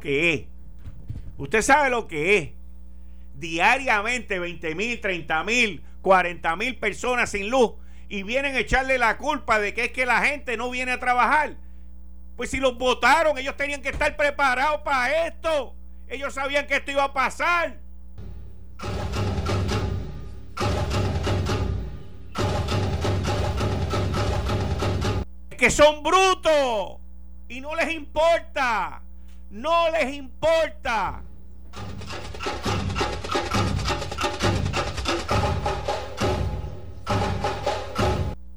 ¿Qué 0.00 0.34
es? 0.34 0.46
Usted 1.38 1.62
sabe 1.62 1.90
lo 1.90 2.08
que 2.08 2.36
es. 2.36 2.50
Diariamente 3.36 4.40
20 4.40 4.74
mil, 4.74 5.00
30 5.00 5.44
mil, 5.44 5.84
40 6.02 6.56
mil 6.56 6.76
personas 6.76 7.30
sin 7.30 7.48
luz 7.48 7.74
y 8.08 8.24
vienen 8.24 8.56
a 8.56 8.58
echarle 8.58 8.98
la 8.98 9.18
culpa 9.18 9.60
de 9.60 9.72
que 9.72 9.84
es 9.84 9.92
que 9.92 10.04
la 10.04 10.22
gente 10.22 10.56
no 10.56 10.68
viene 10.68 10.90
a 10.90 10.98
trabajar. 10.98 11.54
Pues 12.36 12.50
si 12.50 12.56
los 12.56 12.76
votaron, 12.76 13.38
ellos 13.38 13.56
tenían 13.56 13.82
que 13.82 13.90
estar 13.90 14.16
preparados 14.16 14.80
para 14.80 15.28
esto. 15.28 15.76
Ellos 16.08 16.34
sabían 16.34 16.66
que 16.66 16.74
esto 16.74 16.90
iba 16.90 17.04
a 17.04 17.12
pasar. 17.12 17.85
Que 25.58 25.70
son 25.70 26.02
brutos 26.02 26.98
y 27.48 27.62
no 27.62 27.74
les 27.74 27.90
importa. 27.92 29.02
No 29.50 29.90
les 29.90 30.14
importa. 30.14 31.22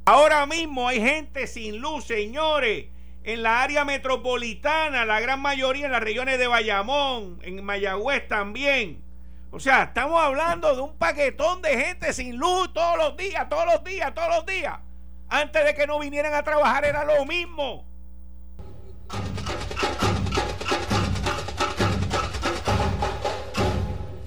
Ahora 0.05 0.45
mismo 0.45 0.89
hay 0.89 0.99
gente 0.99 1.47
sin 1.47 1.79
luz, 1.79 2.03
señores, 2.03 2.88
en 3.23 3.43
la 3.43 3.62
área 3.62 3.85
metropolitana, 3.85 5.05
la 5.05 5.21
gran 5.21 5.39
mayoría 5.39 5.85
en 5.85 5.91
las 5.93 6.01
regiones 6.01 6.38
de 6.38 6.47
Bayamón, 6.47 7.39
en 7.43 7.63
Mayagüez 7.63 8.27
también. 8.27 9.01
O 9.51 9.59
sea, 9.59 9.83
estamos 9.83 10.19
hablando 10.19 10.75
de 10.75 10.81
un 10.81 10.97
paquetón 10.97 11.62
de 11.62 11.77
gente 11.77 12.12
sin 12.12 12.38
luz 12.38 12.73
todos 12.73 12.97
los 12.97 13.15
días, 13.15 13.47
todos 13.47 13.65
los 13.65 13.83
días, 13.83 14.13
todos 14.13 14.29
los 14.35 14.45
días. 14.45 14.79
Antes 15.29 15.63
de 15.63 15.75
que 15.75 15.85
no 15.85 15.99
vinieran 15.99 16.33
a 16.33 16.43
trabajar 16.43 16.85
era 16.85 17.05
lo 17.05 17.23
mismo. 17.25 17.85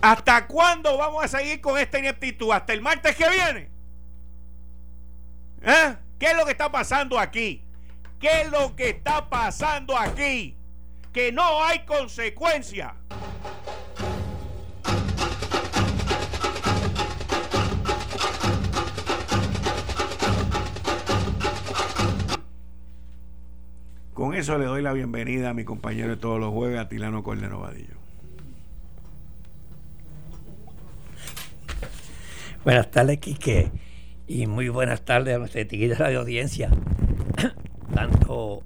¿Hasta 0.01 0.47
cuándo 0.47 0.97
vamos 0.99 1.25
a 1.25 1.29
seguir 1.29 1.61
con 1.61 1.79
esta 1.79 1.99
ineptitud? 1.99 2.51
¿Hasta 2.53 2.73
el 2.73 2.81
martes 2.81 3.15
que 3.15 3.29
viene? 3.29 3.71
¿Eh? 5.63 5.97
¿Qué 6.19 6.27
es 6.27 6.37
lo 6.37 6.45
que 6.45 6.53
está 6.53 6.71
pasando 6.71 7.19
aquí? 7.19 7.65
¿Qué 8.21 8.43
es 8.43 8.51
lo 8.51 8.75
que 8.75 8.91
está 8.91 9.29
pasando 9.29 9.97
aquí? 9.97 10.57
Que 11.13 11.31
no 11.31 11.65
hay 11.65 11.85
consecuencia. 11.85 12.95
Con 24.23 24.37
eso 24.37 24.57
le 24.57 24.67
doy 24.67 24.83
la 24.83 24.93
bienvenida 24.93 25.51
a 25.51 25.53
mi 25.53 25.65
compañero 25.65 26.11
de 26.11 26.17
todos 26.17 26.39
los 26.39 26.53
jueves, 26.53 26.79
Atilano 26.79 27.25
Cordero 27.25 27.59
Vadillo. 27.59 27.97
Buenas 32.63 32.89
tardes, 32.93 33.19
Quique. 33.19 33.73
Y 34.29 34.47
muy 34.47 34.69
buenas 34.69 35.05
tardes 35.05 35.35
a 35.35 35.39
nuestra 35.41 35.63
etiqueta 35.63 36.09
de 36.09 36.15
audiencia, 36.15 36.71
tanto 37.97 38.63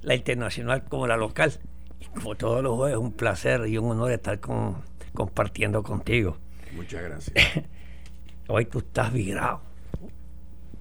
la 0.00 0.14
internacional 0.14 0.82
como 0.84 1.06
la 1.06 1.18
local. 1.18 1.52
Y 2.00 2.06
como 2.06 2.34
todos 2.34 2.62
los 2.62 2.74
jueves, 2.76 2.96
un 2.96 3.12
placer 3.12 3.66
y 3.66 3.76
un 3.76 3.90
honor 3.90 4.12
estar 4.12 4.40
con, 4.40 4.76
compartiendo 5.12 5.82
contigo. 5.82 6.38
Muchas 6.74 7.02
gracias. 7.02 7.66
Hoy 8.48 8.64
tú 8.64 8.78
estás 8.78 9.12
virado. 9.12 9.60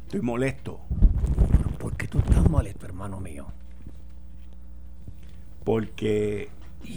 Estoy 0.06 0.22
molesto. 0.22 0.80
¿Por 1.80 1.98
qué 1.98 2.08
tú 2.08 2.20
estás 2.20 2.50
molesto, 2.50 2.86
hermano 2.86 3.20
mío? 3.20 3.46
Porque 5.64 6.50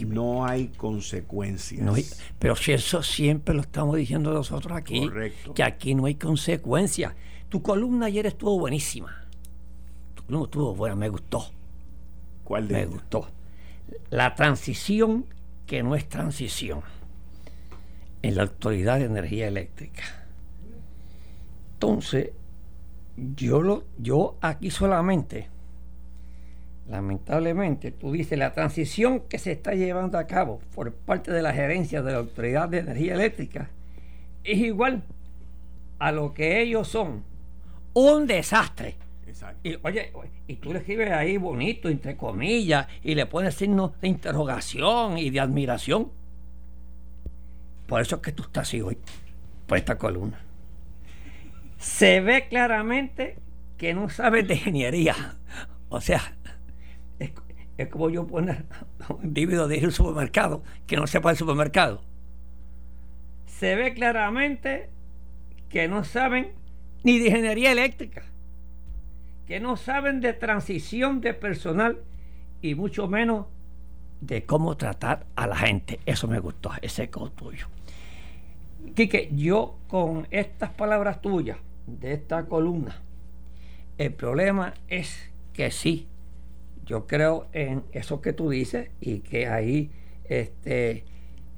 no 0.05 0.45
hay 0.45 0.67
consecuencias. 0.69 2.21
pero 2.39 2.55
si 2.55 2.73
eso 2.73 3.01
siempre 3.03 3.55
lo 3.55 3.61
estamos 3.61 3.95
diciendo 3.95 4.33
nosotros 4.33 4.75
aquí, 4.77 5.07
Correcto. 5.07 5.53
que 5.53 5.63
aquí 5.63 5.95
no 5.95 6.05
hay 6.05 6.15
consecuencias. 6.15 7.13
Tu 7.49 7.61
columna 7.61 8.07
ayer 8.07 8.25
estuvo 8.25 8.59
buenísima. 8.59 9.25
Tu 10.15 10.23
columna 10.23 10.45
estuvo 10.45 10.75
buena, 10.75 10.95
me 10.95 11.09
gustó. 11.09 11.45
¿Cuál 12.43 12.67
de 12.67 12.73
Me 12.75 12.85
gustó. 12.85 13.27
La 14.09 14.35
transición 14.35 15.25
que 15.65 15.83
no 15.83 15.95
es 15.95 16.07
transición 16.09 16.81
en 18.21 18.35
la 18.35 18.43
Autoridad 18.43 18.99
de 18.99 19.05
Energía 19.05 19.47
Eléctrica. 19.47 20.03
Entonces, 21.73 22.31
yo, 23.15 23.61
lo, 23.61 23.83
yo 23.97 24.37
aquí 24.41 24.71
solamente 24.71 25.49
lamentablemente, 26.89 27.91
tú 27.91 28.11
dices, 28.11 28.37
la 28.39 28.53
transición 28.53 29.21
que 29.21 29.39
se 29.39 29.51
está 29.51 29.73
llevando 29.73 30.17
a 30.17 30.27
cabo 30.27 30.61
por 30.73 30.93
parte 30.93 31.31
de 31.31 31.41
la 31.41 31.53
gerencia 31.53 32.01
de 32.01 32.11
la 32.11 32.19
Autoridad 32.19 32.69
de 32.69 32.79
Energía 32.79 33.13
Eléctrica 33.13 33.69
es 34.43 34.57
igual 34.59 35.03
a 35.99 36.11
lo 36.11 36.33
que 36.33 36.61
ellos 36.61 36.87
son, 36.87 37.23
un 37.93 38.27
desastre. 38.27 38.95
Exacto. 39.27 39.59
Y, 39.67 39.77
oye, 39.83 40.13
y 40.47 40.55
tú 40.55 40.71
le 40.71 40.79
escribes 40.79 41.11
ahí 41.11 41.37
bonito, 41.37 41.89
entre 41.89 42.15
comillas, 42.15 42.87
y 43.03 43.15
le 43.15 43.25
pones 43.25 43.55
signos 43.55 43.99
de 43.99 44.07
interrogación 44.07 45.17
y 45.17 45.29
de 45.29 45.39
admiración. 45.39 46.11
Por 47.87 48.01
eso 48.01 48.17
es 48.17 48.21
que 48.21 48.31
tú 48.31 48.43
estás 48.43 48.67
así 48.67 48.81
hoy, 48.81 48.97
por 49.65 49.77
esta 49.77 49.97
columna. 49.97 50.39
Se 51.77 52.21
ve 52.21 52.47
claramente 52.47 53.37
que 53.77 53.93
no 53.93 54.09
sabes 54.09 54.47
de 54.47 54.55
ingeniería. 54.55 55.15
O 55.89 56.01
sea, 56.01 56.36
es 57.77 57.89
como 57.89 58.09
yo 58.09 58.25
poner 58.27 58.65
un 59.09 59.25
individuo 59.25 59.67
de 59.67 59.77
ir 59.77 59.85
al 59.85 59.91
supermercado 59.91 60.63
que 60.85 60.95
no 60.97 61.07
sepa 61.07 61.31
el 61.31 61.37
supermercado. 61.37 62.01
Se 63.45 63.75
ve 63.75 63.93
claramente 63.93 64.89
que 65.69 65.87
no 65.87 66.03
saben 66.03 66.51
ni 67.03 67.19
de 67.19 67.27
ingeniería 67.27 67.71
eléctrica, 67.71 68.23
que 69.47 69.59
no 69.59 69.77
saben 69.77 70.21
de 70.21 70.33
transición 70.33 71.21
de 71.21 71.33
personal 71.33 71.99
y 72.61 72.75
mucho 72.75 73.07
menos 73.07 73.45
de 74.21 74.45
cómo 74.45 74.77
tratar 74.77 75.25
a 75.35 75.47
la 75.47 75.55
gente. 75.55 75.99
Eso 76.05 76.27
me 76.27 76.39
gustó, 76.39 76.71
ese 76.81 77.03
es 77.03 77.11
tuyo. 77.35 77.67
Quique, 78.95 79.29
yo 79.33 79.77
con 79.87 80.27
estas 80.31 80.71
palabras 80.71 81.21
tuyas 81.21 81.57
de 81.85 82.13
esta 82.13 82.45
columna, 82.45 83.01
el 83.97 84.13
problema 84.13 84.73
es 84.87 85.29
que 85.53 85.71
sí, 85.71 86.07
yo 86.87 87.05
creo 87.05 87.47
en 87.51 87.83
eso 87.91 88.21
que 88.21 88.33
tú 88.33 88.49
dices 88.49 88.89
y 88.99 89.19
que 89.19 89.47
ahí 89.47 89.91
este, 90.23 91.03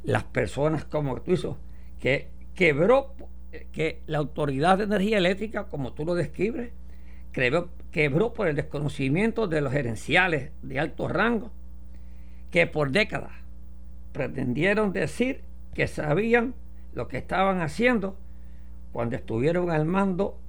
las 0.03 0.23
personas 0.23 0.85
como 0.85 1.21
tú 1.21 1.33
hizo, 1.33 1.57
que 1.99 2.29
quebró, 2.55 3.13
que 3.71 4.01
la 4.07 4.17
autoridad 4.17 4.79
de 4.79 4.85
energía 4.85 5.19
eléctrica, 5.19 5.67
como 5.67 5.93
tú 5.93 6.03
lo 6.03 6.15
describes, 6.15 6.71
quebró, 7.31 7.69
quebró 7.91 8.33
por 8.33 8.47
el 8.47 8.55
desconocimiento 8.55 9.47
de 9.47 9.61
los 9.61 9.71
gerenciales 9.71 10.51
de 10.63 10.79
alto 10.79 11.07
rango, 11.07 11.51
que 12.49 12.65
por 12.65 12.91
décadas 12.91 13.31
pretendieron 14.11 14.91
decir 14.91 15.43
que 15.75 15.87
sabían 15.87 16.55
lo 16.93 17.07
que 17.07 17.17
estaban 17.17 17.61
haciendo 17.61 18.17
cuando 18.91 19.15
estuvieron 19.15 19.69
al 19.69 19.85
mando 19.85 20.39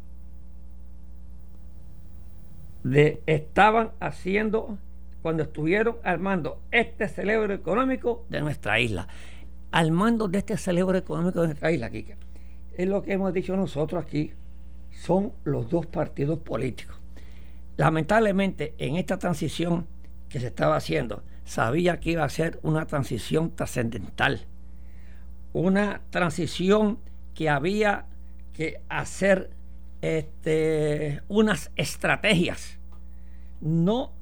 de 2.83 3.23
estaban 3.27 3.90
haciendo 4.01 4.79
cuando 5.23 5.43
estuvieron 5.43 5.97
al 6.03 6.19
mando 6.19 6.61
este 6.71 7.09
cerebro 7.09 7.53
económico 7.53 8.25
de 8.29 8.40
nuestra 8.40 8.81
isla. 8.81 9.09
Al 9.71 9.93
mando 9.93 10.29
de 10.29 10.38
este 10.38 10.57
cerebro 10.57 10.97
económico 10.97 11.40
de 11.40 11.49
nuestra 11.49 11.71
isla, 11.71 11.90
Kike. 11.90 12.16
Es 12.77 12.88
lo 12.88 13.03
que 13.03 13.12
hemos 13.12 13.33
dicho 13.33 13.57
nosotros 13.57 14.03
aquí. 14.03 14.33
Son 14.90 15.33
los 15.45 15.69
dos 15.71 15.87
partidos 15.87 16.38
políticos. 16.38 16.97
Lamentablemente, 17.77 18.75
en 18.79 18.97
esta 18.97 19.19
transición 19.19 19.87
que 20.29 20.40
se 20.40 20.49
estaba 20.49 20.77
haciendo, 20.77 21.23
sabía 21.45 22.01
que 22.01 22.12
iba 22.12 22.25
a 22.25 22.29
ser 22.29 22.59
una 22.62 22.87
transición 22.87 23.55
trascendental. 23.55 24.47
Una 25.53 26.01
transición 26.11 26.99
que 27.35 27.49
había 27.49 28.07
que 28.53 28.81
hacer 28.88 29.51
este, 30.03 31.23
unas 31.29 31.71
estrategias, 31.77 32.79
no 33.61 34.13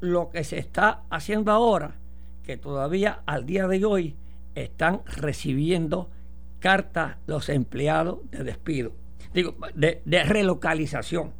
lo 0.00 0.30
que 0.30 0.44
se 0.44 0.58
está 0.58 1.02
haciendo 1.10 1.52
ahora, 1.52 1.94
que 2.42 2.56
todavía 2.56 3.22
al 3.24 3.46
día 3.46 3.66
de 3.68 3.84
hoy 3.84 4.16
están 4.54 5.02
recibiendo 5.06 6.10
cartas 6.58 7.16
los 7.26 7.48
empleados 7.48 8.18
de 8.30 8.44
despido, 8.44 8.92
digo, 9.32 9.54
de, 9.74 10.02
de 10.04 10.22
relocalización. 10.24 11.32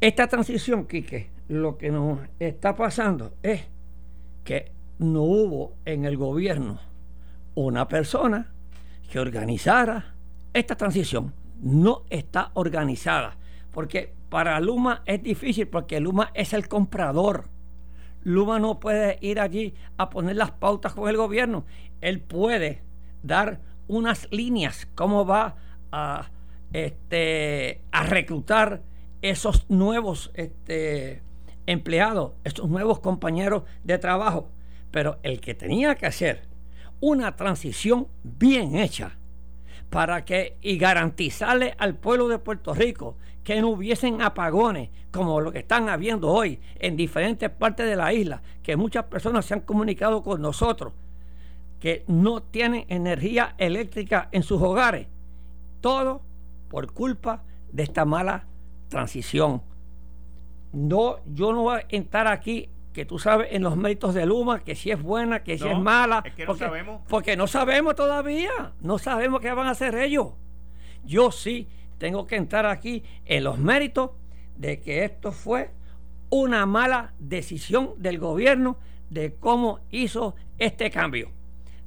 Esta 0.00 0.28
transición, 0.28 0.86
Quique, 0.86 1.30
lo 1.48 1.76
que 1.76 1.90
nos 1.90 2.20
está 2.38 2.74
pasando 2.76 3.34
es 3.42 3.62
que 4.44 4.70
no 4.98 5.22
hubo 5.22 5.74
en 5.84 6.04
el 6.04 6.16
gobierno 6.16 6.78
una 7.54 7.88
persona 7.88 8.52
que 9.10 9.18
organizara 9.18 10.14
esta 10.52 10.76
transición 10.76 11.32
no 11.60 12.02
está 12.10 12.50
organizada. 12.54 13.36
Porque 13.72 14.14
para 14.28 14.58
Luma 14.60 15.02
es 15.06 15.22
difícil 15.22 15.68
porque 15.68 16.00
Luma 16.00 16.30
es 16.34 16.52
el 16.52 16.68
comprador. 16.68 17.48
Luma 18.22 18.58
no 18.58 18.80
puede 18.80 19.18
ir 19.20 19.40
allí 19.40 19.74
a 19.96 20.10
poner 20.10 20.36
las 20.36 20.50
pautas 20.50 20.94
con 20.94 21.08
el 21.08 21.16
gobierno. 21.16 21.64
Él 22.00 22.20
puede 22.20 22.82
dar 23.22 23.60
unas 23.86 24.28
líneas, 24.30 24.86
cómo 24.94 25.24
va 25.24 25.56
a, 25.92 26.30
este, 26.72 27.82
a 27.90 28.02
reclutar 28.04 28.82
esos 29.22 29.68
nuevos 29.70 30.30
este, 30.34 31.22
empleados, 31.66 32.32
esos 32.44 32.68
nuevos 32.68 33.00
compañeros 33.00 33.62
de 33.84 33.98
trabajo. 33.98 34.50
Pero 34.90 35.18
el 35.22 35.40
que 35.40 35.54
tenía 35.54 35.94
que 35.94 36.06
hacer 36.06 36.42
una 37.00 37.36
transición 37.36 38.08
bien 38.22 38.76
hecha 38.76 39.17
para 39.90 40.24
que 40.24 40.56
y 40.60 40.78
garantizarle 40.78 41.74
al 41.78 41.94
pueblo 41.94 42.28
de 42.28 42.38
Puerto 42.38 42.74
Rico 42.74 43.16
que 43.42 43.60
no 43.60 43.68
hubiesen 43.68 44.20
apagones 44.20 44.90
como 45.10 45.40
lo 45.40 45.52
que 45.52 45.60
están 45.60 45.88
habiendo 45.88 46.28
hoy 46.28 46.60
en 46.78 46.96
diferentes 46.96 47.48
partes 47.48 47.86
de 47.86 47.96
la 47.96 48.12
isla, 48.12 48.42
que 48.62 48.76
muchas 48.76 49.04
personas 49.04 49.46
se 49.46 49.54
han 49.54 49.60
comunicado 49.60 50.22
con 50.22 50.42
nosotros 50.42 50.92
que 51.80 52.04
no 52.08 52.42
tienen 52.42 52.84
energía 52.88 53.54
eléctrica 53.58 54.28
en 54.32 54.42
sus 54.42 54.60
hogares. 54.60 55.06
Todo 55.80 56.22
por 56.68 56.92
culpa 56.92 57.42
de 57.72 57.84
esta 57.84 58.04
mala 58.04 58.46
transición. 58.88 59.62
No, 60.72 61.16
yo 61.26 61.52
no 61.52 61.62
voy 61.62 61.80
a 61.80 61.86
entrar 61.88 62.26
aquí 62.26 62.68
que 62.98 63.04
tú 63.04 63.20
sabes 63.20 63.50
en 63.52 63.62
los 63.62 63.76
méritos 63.76 64.12
de 64.12 64.26
Luma, 64.26 64.64
que 64.64 64.74
si 64.74 64.90
es 64.90 65.00
buena, 65.00 65.44
que 65.44 65.56
si 65.56 65.68
es 65.68 65.78
mala. 65.78 66.20
Es 66.24 66.34
que 66.34 66.46
porque, 66.46 66.64
no 66.64 66.68
sabemos. 66.68 67.02
Porque 67.08 67.36
no 67.36 67.46
sabemos 67.46 67.94
todavía. 67.94 68.72
No 68.80 68.98
sabemos 68.98 69.40
qué 69.40 69.52
van 69.52 69.68
a 69.68 69.70
hacer 69.70 69.94
ellos. 69.94 70.30
Yo 71.04 71.30
sí 71.30 71.68
tengo 71.98 72.26
que 72.26 72.34
entrar 72.34 72.66
aquí 72.66 73.04
en 73.24 73.44
los 73.44 73.56
méritos 73.56 74.10
de 74.56 74.80
que 74.80 75.04
esto 75.04 75.30
fue 75.30 75.70
una 76.30 76.66
mala 76.66 77.12
decisión 77.20 77.90
del 77.98 78.18
gobierno 78.18 78.78
de 79.10 79.36
cómo 79.36 79.78
hizo 79.92 80.34
este 80.58 80.90
cambio 80.90 81.30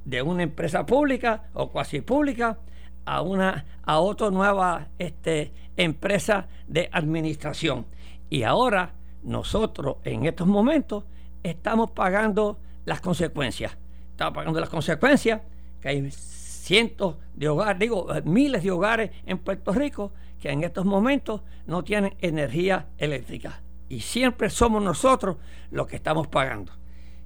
de 0.06 0.22
una 0.22 0.44
empresa 0.44 0.86
pública 0.86 1.50
o 1.52 1.70
cuasi 1.70 2.00
pública 2.00 2.58
a 3.04 3.20
una 3.20 3.66
a 3.82 3.98
otra 3.98 4.30
nueva 4.30 4.88
este, 4.98 5.52
empresa 5.76 6.48
de 6.66 6.88
administración 6.90 7.84
y 8.30 8.44
ahora 8.44 8.94
nosotros 9.22 9.96
en 10.04 10.26
estos 10.26 10.46
momentos 10.46 11.04
estamos 11.42 11.90
pagando 11.90 12.58
las 12.84 13.00
consecuencias. 13.00 13.76
Estamos 14.10 14.34
pagando 14.34 14.60
las 14.60 14.68
consecuencias 14.68 15.40
que 15.80 15.88
hay 15.88 16.10
cientos 16.10 17.16
de 17.34 17.48
hogares, 17.48 17.78
digo, 17.78 18.08
miles 18.24 18.62
de 18.62 18.70
hogares 18.70 19.10
en 19.26 19.38
Puerto 19.38 19.72
Rico 19.72 20.12
que 20.40 20.50
en 20.50 20.64
estos 20.64 20.84
momentos 20.84 21.42
no 21.66 21.84
tienen 21.84 22.14
energía 22.20 22.86
eléctrica. 22.98 23.60
Y 23.88 24.00
siempre 24.00 24.50
somos 24.50 24.82
nosotros 24.82 25.36
los 25.70 25.86
que 25.86 25.96
estamos 25.96 26.28
pagando. 26.28 26.72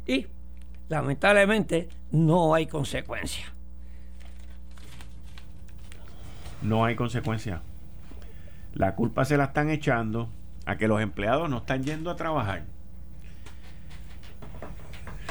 Y 0.06 0.26
lamentablemente 0.88 1.88
no 2.10 2.54
hay 2.54 2.66
consecuencias. 2.66 3.56
no 6.62 6.84
hay 6.84 6.96
consecuencia. 6.96 7.62
La 8.74 8.94
culpa 8.94 9.24
se 9.24 9.36
la 9.36 9.44
están 9.44 9.70
echando 9.70 10.28
a 10.66 10.76
que 10.76 10.88
los 10.88 11.00
empleados 11.00 11.48
no 11.48 11.58
están 11.58 11.84
yendo 11.84 12.10
a 12.10 12.16
trabajar. 12.16 12.64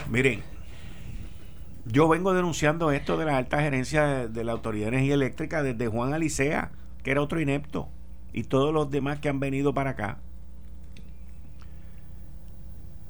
Miren, 0.10 0.41
yo 1.86 2.08
vengo 2.08 2.34
denunciando 2.34 2.91
esto 2.91 3.17
de 3.17 3.26
la 3.26 3.38
alta 3.38 3.62
gerencia 3.62 4.28
de, 4.28 4.43
la 4.43 4.54
Autoridad 4.54 4.86
de 4.86 4.98
Energía 4.98 5.13
Eléctrica 5.13 5.62
desde 5.62 5.88
Juan 5.88 6.13
Alicea, 6.13 6.71
que 7.04 7.12
era 7.12 7.21
otro 7.21 7.39
inepto, 7.39 7.89
y 8.34 8.43
todos 8.43 8.74
los 8.74 8.89
demás 8.89 9.19
que 9.19 9.30
han 9.30 9.39
venido 9.39 9.74
para 9.74 9.91
acá. 9.91 10.17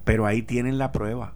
Pero 0.04 0.26
ahí 0.26 0.42
tienen 0.42 0.78
la 0.78 0.92
prueba. 0.92 1.34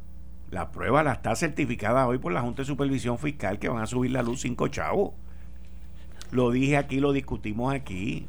La 0.51 0.71
prueba 0.71 1.03
la 1.03 1.13
está 1.13 1.35
certificada 1.35 2.07
hoy 2.07 2.17
por 2.17 2.31
la 2.31 2.41
Junta 2.41 2.63
de 2.63 2.67
Supervisión 2.67 3.19
Fiscal 3.19 3.59
que 3.59 3.69
van 3.69 3.83
a 3.83 3.87
subir 3.87 4.11
la 4.11 4.23
luz 4.23 4.41
cinco 4.41 4.67
chavos. 4.67 5.13
Lo 6.31 6.51
dije 6.51 6.77
aquí, 6.77 6.99
lo 6.99 7.11
discutimos 7.11 7.73
aquí. 7.73 8.27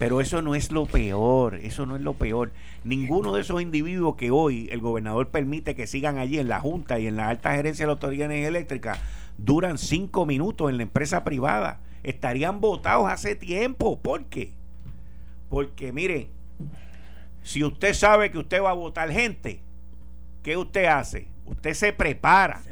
Pero 0.00 0.22
eso 0.22 0.40
no 0.40 0.54
es 0.54 0.72
lo 0.72 0.86
peor, 0.86 1.56
eso 1.56 1.84
no 1.84 1.94
es 1.94 2.00
lo 2.00 2.14
peor. 2.14 2.52
Ninguno 2.84 3.34
de 3.34 3.42
esos 3.42 3.60
individuos 3.60 4.16
que 4.16 4.30
hoy 4.30 4.66
el 4.72 4.80
gobernador 4.80 5.28
permite 5.28 5.74
que 5.74 5.86
sigan 5.86 6.16
allí 6.16 6.38
en 6.38 6.48
la 6.48 6.58
Junta 6.58 6.98
y 6.98 7.06
en 7.06 7.16
la 7.16 7.28
alta 7.28 7.54
gerencia 7.54 7.82
de 7.82 7.88
la 7.88 7.92
Autoridad 7.92 8.20
de 8.20 8.36
Energía 8.36 8.48
Eléctrica 8.48 8.98
duran 9.36 9.76
cinco 9.76 10.24
minutos 10.24 10.70
en 10.70 10.78
la 10.78 10.84
empresa 10.84 11.22
privada. 11.22 11.80
Estarían 12.02 12.62
votados 12.62 13.12
hace 13.12 13.36
tiempo. 13.36 14.00
¿Por 14.00 14.24
qué? 14.24 14.54
Porque 15.50 15.92
mire, 15.92 16.30
si 17.42 17.62
usted 17.62 17.92
sabe 17.92 18.30
que 18.30 18.38
usted 18.38 18.62
va 18.62 18.70
a 18.70 18.72
votar 18.72 19.10
gente, 19.10 19.60
¿qué 20.42 20.56
usted 20.56 20.86
hace? 20.86 21.28
Usted 21.44 21.74
se 21.74 21.92
prepara. 21.92 22.62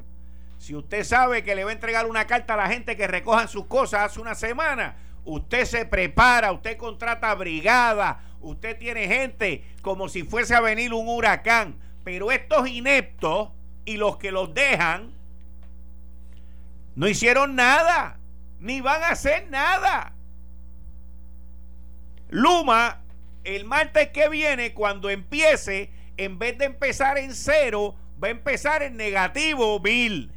Si 0.57 0.75
usted 0.75 1.05
sabe 1.05 1.45
que 1.45 1.55
le 1.55 1.65
va 1.65 1.73
a 1.73 1.75
entregar 1.75 2.07
una 2.07 2.27
carta 2.27 2.55
a 2.55 2.57
la 2.57 2.69
gente 2.69 2.97
que 2.97 3.07
recojan 3.07 3.49
sus 3.49 3.67
cosas 3.67 4.01
hace 4.01 4.19
una 4.19 4.35
semana, 4.35 4.97
usted 5.29 5.67
se 5.67 5.85
prepara, 5.85 6.53
usted 6.53 6.79
contrata 6.79 7.35
brigada, 7.35 8.23
usted 8.41 8.79
tiene 8.79 9.07
gente 9.07 9.63
como 9.83 10.09
si 10.09 10.23
fuese 10.23 10.55
a 10.55 10.61
venir 10.61 10.95
un 10.95 11.07
huracán. 11.07 11.77
Pero 12.03 12.33
estos 12.33 12.67
ineptos 12.69 13.51
y 13.85 13.99
los 13.99 14.17
que 14.17 14.33
los 14.33 14.55
dejan 14.55 15.13
no 16.95 17.07
hicieron 17.07 17.55
nada, 17.55 18.19
ni 18.59 18.81
van 18.81 19.03
a 19.03 19.11
hacer 19.11 19.51
nada. 19.51 20.15
Luma, 22.31 23.03
el 23.45 23.67
martes 23.67 24.09
que 24.09 24.31
viene, 24.31 24.73
cuando 24.73 25.11
empiece, 25.11 25.91
en 26.17 26.39
vez 26.39 26.57
de 26.57 26.65
empezar 26.65 27.19
en 27.19 27.35
cero, 27.35 27.95
va 28.23 28.29
a 28.29 28.33
empezar 28.33 28.83
en 28.83 28.97
negativo, 28.97 29.79
Bill. 29.79 30.33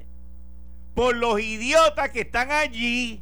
Por 0.93 1.15
los 1.15 1.39
idiotas 1.39 2.09
que 2.09 2.21
están 2.21 2.51
allí 2.51 3.21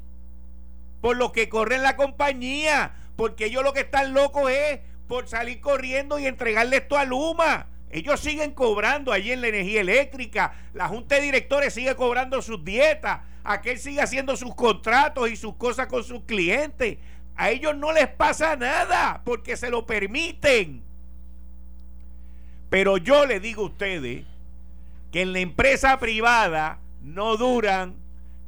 por 1.02 1.18
lo 1.18 1.32
que 1.32 1.50
corren 1.50 1.84
la 1.84 1.96
compañía, 1.96 2.94
porque 3.16 3.46
ellos 3.46 3.64
lo 3.64 3.74
que 3.74 3.82
están 3.82 4.14
locos 4.14 4.52
es 4.52 4.80
por 5.08 5.28
salir 5.28 5.60
corriendo 5.62 6.20
y 6.20 6.28
entregarle 6.28 6.78
esto 6.78 6.98
a 6.98 7.06
Luma. 7.06 7.68
Ellos 7.90 8.20
siguen 8.20 8.52
cobrando 8.52 9.12
allí 9.12 9.32
en 9.32 9.42
la 9.42 9.48
energía 9.48 9.82
eléctrica, 9.82 10.54
la 10.74 10.88
junta 10.88 11.16
de 11.16 11.22
directores 11.22 11.74
sigue 11.74 11.96
cobrando 11.96 12.42
sus 12.42 12.64
dietas, 12.64 13.22
aquel 13.44 13.80
sigue 13.80 14.02
haciendo 14.02 14.38
sus 14.38 14.54
contratos 14.54 15.30
y 15.30 15.36
sus 15.36 15.56
cosas 15.56 15.88
con 15.88 16.04
sus 16.04 16.24
clientes. 16.26 17.00
A 17.36 17.50
ellos 17.50 17.76
no 17.76 17.92
les 17.92 18.08
pasa 18.08 18.56
nada 18.56 19.22
porque 19.26 19.58
se 19.58 19.70
lo 19.70 19.86
permiten. 19.86 20.84
Pero 22.70 22.98
yo 22.98 23.26
le 23.26 23.40
digo 23.40 23.64
a 23.64 23.68
ustedes 23.68 24.26
que 25.12 25.22
en 25.22 25.34
la 25.34 25.40
empresa 25.40 25.98
privada 25.98 26.80
no 27.02 27.38
duran 27.38 27.96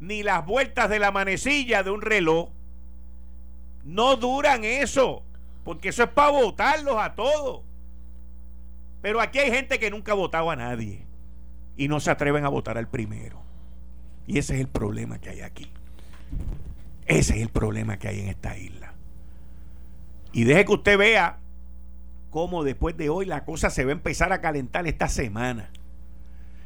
ni 0.01 0.23
las 0.23 0.43
vueltas 0.45 0.89
de 0.89 0.99
la 0.99 1.11
manecilla 1.11 1.83
de 1.83 1.91
un 1.91 2.01
reloj. 2.01 2.49
No 3.85 4.17
duran 4.17 4.65
eso, 4.65 5.23
porque 5.63 5.89
eso 5.89 6.03
es 6.03 6.09
para 6.09 6.31
votarlos 6.31 6.97
a 6.97 7.13
todos. 7.13 7.61
Pero 9.01 9.21
aquí 9.21 9.39
hay 9.39 9.51
gente 9.51 9.79
que 9.79 9.91
nunca 9.91 10.11
ha 10.11 10.15
votado 10.15 10.49
a 10.49 10.55
nadie 10.55 11.05
y 11.77 11.87
no 11.87 11.99
se 11.99 12.11
atreven 12.11 12.45
a 12.45 12.49
votar 12.49 12.77
al 12.77 12.87
primero. 12.87 13.41
Y 14.25 14.39
ese 14.39 14.55
es 14.55 14.61
el 14.61 14.67
problema 14.67 15.19
que 15.19 15.29
hay 15.29 15.41
aquí. 15.41 15.71
Ese 17.05 17.35
es 17.35 17.41
el 17.41 17.49
problema 17.49 17.97
que 17.97 18.07
hay 18.07 18.21
en 18.21 18.27
esta 18.27 18.57
isla. 18.57 18.93
Y 20.33 20.45
deje 20.45 20.65
que 20.65 20.73
usted 20.73 20.97
vea 20.97 21.37
cómo 22.31 22.63
después 22.63 22.97
de 22.97 23.09
hoy 23.09 23.25
la 23.25 23.45
cosa 23.45 23.69
se 23.69 23.85
va 23.85 23.91
a 23.91 23.93
empezar 23.93 24.33
a 24.33 24.41
calentar 24.41 24.87
esta 24.87 25.07
semana 25.07 25.69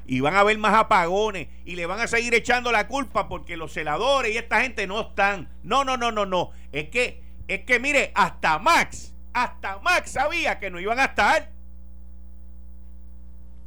y 0.08 0.20
van 0.20 0.36
a 0.36 0.42
haber 0.42 0.58
más 0.58 0.74
apagones 0.74 1.48
y 1.66 1.76
le 1.76 1.86
van 1.86 2.00
a 2.00 2.08
seguir 2.08 2.34
echando 2.34 2.72
la 2.72 2.88
culpa 2.88 3.28
porque 3.28 3.58
los 3.58 3.74
celadores 3.74 4.34
y 4.34 4.38
esta 4.38 4.62
gente 4.62 4.86
no 4.88 5.02
están. 5.02 5.50
No, 5.64 5.84
no, 5.84 5.98
no, 5.98 6.12
no, 6.12 6.26
no. 6.26 6.52
Es 6.72 6.90
que, 6.90 7.24
es 7.48 7.62
que 7.62 7.80
mire, 7.80 8.12
hasta 8.14 8.60
Max, 8.60 9.14
hasta 9.34 9.80
Max 9.80 10.12
sabía 10.12 10.60
que 10.60 10.70
no 10.70 10.80
iban 10.80 11.00
a 11.00 11.06
estar. 11.06 11.52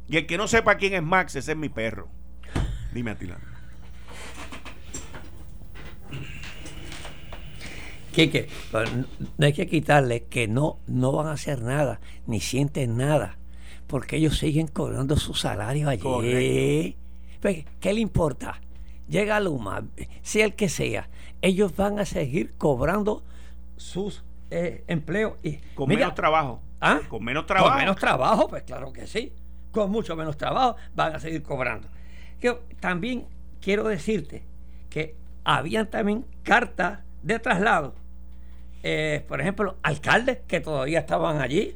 Y 0.07 0.17
el 0.17 0.25
que 0.25 0.37
no 0.37 0.47
sepa 0.47 0.75
quién 0.75 0.93
es 0.93 1.03
Max, 1.03 1.35
ese 1.35 1.51
es 1.51 1.57
mi 1.57 1.69
perro. 1.69 2.09
Dime, 2.93 3.11
Atilano. 3.11 3.49
Quique, 8.11 8.49
no 9.37 9.45
hay 9.45 9.53
que 9.53 9.67
quitarle 9.67 10.25
que 10.25 10.47
no, 10.47 10.79
no 10.87 11.11
van 11.11 11.27
a 11.27 11.33
hacer 11.33 11.61
nga 11.61 11.99
ni 12.25 12.41
sienten 12.41 12.97
nada 12.97 13.38
porque 13.89 14.17
ellos 14.17 14.37
siguen 14.37 14.67
cobrando 14.67 15.17
su 15.17 15.33
salario 15.33 15.89
allí. 15.89 16.95
Pues, 17.41 17.65
¿Qué 17.79 17.91
le 17.91 17.99
importa? 17.99 18.61
Llega 19.07 19.39
Luma, 19.39 19.83
sea 20.21 20.45
el 20.45 20.53
que 20.53 20.69
sea, 20.69 21.09
ellos 21.41 21.75
van 21.75 21.97
a 21.97 22.05
seguir 22.05 22.53
cobrando 22.55 23.23
sus 23.77 24.23
eh, 24.51 24.83
empleos. 24.87 25.33
Y, 25.41 25.57
con 25.73 25.89
menos 25.89 26.13
trabajo. 26.13 26.61
¿Ah? 26.79 27.01
Con 27.09 27.23
menos 27.23 27.47
trabajo. 27.47 27.71
Con 27.71 27.79
menos 27.79 27.95
trabajo, 27.95 28.47
pues 28.47 28.61
claro 28.61 28.93
que 28.93 29.07
sí. 29.07 29.33
Con 29.71 29.89
mucho 29.89 30.15
menos 30.15 30.37
trabajo 30.37 30.75
van 30.93 31.15
a 31.15 31.19
seguir 31.19 31.41
cobrando. 31.41 31.87
Yo 32.39 32.59
también 32.79 33.25
quiero 33.59 33.87
decirte 33.87 34.43
que 34.91 35.15
habían 35.43 35.89
también 35.89 36.25
cartas 36.43 36.99
de 37.23 37.39
traslado. 37.39 37.95
Eh, 38.83 39.25
por 39.27 39.41
ejemplo, 39.41 39.77
alcaldes 39.81 40.41
que 40.47 40.59
todavía 40.59 40.99
estaban 40.99 41.41
allí, 41.41 41.75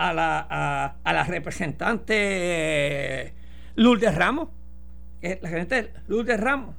a 0.00 0.14
la, 0.14 0.96
a, 1.04 1.12
la 1.12 1.24
representante 1.24 3.34
Lourdes 3.74 4.14
Ramos, 4.14 4.48
la 5.20 5.48
gente 5.48 5.92
Lourdes 6.08 6.40
Ramos. 6.40 6.74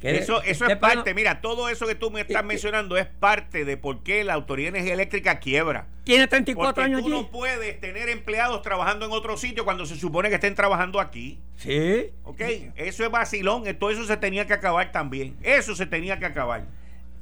eso, 0.00 0.40
eso 0.42 0.66
es 0.66 0.76
parte, 0.76 1.14
mira, 1.14 1.40
todo 1.40 1.68
eso 1.68 1.84
que 1.86 1.96
tú 1.96 2.12
me 2.12 2.20
estás 2.20 2.44
mencionando 2.44 2.96
es 2.96 3.06
parte 3.06 3.64
de 3.64 3.76
por 3.76 4.04
qué 4.04 4.22
la 4.22 4.34
Autoridad 4.34 4.68
Energía 4.68 4.94
Eléctrica 4.94 5.40
quiebra. 5.40 5.88
Tiene 6.04 6.28
34 6.28 6.84
años 6.84 7.02
tú 7.02 7.08
no 7.08 7.28
puedes 7.28 7.80
tener 7.80 8.08
empleados 8.08 8.62
trabajando 8.62 9.06
en 9.06 9.12
otro 9.12 9.36
sitio 9.36 9.64
cuando 9.64 9.84
se 9.84 9.96
supone 9.96 10.28
que 10.28 10.36
estén 10.36 10.54
trabajando 10.54 11.00
aquí. 11.00 11.40
Sí. 11.56 12.10
Ok, 12.22 12.40
eso 12.76 13.04
es 13.04 13.10
vacilón, 13.10 13.64
todo 13.78 13.90
eso 13.90 14.04
se 14.04 14.16
tenía 14.16 14.46
que 14.46 14.52
acabar 14.52 14.92
también. 14.92 15.36
Eso 15.42 15.74
se 15.74 15.86
tenía 15.86 16.20
que 16.20 16.26
acabar. 16.26 16.66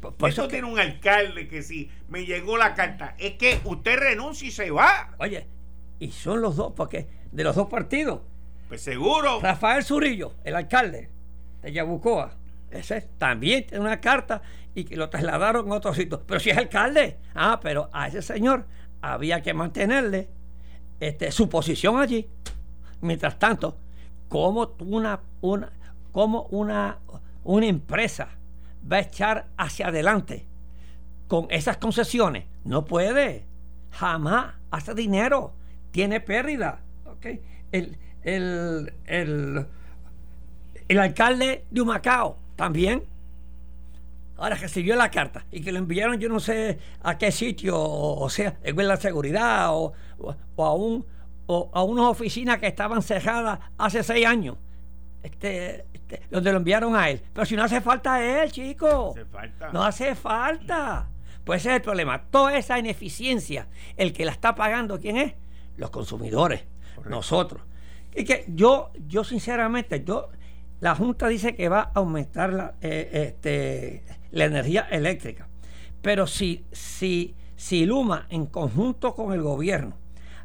Por 0.01 0.31
eso 0.31 0.49
tiene 0.49 0.67
un 0.67 0.79
alcalde 0.79 1.47
que 1.47 1.63
si 1.63 1.91
me 2.09 2.25
llegó 2.25 2.57
la 2.57 2.75
carta, 2.75 3.15
es 3.19 3.35
que 3.35 3.61
usted 3.65 3.99
renuncia 3.99 4.49
y 4.49 4.51
se 4.51 4.71
va. 4.71 5.15
Oye, 5.19 5.47
y 5.99 6.11
son 6.11 6.41
los 6.41 6.57
dos, 6.57 6.73
porque 6.75 7.09
de 7.31 7.45
los 7.45 7.55
dos 7.55 7.69
partidos. 7.69 8.23
Pues 8.69 8.81
seguro. 8.81 9.41
Rafael 9.41 9.85
Zurillo, 9.85 10.35
el 10.45 10.57
alcalde 10.57 11.11
de 11.61 11.73
Yabucoa, 11.73 12.37
ese 12.71 13.03
también 13.19 13.67
tiene 13.67 13.85
una 13.85 14.01
carta 14.01 14.41
y 14.75 14.85
que 14.85 14.97
lo 14.97 15.11
trasladaron 15.11 15.71
a 15.71 15.75
otro 15.75 15.93
sitio. 15.93 16.23
Pero 16.27 16.41
si 16.41 16.51
es 16.51 16.57
alcalde, 16.57 17.19
ah, 17.35 17.61
pero 17.63 17.91
a 17.93 18.09
ese 18.09 18.23
señor 18.23 18.67
había 19.03 19.43
que 19.43 19.53
mantenerle 19.53 20.31
este, 21.01 21.31
su 21.33 21.49
posición 21.49 21.99
allí. 21.99 22.29
Mientras 23.03 23.39
tanto, 23.39 23.77
como 24.29 24.75
una, 24.79 25.21
una, 25.40 25.73
como 26.13 26.42
una, 26.44 26.98
una 27.44 27.67
empresa 27.67 28.40
va 28.90 28.96
a 28.96 29.00
echar 29.00 29.48
hacia 29.56 29.88
adelante 29.88 30.46
con 31.28 31.46
esas 31.50 31.76
concesiones. 31.76 32.46
No 32.64 32.85
puede. 32.85 33.46
Jamás 33.90 34.54
hace 34.70 34.94
dinero. 34.94 35.54
Tiene 35.90 36.20
pérdida. 36.20 36.81
¿okay? 37.04 37.40
El, 37.72 37.98
el, 38.22 38.92
el, 39.06 39.66
el 40.88 40.98
alcalde 40.98 41.64
de 41.70 41.81
Humacao 41.81 42.38
también. 42.56 43.04
Ahora 44.37 44.56
recibió 44.56 44.96
la 44.96 45.10
carta 45.10 45.44
y 45.50 45.60
que 45.60 45.70
lo 45.70 45.78
enviaron 45.78 46.18
yo 46.18 46.31
no 46.31 46.40
sé 46.40 46.78
a 47.02 47.18
qué 47.18 47.31
sitio, 47.31 47.78
o, 47.78 48.31
sea, 48.31 48.58
en 48.62 48.88
la 48.88 48.96
seguridad 48.96 49.74
o, 49.74 49.92
o, 50.18 50.64
a 50.64 50.72
o 51.46 51.70
a 51.74 51.83
unas 51.83 52.06
oficinas 52.06 52.58
que 52.58 52.66
estaban 52.66 53.02
cerradas 53.02 53.58
hace 53.76 54.02
seis 54.02 54.24
años. 54.24 54.56
Este, 55.23 55.85
este, 55.92 56.23
donde 56.31 56.50
lo 56.50 56.58
enviaron 56.58 56.96
a 56.96 57.10
él. 57.10 57.23
Pero 57.33 57.44
si 57.44 57.56
no 57.56 57.64
hace 57.64 57.81
falta 57.81 58.14
a 58.14 58.42
él, 58.42 58.50
chico. 58.50 59.14
No 59.73 59.83
hace 59.83 60.14
falta. 60.14 61.08
Pues 61.44 61.62
ese 61.62 61.71
es 61.71 61.77
el 61.77 61.83
problema. 61.83 62.23
Toda 62.31 62.56
esa 62.56 62.79
ineficiencia, 62.79 63.68
el 63.96 64.12
que 64.12 64.25
la 64.25 64.33
está 64.33 64.54
pagando, 64.54 64.98
¿quién 65.00 65.16
es? 65.16 65.35
Los 65.77 65.90
consumidores, 65.90 66.64
nosotros. 67.08 67.62
Y 68.14 68.25
que 68.25 68.44
yo, 68.48 68.90
yo 69.06 69.25
sinceramente, 69.25 70.02
yo, 70.04 70.29
la 70.81 70.94
Junta 70.94 71.29
dice 71.29 71.54
que 71.54 71.68
va 71.68 71.81
a 71.81 71.92
aumentar 71.94 72.52
la, 72.52 72.75
eh, 72.81 73.10
este, 73.12 74.04
la 74.31 74.44
energía 74.44 74.83
eléctrica. 74.90 75.48
Pero 76.02 76.27
si, 76.27 76.64
si, 76.73 77.37
si 77.56 77.85
Luma, 77.87 78.27
en 78.31 78.46
conjunto 78.46 79.14
con 79.14 79.33
el 79.33 79.42
gobierno, 79.42 79.96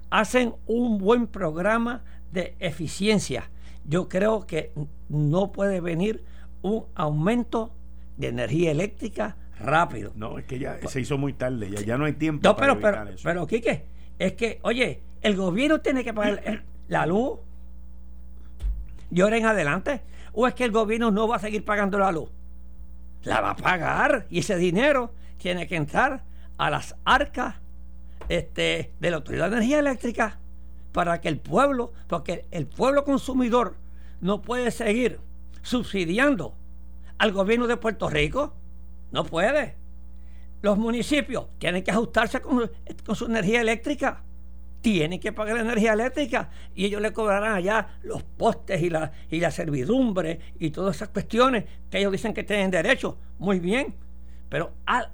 hacen 0.10 0.56
un 0.66 0.98
buen 0.98 1.28
programa 1.28 2.04
de 2.32 2.56
eficiencia, 2.60 3.50
yo 3.88 4.10
creo 4.10 4.46
que 4.46 4.72
no 5.10 5.52
puede 5.52 5.82
venir 5.82 6.24
un 6.62 6.86
aumento 6.96 7.72
de 8.18 8.30
energía 8.30 8.72
eléctrica 8.72 9.38
rápido. 9.60 10.12
No, 10.16 10.38
es 10.38 10.46
que 10.46 10.60
ya 10.60 10.80
se 10.88 11.02
hizo 11.02 11.18
muy 11.18 11.34
tarde, 11.34 11.70
ya, 11.70 11.82
ya 11.82 11.98
no 11.98 12.06
hay 12.06 12.14
tiempo 12.14 12.48
no, 12.48 12.56
pero, 12.56 12.80
pero, 12.80 13.06
Pero, 13.24 13.48
Quique, 13.48 13.86
es 14.18 14.34
que, 14.34 14.60
oye, 14.64 15.02
el 15.22 15.36
gobierno 15.36 15.82
tiene 15.82 16.04
que 16.04 16.14
pagar 16.14 16.64
la 16.88 17.06
luz 17.06 17.40
y 19.12 19.22
ahora 19.22 19.38
en 19.38 19.46
adelante. 19.46 20.02
¿O 20.34 20.48
es 20.48 20.54
que 20.54 20.66
el 20.66 20.72
gobierno 20.72 21.12
no 21.12 21.28
va 21.28 21.38
a 21.38 21.40
seguir 21.40 21.64
pagando 21.64 21.98
la 21.98 22.12
luz? 22.12 22.30
La 23.24 23.40
va 23.40 23.52
a 23.52 23.56
pagar 23.56 24.26
y 24.30 24.40
ese 24.40 24.58
dinero 24.58 25.14
tiene 25.38 25.68
que 25.68 25.78
entrar 25.78 26.24
a 26.58 26.70
las 26.70 26.96
arcas 27.06 27.56
este, 28.28 28.92
de 29.00 29.10
la 29.10 29.18
Autoridad 29.18 29.50
de 29.50 29.58
Energía 29.58 29.80
Eléctrica 29.80 30.40
para 30.96 31.20
que 31.20 31.28
el 31.28 31.40
pueblo, 31.40 31.92
porque 32.08 32.46
el 32.52 32.68
pueblo 32.68 33.04
consumidor 33.04 33.76
no 34.22 34.42
puede 34.42 34.72
seguir 34.72 35.20
subsidiando 35.62 36.56
al 37.18 37.34
gobierno 37.34 37.68
de 37.68 37.76
Puerto 37.76 38.10
Rico. 38.10 38.54
No 39.12 39.26
puede. 39.26 39.76
Los 40.62 40.78
municipios 40.78 41.48
tienen 41.58 41.84
que 41.84 41.92
ajustarse 41.92 42.40
con, 42.40 42.72
su 43.14 43.26
energía 43.26 43.60
eléctrica. 43.60 44.24
Tienen 44.80 45.20
que 45.20 45.34
pagar 45.34 45.56
la 45.56 45.64
energía 45.64 45.92
eléctrica 45.92 46.50
y 46.74 46.86
ellos 46.86 47.02
le 47.02 47.12
cobrarán 47.12 47.56
allá 47.56 48.00
los 48.04 48.24
postes 48.24 48.82
y 48.82 48.90
la, 48.90 49.12
y 49.30 49.42
la 49.42 49.52
servidumbre 49.52 50.40
y 50.60 50.70
todas 50.70 50.96
esas 50.96 51.10
cuestiones 51.10 51.66
que 51.92 51.98
ellos 51.98 52.14
dicen 52.14 52.34
que 52.34 52.46
tienen 52.46 52.72
derecho. 52.72 53.18
Muy 53.38 53.60
bien. 53.60 53.96
Pero 54.48 54.72
a 54.88 55.10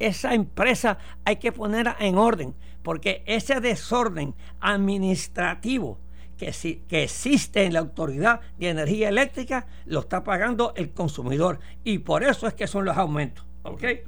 esa 0.00 0.34
empresa 0.34 0.98
hay 1.24 1.36
que 1.36 1.52
ponerla 1.52 1.96
en 2.00 2.18
orden 2.18 2.56
porque 2.86 3.24
ese 3.26 3.60
desorden 3.60 4.36
administrativo 4.60 5.98
que, 6.38 6.54
que 6.86 7.02
existe 7.02 7.64
en 7.64 7.72
la 7.72 7.80
Autoridad 7.80 8.42
de 8.60 8.68
Energía 8.68 9.08
Eléctrica 9.08 9.66
lo 9.86 9.98
está 9.98 10.22
pagando 10.22 10.72
el 10.76 10.92
consumidor 10.92 11.58
y 11.82 11.98
por 11.98 12.22
eso 12.22 12.46
es 12.46 12.54
que 12.54 12.68
son 12.68 12.84
los 12.84 12.96
aumentos. 12.96 13.44
¿ok? 13.64 13.82
Eh, 13.82 14.06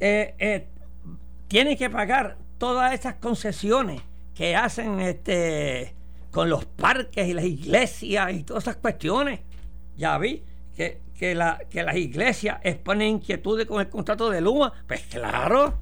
eh, 0.00 0.66
tienen 1.46 1.78
que 1.78 1.88
pagar 1.90 2.38
todas 2.58 2.92
esas 2.92 3.14
concesiones 3.14 4.02
que 4.34 4.56
hacen 4.56 4.98
este, 4.98 5.94
con 6.32 6.50
los 6.50 6.64
parques 6.64 7.28
y 7.28 7.34
las 7.34 7.44
iglesias 7.44 8.32
y 8.32 8.42
todas 8.42 8.64
esas 8.64 8.78
cuestiones. 8.78 9.38
Ya 9.96 10.18
vi 10.18 10.42
que, 10.74 11.02
que, 11.16 11.36
la, 11.36 11.60
que 11.70 11.84
las 11.84 11.94
iglesias 11.94 12.58
exponen 12.64 13.10
inquietudes 13.10 13.66
con 13.66 13.80
el 13.80 13.88
contrato 13.88 14.28
de 14.28 14.40
Luma. 14.40 14.72
Pues 14.88 15.02
claro, 15.02 15.78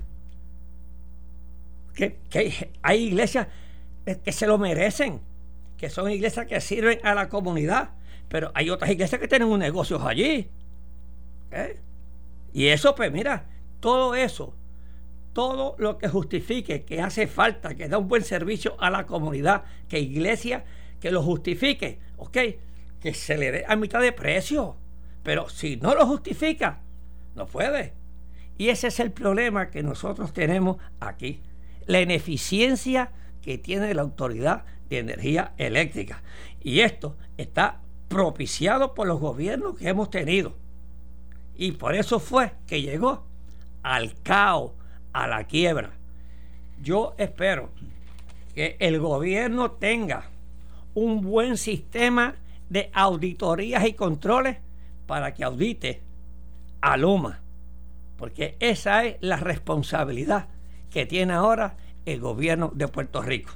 que, 1.95 2.70
hay 2.82 3.05
iglesias 3.05 3.49
que 4.24 4.32
se 4.32 4.47
lo 4.47 4.59
merecen, 4.59 5.20
que 5.76 5.90
son 5.90 6.11
iglesias 6.11 6.47
que 6.47 6.61
sirven 6.61 7.01
a 7.05 7.14
la 7.14 7.28
comunidad, 7.28 7.90
pero 8.28 8.51
hay 8.55 8.70
otras 8.70 8.90
iglesias 8.90 9.20
que 9.20 9.28
tienen 9.28 9.49
un 9.49 9.59
negocio 9.59 10.01
allí. 10.07 10.49
¿eh? 11.51 11.80
Y 12.53 12.66
eso, 12.68 12.95
pues 12.95 13.12
mira, 13.12 13.47
todo 13.80 14.14
eso, 14.14 14.55
todo 15.32 15.74
lo 15.78 15.99
que 15.99 16.09
justifique 16.09 16.84
que 16.84 17.01
hace 17.01 17.26
falta, 17.26 17.74
que 17.74 17.88
da 17.88 17.99
un 17.99 18.09
buen 18.09 18.24
servicio 18.24 18.76
a 18.80 18.90
la 18.90 19.07
comunidad, 19.07 19.64
que 19.88 19.99
iglesia 19.99 20.64
que 21.01 21.11
lo 21.11 21.22
justifique, 21.22 21.99
ok, 22.16 22.38
que 23.01 23.14
se 23.14 23.36
le 23.36 23.51
dé 23.51 23.64
a 23.66 23.74
mitad 23.74 24.01
de 24.01 24.12
precio. 24.12 24.76
Pero 25.24 25.49
si 25.49 25.76
no 25.76 25.95
lo 25.95 26.07
justifica, 26.07 26.80
no 27.34 27.47
puede. 27.47 27.93
Y 28.57 28.68
ese 28.68 28.86
es 28.86 29.01
el 29.01 29.11
problema 29.11 29.70
que 29.70 29.82
nosotros 29.82 30.32
tenemos 30.32 30.76
aquí. 31.01 31.43
La 31.86 32.00
ineficiencia 32.00 33.10
que 33.42 33.58
tiene 33.58 33.94
la 33.94 34.02
Autoridad 34.02 34.64
de 34.88 34.98
Energía 34.98 35.52
Eléctrica. 35.58 36.22
Y 36.62 36.80
esto 36.80 37.16
está 37.36 37.80
propiciado 38.08 38.94
por 38.94 39.06
los 39.06 39.20
gobiernos 39.20 39.76
que 39.76 39.88
hemos 39.88 40.10
tenido. 40.10 40.54
Y 41.56 41.72
por 41.72 41.94
eso 41.94 42.20
fue 42.20 42.52
que 42.66 42.82
llegó 42.82 43.24
al 43.82 44.14
caos, 44.22 44.72
a 45.12 45.26
la 45.26 45.44
quiebra. 45.44 45.92
Yo 46.82 47.14
espero 47.18 47.70
que 48.54 48.76
el 48.80 49.00
gobierno 49.00 49.72
tenga 49.72 50.30
un 50.94 51.22
buen 51.22 51.56
sistema 51.56 52.36
de 52.68 52.90
auditorías 52.92 53.84
y 53.86 53.94
controles 53.94 54.58
para 55.06 55.34
que 55.34 55.44
audite 55.44 56.02
a 56.80 56.96
Luma, 56.96 57.40
porque 58.16 58.56
esa 58.60 59.04
es 59.04 59.16
la 59.20 59.36
responsabilidad 59.36 60.48
que 60.93 61.07
tiene 61.07 61.32
ahora 61.32 61.76
el 62.05 62.20
gobierno 62.20 62.70
de 62.74 62.88
Puerto 62.88 63.22
Rico 63.22 63.53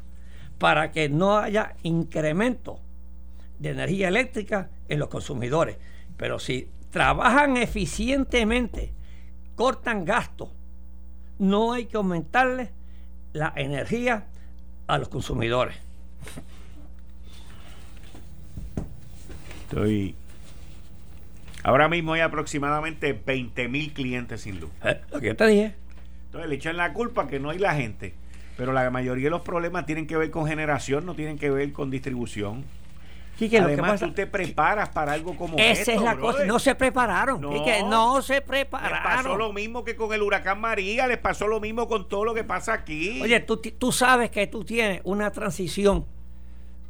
para 0.59 0.91
que 0.91 1.09
no 1.09 1.39
haya 1.39 1.75
incremento 1.83 2.81
de 3.59 3.71
energía 3.71 4.09
eléctrica 4.09 4.71
en 4.89 4.99
los 4.99 5.09
consumidores. 5.09 5.77
Pero 6.17 6.39
si 6.39 6.69
trabajan 6.91 7.57
eficientemente, 7.57 8.93
cortan 9.55 10.05
gastos, 10.05 10.51
no 11.39 11.73
hay 11.73 11.87
que 11.87 11.99
aumentarle 11.99 12.73
la 13.33 13.53
energía 13.55 14.27
a 14.87 14.99
los 14.99 15.09
consumidores. 15.09 15.77
Estoy. 19.63 20.15
Ahora 21.63 21.89
mismo 21.89 22.13
hay 22.13 22.21
aproximadamente 22.21 23.13
20 23.13 23.69
mil 23.69 23.93
clientes 23.93 24.43
sin 24.43 24.61
luz. 24.61 24.71
¿Eh? 24.85 25.01
Lo 25.13 25.21
que 25.21 25.27
yo 25.27 25.37
te 25.37 25.47
dije. 25.49 25.86
Entonces 26.37 26.51
le 26.51 26.57
echan 26.57 26.77
la 26.77 26.93
culpa 26.93 27.27
que 27.27 27.41
no 27.41 27.51
hay 27.51 27.59
la 27.59 27.75
gente. 27.75 28.15
Pero 28.57 28.73
la 28.73 28.91
mayoría 28.91 29.25
de 29.25 29.31
los 29.31 29.43
problemas 29.43 29.87
tienen 29.87 30.07
que 30.07 30.17
ver 30.17 30.31
con 30.31 30.47
generación, 30.47 31.07
no 31.07 31.15
tienen 31.15 31.39
que 31.39 31.51
ver 31.51 31.73
con 31.73 31.91
distribución. 31.91 32.65
Además, 33.39 34.01
tú 34.01 34.13
te 34.13 34.27
preparas 34.27 34.89
para 34.89 35.13
algo 35.13 35.37
como 35.37 35.59
Esa 35.59 35.93
es 35.93 36.01
la 36.01 36.17
cosa. 36.17 36.45
No 36.47 36.59
se 36.59 36.75
prepararon. 36.75 37.41
No, 37.41 37.51
no 37.89 38.23
se 38.23 38.41
prepararon. 38.41 38.93
Les 38.93 39.03
pasó 39.03 39.37
lo 39.37 39.53
mismo 39.53 39.85
que 39.85 39.95
con 39.95 40.13
el 40.13 40.23
huracán 40.23 40.61
María. 40.61 41.07
Les 41.07 41.19
pasó 41.19 41.47
lo 41.47 41.61
mismo 41.61 41.87
con 41.87 42.09
todo 42.09 42.25
lo 42.25 42.35
que 42.35 42.45
pasa 42.45 42.73
aquí. 42.73 43.21
Oye, 43.23 43.41
tú, 43.41 43.59
tú 43.59 43.93
sabes 43.93 44.31
que 44.31 44.47
tú 44.47 44.65
tienes 44.65 45.03
una 45.05 45.31
transición 45.33 46.07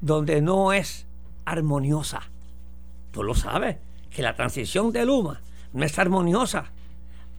donde 0.01 0.41
no 0.41 0.73
es 0.73 1.07
armoniosa. 1.45 2.31
Tú 3.11 3.25
lo 3.25 3.35
sabes. 3.35 3.77
Que 4.11 4.23
la 4.23 4.35
transición 4.35 4.93
de 4.93 5.05
Luma 5.05 5.41
no 5.73 5.85
es 5.85 5.99
armoniosa. 5.99 6.71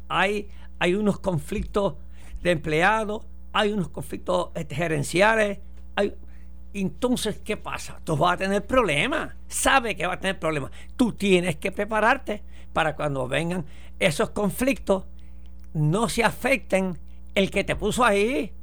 Hay, 0.09 0.49
hay 0.79 0.95
unos 0.95 1.19
conflictos 1.19 1.95
de 2.41 2.51
empleados, 2.51 3.25
hay 3.53 3.71
unos 3.71 3.89
conflictos 3.89 4.49
este, 4.55 4.75
gerenciales. 4.75 5.59
Entonces, 6.73 7.39
¿qué 7.43 7.57
pasa? 7.57 7.99
Tú 8.03 8.15
vas 8.17 8.33
a 8.33 8.37
tener 8.37 8.65
problemas. 8.65 9.33
Sabe 9.47 9.95
que 9.95 10.05
va 10.05 10.13
a 10.13 10.19
tener 10.19 10.37
problemas. 10.37 10.71
Tú 10.95 11.13
tienes 11.13 11.55
que 11.55 11.71
prepararte 11.71 12.43
para 12.73 12.95
cuando 12.95 13.27
vengan 13.27 13.65
esos 13.97 14.29
conflictos, 14.29 15.05
no 15.73 16.09
se 16.09 16.23
afecten 16.23 16.99
el 17.33 17.49
que 17.49 17.63
te 17.63 17.75
puso 17.75 18.05
ahí, 18.05 18.53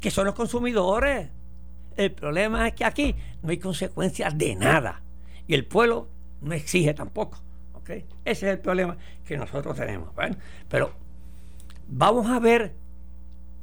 que 0.00 0.10
son 0.10 0.26
los 0.26 0.34
consumidores. 0.34 1.30
El 1.96 2.10
problema 2.12 2.66
es 2.66 2.74
que 2.74 2.84
aquí 2.84 3.14
no 3.42 3.50
hay 3.50 3.58
consecuencias 3.58 4.36
de 4.36 4.56
nada. 4.56 5.02
Y 5.46 5.54
el 5.54 5.66
pueblo 5.66 6.08
no 6.40 6.52
exige 6.54 6.94
tampoco. 6.94 7.38
Ese 7.88 8.06
es 8.24 8.42
el 8.42 8.58
problema 8.60 8.96
que 9.24 9.36
nosotros 9.36 9.76
tenemos. 9.76 10.10
pero 10.68 10.92
vamos 11.92 12.28
a 12.28 12.38
ver 12.38 12.74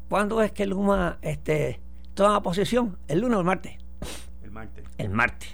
¿Cuándo 0.09 0.41
es 0.41 0.51
que 0.51 0.65
Luma 0.65 1.19
este, 1.21 1.79
toma 2.15 2.41
posición? 2.41 2.97
¿El 3.07 3.19
lunes 3.19 3.37
o 3.37 3.39
el 3.41 3.45
martes? 3.45 3.77
El 4.41 4.51
martes. 4.51 4.85
El 4.97 5.09
martes. 5.11 5.49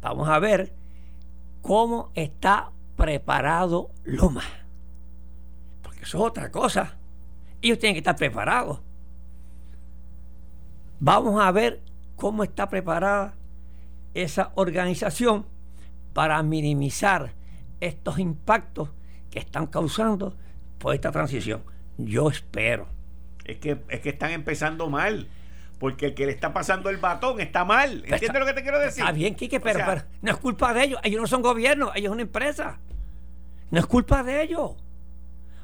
Vamos 0.00 0.30
a 0.30 0.38
ver 0.38 0.72
cómo 1.60 2.10
está 2.14 2.70
preparado 2.96 3.90
Luma. 4.04 4.44
Porque 5.82 6.04
eso 6.04 6.16
es 6.18 6.24
otra 6.24 6.50
cosa. 6.50 6.96
Ellos 7.60 7.78
tienen 7.78 7.94
que 7.94 7.98
estar 7.98 8.16
preparados. 8.16 8.80
Vamos 10.98 11.42
a 11.42 11.52
ver 11.52 11.82
cómo 12.16 12.44
está 12.44 12.70
preparada 12.70 13.34
esa 14.14 14.52
organización 14.54 15.44
para 16.14 16.42
minimizar 16.42 17.34
estos 17.80 18.18
impactos 18.18 18.88
que 19.30 19.38
están 19.38 19.66
causando 19.66 20.34
por 20.78 20.94
esta 20.94 21.12
transición. 21.12 21.71
Yo 22.06 22.28
espero 22.28 22.88
es 23.44 23.58
que, 23.58 23.78
es 23.88 24.00
que 24.00 24.10
están 24.10 24.30
empezando 24.30 24.88
mal. 24.88 25.28
Porque 25.78 26.06
el 26.06 26.14
que 26.14 26.26
le 26.26 26.32
está 26.32 26.52
pasando 26.52 26.90
el 26.90 26.98
batón 26.98 27.40
está 27.40 27.64
mal. 27.64 28.04
¿Entiendes 28.06 28.38
lo 28.38 28.46
que 28.46 28.52
te 28.52 28.62
quiero 28.62 28.78
decir? 28.78 29.02
Está 29.02 29.12
bien, 29.12 29.34
Quique, 29.34 29.58
pero, 29.58 29.84
no 30.20 30.30
es 30.30 30.36
culpa 30.36 30.72
de 30.72 30.84
ellos. 30.84 31.00
Ellos 31.02 31.20
no 31.20 31.26
son 31.26 31.42
gobierno, 31.42 31.90
ellos 31.96 32.10
son 32.10 32.18
una 32.18 32.22
empresa. 32.22 32.78
No 33.72 33.80
es 33.80 33.86
culpa 33.86 34.22
de 34.22 34.42
ellos. 34.42 34.76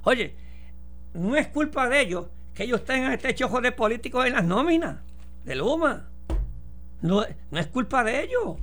Oye, 0.03 0.35
no 1.15 1.37
es 1.37 1.47
culpa 1.47 1.89
de 1.89 2.01
ellos 2.01 2.27
que 2.53 2.65
ellos 2.65 2.85
tengan 2.85 3.13
este 3.13 3.33
chojo 3.33 3.61
de 3.61 3.71
políticos 3.71 4.27
en 4.27 4.33
las 4.33 4.45
nóminas 4.45 4.97
de 5.45 5.55
Luma. 5.55 6.09
No, 7.01 7.25
no 7.53 7.61
es 7.61 7.69
culpa 7.69 8.03
de 8.03 8.25
ellos. 8.25 8.57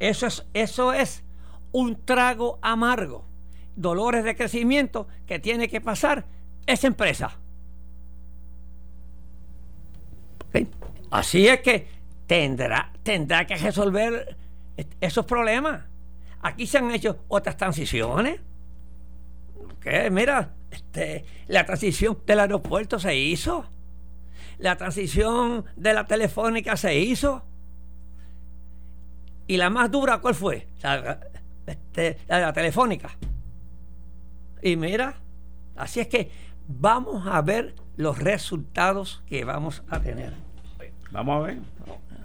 Eso 0.00 0.26
es, 0.26 0.44
eso 0.54 0.92
es 0.92 1.22
un 1.70 2.04
trago 2.04 2.58
amargo 2.62 3.30
dolores 3.76 4.24
de 4.24 4.34
crecimiento 4.34 5.06
que 5.26 5.38
tiene 5.38 5.68
que 5.68 5.80
pasar 5.80 6.24
esa 6.72 6.86
empresa. 6.86 7.36
Así 11.10 11.48
es 11.48 11.60
que 11.60 11.88
tendrá, 12.26 12.92
tendrá 13.02 13.46
que 13.46 13.56
resolver 13.56 14.36
esos 15.00 15.26
problemas. 15.26 15.82
Aquí 16.42 16.66
se 16.66 16.78
han 16.78 16.90
hecho 16.92 17.24
otras 17.28 17.56
transiciones. 17.56 18.40
¿Qué? 19.80 20.10
Mira, 20.10 20.54
este, 20.70 21.24
la 21.48 21.66
transición 21.66 22.18
del 22.24 22.40
aeropuerto 22.40 22.98
se 22.98 23.16
hizo. 23.16 23.66
La 24.58 24.76
transición 24.76 25.64
de 25.76 25.94
la 25.94 26.06
telefónica 26.06 26.76
se 26.76 26.98
hizo. 26.98 27.42
¿Y 29.46 29.56
la 29.56 29.68
más 29.68 29.90
dura 29.90 30.18
cuál 30.18 30.34
fue? 30.34 30.68
La, 30.82 31.18
este, 31.66 32.18
la 32.28 32.36
de 32.38 32.42
la 32.42 32.52
telefónica. 32.52 33.10
Y 34.62 34.76
mira, 34.76 35.16
así 35.76 36.00
es 36.00 36.06
que 36.08 36.30
vamos 36.78 37.26
a 37.26 37.42
ver 37.42 37.74
los 37.96 38.18
resultados 38.18 39.22
que 39.26 39.44
vamos 39.44 39.82
a 39.88 40.00
tener. 40.00 40.32
Vamos 41.10 41.36
a 41.36 41.46
ver. 41.46 41.58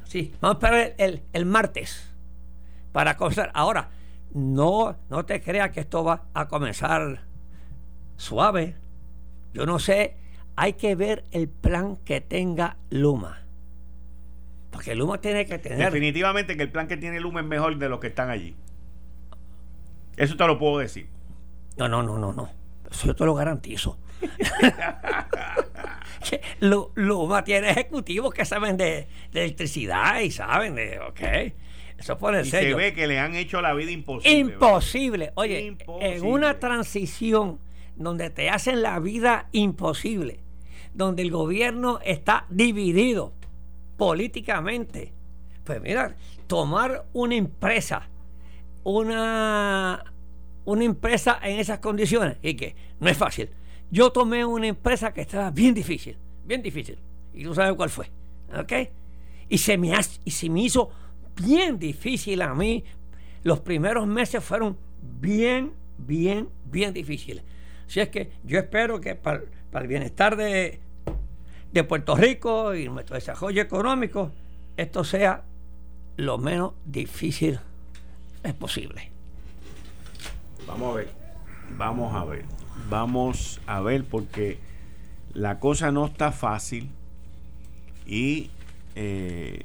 Sí, 0.04 0.34
vamos 0.40 0.56
a 0.56 0.68
esperar 0.68 0.96
el, 0.98 1.24
el 1.34 1.46
martes 1.46 2.14
para 2.92 3.18
comenzar. 3.18 3.52
Ahora, 3.54 3.90
no, 4.34 4.96
no 5.10 5.26
te 5.26 5.42
creas 5.42 5.72
que 5.72 5.80
esto 5.80 6.04
va 6.04 6.26
a 6.34 6.48
comenzar 6.48 7.22
suave. 8.18 8.76
Yo 9.54 9.66
no 9.66 9.80
sé, 9.80 10.18
hay 10.56 10.74
que 10.74 10.96
ver 10.96 11.26
el 11.32 11.50
plan 11.50 11.98
que 11.98 12.22
tenga 12.22 12.78
Luma. 12.90 13.42
Porque 14.70 14.94
Luma 14.94 15.20
tiene 15.20 15.46
que 15.46 15.58
tener. 15.58 15.80
Definitivamente 15.80 16.56
que 16.56 16.64
el 16.64 16.72
plan 16.72 16.88
que 16.88 16.98
tiene 16.98 17.20
Luma 17.20 17.40
es 17.40 17.46
mejor 17.46 17.78
de 17.78 17.90
los 17.90 18.00
que 18.00 18.08
están 18.08 18.30
allí. 18.30 18.56
Eso 20.18 20.38
te 20.38 20.46
lo 20.46 20.60
puedo 20.60 20.78
decir. 20.78 21.10
No, 21.78 21.88
no, 21.90 22.04
no, 22.04 22.18
no, 22.18 22.32
no. 22.34 22.50
Eso 22.92 23.08
yo 23.08 23.16
te 23.16 23.26
lo 23.26 23.34
garantizo. 23.34 23.98
Luma 26.60 27.44
tiene 27.44 27.70
ejecutivos 27.70 28.34
que 28.34 28.46
saben 28.46 28.78
de, 28.78 29.08
electricidad 29.34 30.20
y 30.22 30.32
saben 30.32 30.76
de, 30.76 31.00
ok. 31.00 31.22
Eso 31.98 32.18
pone 32.18 32.42
y 32.42 32.46
se 32.46 32.74
ve 32.74 32.94
que 32.94 33.08
le 33.08 33.20
han 33.20 33.36
hecho 33.36 33.62
la 33.62 33.74
vida 33.74 33.92
imposible. 33.92 34.38
Imposible. 34.38 35.32
Oye, 35.36 35.78
en 36.02 36.26
una 36.26 36.60
transición 36.60 37.60
donde 37.96 38.30
te 38.30 38.50
hacen 38.50 38.82
la 38.82 39.00
vida 39.00 39.48
imposible, 39.54 40.40
donde 40.94 41.22
el 41.22 41.32
gobierno 41.32 42.00
está 42.04 42.46
dividido 42.50 43.34
políticamente, 43.98 45.14
pues 45.64 45.82
mira, 45.82 46.16
tomar 46.48 47.06
una 47.14 47.36
empresa, 47.36 48.10
una, 48.84 50.04
una 50.66 50.84
empresa 50.84 51.40
en 51.42 51.60
esas 51.60 51.80
condiciones, 51.80 52.38
y 52.42 52.56
que 52.56 52.76
no 53.00 53.10
es 53.10 53.18
fácil. 53.18 53.50
Yo 53.96 54.12
tomé 54.12 54.44
una 54.44 54.68
empresa 54.68 55.14
que 55.14 55.22
estaba 55.22 55.52
bien 55.52 55.74
difícil, 55.74 56.18
bien 56.44 56.62
difícil, 56.62 56.98
y 57.34 57.46
tú 57.46 57.56
sabes 57.56 57.76
cuál 57.76 57.90
fue, 57.90 58.12
¿ok? 58.54 58.74
Y 59.48 59.58
se 59.58 59.78
me, 59.78 59.94
hizo 60.26 60.90
bien 61.34 61.80
difícil 61.80 62.42
a 62.42 62.54
mí. 62.54 62.84
Los 63.44 63.62
primeros 63.62 64.06
meses 64.06 64.44
fueron 64.44 64.78
bien, 65.22 65.72
bien, 65.98 66.50
bien 66.66 66.94
difíciles. 66.94 67.42
Si 67.88 68.02
es 68.02 68.10
que 68.10 68.34
yo 68.44 68.60
espero 68.60 69.00
que 69.00 69.16
para, 69.16 69.44
el 69.76 69.88
bienestar 69.88 70.36
de, 70.36 70.82
de 71.72 71.84
Puerto 71.86 72.18
Rico 72.18 72.76
y 72.76 72.90
nuestro 72.90 73.16
desarrollo 73.16 73.62
económico, 73.62 74.30
esto 74.76 75.06
sea 75.06 75.46
lo 76.18 76.38
menos 76.38 76.74
difícil 76.86 77.62
es 78.44 78.54
posible. 78.56 79.10
Vamos 80.68 80.92
a 80.92 80.98
ver, 80.98 81.10
vamos 81.78 82.14
a 82.14 82.26
ver, 82.26 82.44
vamos 82.90 83.62
a 83.68 83.82
ver 83.82 84.04
porque 84.04 84.58
la 85.34 85.60
cosa 85.60 85.92
no 85.92 86.06
está 86.06 86.32
fácil 86.32 86.90
y 88.06 88.50
eh, 88.96 89.64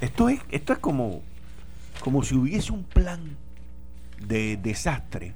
esto 0.00 0.28
es, 0.28 0.40
esto 0.50 0.72
es 0.72 0.78
como, 0.78 1.22
como 2.00 2.22
si 2.22 2.34
hubiese 2.34 2.72
un 2.72 2.84
plan 2.84 3.36
de 4.26 4.56
desastre 4.56 5.32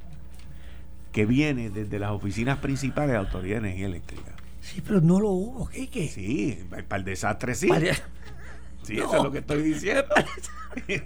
que 1.12 1.26
viene 1.26 1.70
desde 1.70 1.99
las 1.99 2.11
oficinas 2.11 2.59
principales 2.59 3.11
de 3.11 3.14
la 3.14 3.20
Autoridad 3.20 3.61
de 3.61 3.68
Energía 3.68 3.86
Eléctrica. 3.86 4.32
Sí, 4.61 4.80
pero 4.80 5.01
no 5.01 5.20
lo 5.20 5.28
hubo, 5.30 5.68
¿qué? 5.68 5.88
qué? 5.88 6.09
Sí, 6.09 6.59
para 6.70 6.97
el 6.97 7.05
desastre 7.05 7.55
sí. 7.55 7.68
Sí, 8.82 8.97
eso 8.99 9.16
es 9.16 9.22
lo 9.22 9.30
que 9.30 9.38
estoy 9.38 9.62
diciendo. 9.62 10.05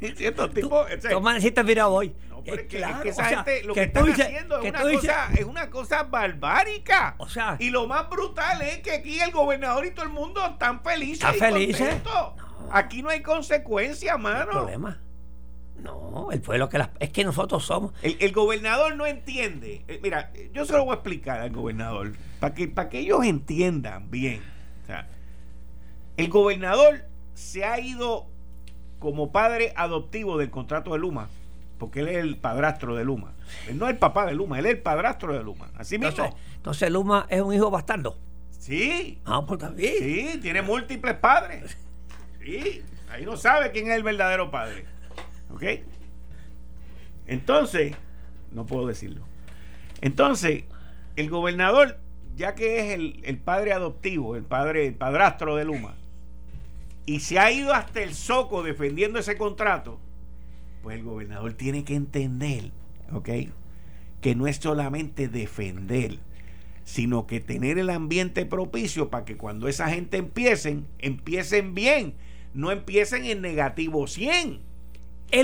Diciendo, 0.01 0.49
tipo, 0.49 0.84
¿Cómo 1.12 1.32
necesitas 1.32 1.64
mira 1.64 1.89
hoy? 1.89 2.14
No, 2.30 2.36
pero 2.47 2.63
es, 2.63 2.69
que, 2.69 3.09
esa 3.09 3.25
gente 3.25 3.63
lo 3.65 3.75
que, 3.75 3.83
están 3.83 4.09
haciendo 4.09 4.61
es 4.61 4.71
una, 4.71 4.83
cosa, 4.83 5.29
es 5.35 5.45
una 5.45 5.71
cosa 5.71 6.03
barbárica. 6.05 7.15
O 7.19 7.29
sea, 7.29 7.57
y 7.59 7.71
lo 7.71 7.87
más 7.87 8.09
brutal 8.09 8.63
es 8.63 8.79
que 8.79 8.93
aquí 8.93 9.21
el 9.21 9.33
gobernador 9.33 9.85
y 9.87 9.91
todo 9.91 10.07
el 10.07 10.13
mundo 10.13 10.45
están 10.47 10.83
felices. 10.83 11.25
¿Están 11.25 11.35
felices? 11.35 11.97
Aquí 12.71 13.03
no 13.03 13.11
hay 13.11 13.23
consecuencia, 13.23 14.17
mano. 14.17 14.47
No 14.47 14.51
problema. 14.53 15.01
No, 15.83 16.31
el 16.33 16.41
pueblo 16.41 16.69
que 16.69 16.79
las, 16.79 16.89
es 17.01 17.11
que 17.11 17.25
nosotros 17.25 17.65
somos. 17.65 17.93
El, 18.03 18.33
gobernador 18.33 18.97
no 18.97 19.07
entiende. 19.07 19.85
Eh, 19.89 20.01
mira, 20.03 20.33
yo 20.53 20.65
se 20.65 20.73
lo 20.73 20.85
voy 20.85 20.93
a 20.93 20.95
explicar 20.95 21.41
al 21.41 21.51
gobernador 21.51 22.15
para 22.41 22.55
que, 22.55 22.69
para 22.69 22.89
que 22.89 23.01
ellos 23.01 23.25
entiendan 23.25 24.11
bien. 24.11 24.43
O 24.85 24.87
sea, 24.87 25.07
el 26.17 26.29
gobernador 26.29 27.05
se 27.35 27.65
ha 27.65 27.79
ido 27.79 28.27
como 28.99 29.33
padre 29.33 29.73
adoptivo 29.77 30.39
del 30.39 30.51
contrato 30.51 30.93
de 30.93 30.99
Luma, 30.99 31.29
porque 31.79 32.01
él 32.01 32.09
es 32.09 32.16
el 32.16 32.37
padrastro 32.37 32.95
de 32.95 33.05
Luma. 33.05 33.35
Él 33.68 33.79
no 33.79 33.87
es 33.87 33.93
el 33.93 33.99
papá 33.99 34.27
de 34.27 34.35
Luma, 34.35 34.59
él 34.59 34.66
es 34.66 34.72
el 34.72 34.83
padrastro 34.83 35.33
de 35.33 35.43
Luma. 35.43 35.70
Así 35.77 35.99
mismo. 35.99 36.09
Entonces, 36.09 36.35
entonces 36.57 36.91
Luma 36.91 37.27
es 37.29 37.41
un 37.41 37.55
hijo 37.55 37.70
bastardo. 37.70 38.16
Sí. 38.59 39.18
Ah, 39.24 39.45
pues 39.47 39.61
también. 39.61 39.95
Sí, 39.99 40.39
tiene 40.41 40.62
múltiples 40.62 41.14
padres. 41.16 41.77
Sí, 42.43 42.83
ahí 43.11 43.24
no 43.24 43.37
sabe 43.37 43.70
quién 43.70 43.89
es 43.91 43.97
el 43.97 44.03
verdadero 44.03 44.51
padre. 44.51 44.87
¿Ok? 45.51 45.62
Entonces, 47.27 47.95
no 48.53 48.66
puedo 48.66 48.87
decirlo. 48.87 49.22
Entonces, 50.01 50.64
el 51.16 51.31
gobernador, 51.31 51.99
ya 52.37 52.55
que 52.55 52.81
es 52.81 52.99
el, 53.24 53.39
padre 53.39 53.72
adoptivo, 53.72 54.37
el 54.37 54.45
padre, 54.45 54.87
el 54.87 54.95
padrastro 54.95 55.57
de 55.57 55.64
Luma, 55.64 55.95
y 57.05 57.20
se 57.20 57.39
ha 57.39 57.51
ido 57.51 57.72
hasta 57.72 58.03
el 58.03 58.14
soco 58.14 58.62
defendiendo 58.62 59.18
ese 59.18 59.37
contrato, 59.37 60.01
pues 60.87 60.99
el 60.99 61.05
gobernador 61.05 61.53
tiene 61.55 61.82
que 61.82 61.97
entender, 61.97 62.70
¿ok? 63.12 63.28
Que 64.20 64.37
no 64.37 64.47
es 64.47 64.59
solamente 64.59 65.26
defender, 65.26 66.20
sino 66.84 67.26
que 67.26 67.41
tener 67.41 67.76
el 67.80 67.91
ambiente 67.91 68.47
propicio 68.47 69.11
para 69.11 69.24
que 69.24 69.37
cuando 69.37 69.66
esa 69.66 69.89
gente 69.89 70.18
empiecen, 70.18 70.87
empiecen 71.01 71.74
bien 71.74 72.14
no 72.55 72.70
empiecen 72.70 73.24
en 73.24 73.41
negativo 73.43 74.07
100. 74.07 74.61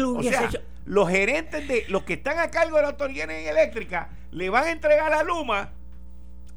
o 0.05 0.23
sea, 0.23 0.49
los 0.85 1.11
gerentes 1.11 1.67
de 1.67 1.87
los 1.89 2.05
que 2.05 2.13
están 2.13 2.39
a 2.39 2.53
cargo 2.53 2.77
de 2.77 2.83
la 2.83 2.91
autoridad 2.91 3.29
eléctrica 3.29 4.11
le 4.31 4.49
van 4.49 4.65
a 4.67 4.71
entregar 4.71 5.13
a 5.13 5.25
Luma 5.25 5.73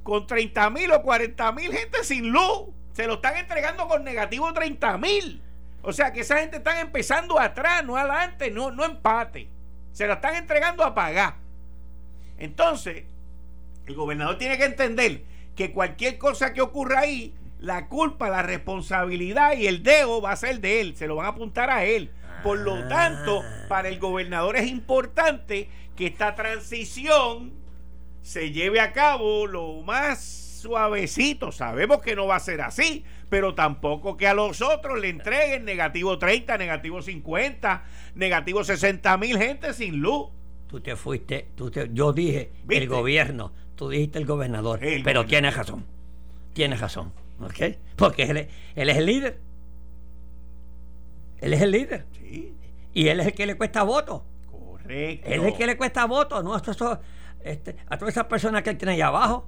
con 0.03 0.27
30 0.27 0.69
mil 0.69 0.91
o 0.91 1.01
40 1.01 1.51
mil 1.53 1.73
gente 1.73 2.03
sin 2.03 2.29
luz. 2.29 2.69
Se 2.93 3.07
lo 3.07 3.15
están 3.15 3.35
entregando 3.37 3.87
con 3.87 4.03
negativo 4.03 4.53
30 4.53 4.99
mil. 4.99 5.41
O 5.85 5.93
sea 5.93 6.11
que 6.11 6.21
esa 6.21 6.39
gente 6.39 6.57
está 6.57 6.81
empezando 6.81 7.39
atrás, 7.39 7.85
no 7.85 7.95
adelante, 7.95 8.49
no, 8.49 8.71
no 8.71 8.83
empate. 8.83 9.47
Se 9.91 10.07
la 10.07 10.15
están 10.15 10.35
entregando 10.35 10.83
a 10.83 10.95
pagar. 10.95 11.35
Entonces, 12.37 13.03
el 13.85 13.95
gobernador 13.95 14.37
tiene 14.37 14.57
que 14.57 14.65
entender 14.65 15.23
que 15.55 15.71
cualquier 15.71 16.17
cosa 16.17 16.53
que 16.53 16.61
ocurra 16.61 17.01
ahí 17.01 17.33
la 17.59 17.87
culpa, 17.87 18.29
la 18.29 18.41
responsabilidad 18.41 19.55
y 19.55 19.67
el 19.67 19.83
dedo 19.83 20.21
va 20.21 20.31
a 20.31 20.35
ser 20.35 20.59
de 20.59 20.81
él, 20.81 20.95
se 20.95 21.07
lo 21.07 21.15
van 21.15 21.27
a 21.27 21.29
apuntar 21.29 21.69
a 21.69 21.85
él. 21.85 22.11
Por 22.43 22.59
lo 22.59 22.75
ah. 22.75 22.87
tanto, 22.87 23.43
para 23.69 23.87
el 23.87 23.99
gobernador 23.99 24.57
es 24.57 24.67
importante 24.67 25.69
que 25.95 26.07
esta 26.07 26.35
transición 26.35 27.53
se 28.21 28.51
lleve 28.51 28.79
a 28.79 28.91
cabo 28.91 29.47
lo 29.47 29.81
más 29.83 30.21
suavecito. 30.61 31.51
Sabemos 31.51 32.01
que 32.01 32.15
no 32.15 32.27
va 32.27 32.35
a 32.35 32.39
ser 32.39 32.61
así, 32.61 33.05
pero 33.29 33.55
tampoco 33.55 34.17
que 34.17 34.27
a 34.27 34.33
los 34.33 34.61
otros 34.61 34.99
le 34.99 35.09
entreguen 35.09 35.65
negativo 35.65 36.17
30, 36.17 36.57
negativo 36.57 37.01
50, 37.01 37.83
negativo 38.15 38.63
60 38.63 39.17
mil 39.17 39.37
gente 39.37 39.73
sin 39.73 39.99
luz. 39.99 40.27
Tú 40.67 40.79
te 40.79 40.95
fuiste, 40.95 41.47
tú 41.55 41.71
yo 41.71 42.13
dije 42.13 42.51
el 42.69 42.87
gobierno, 42.87 43.51
tú 43.75 43.89
dijiste 43.89 44.19
el 44.19 44.25
gobernador, 44.25 44.79
pero 45.03 45.25
tienes 45.25 45.55
razón, 45.55 45.85
tienes 46.53 46.79
razón. 46.79 47.11
¿Ok? 47.41 47.75
Porque 47.95 48.23
él, 48.23 48.47
él 48.75 48.89
es 48.89 48.97
el 48.97 49.05
líder. 49.05 49.39
Él 51.39 51.53
es 51.53 51.61
el 51.61 51.71
líder. 51.71 52.05
Sí. 52.13 52.55
Y 52.93 53.07
él 53.09 53.19
es 53.19 53.27
el 53.27 53.33
que 53.33 53.45
le 53.45 53.57
cuesta 53.57 53.83
votos. 53.83 54.21
Correcto. 54.49 55.27
Él 55.29 55.41
es 55.41 55.47
el 55.47 55.57
que 55.57 55.65
le 55.65 55.77
cuesta 55.77 56.05
votos, 56.05 56.43
¿no? 56.43 56.55
Esto, 56.55 56.99
este, 57.43 57.75
a 57.87 57.97
todas 57.97 58.13
esas 58.13 58.25
personas 58.25 58.63
que 58.63 58.69
él 58.69 58.77
tiene 58.77 58.93
allá 58.93 59.07
abajo. 59.07 59.47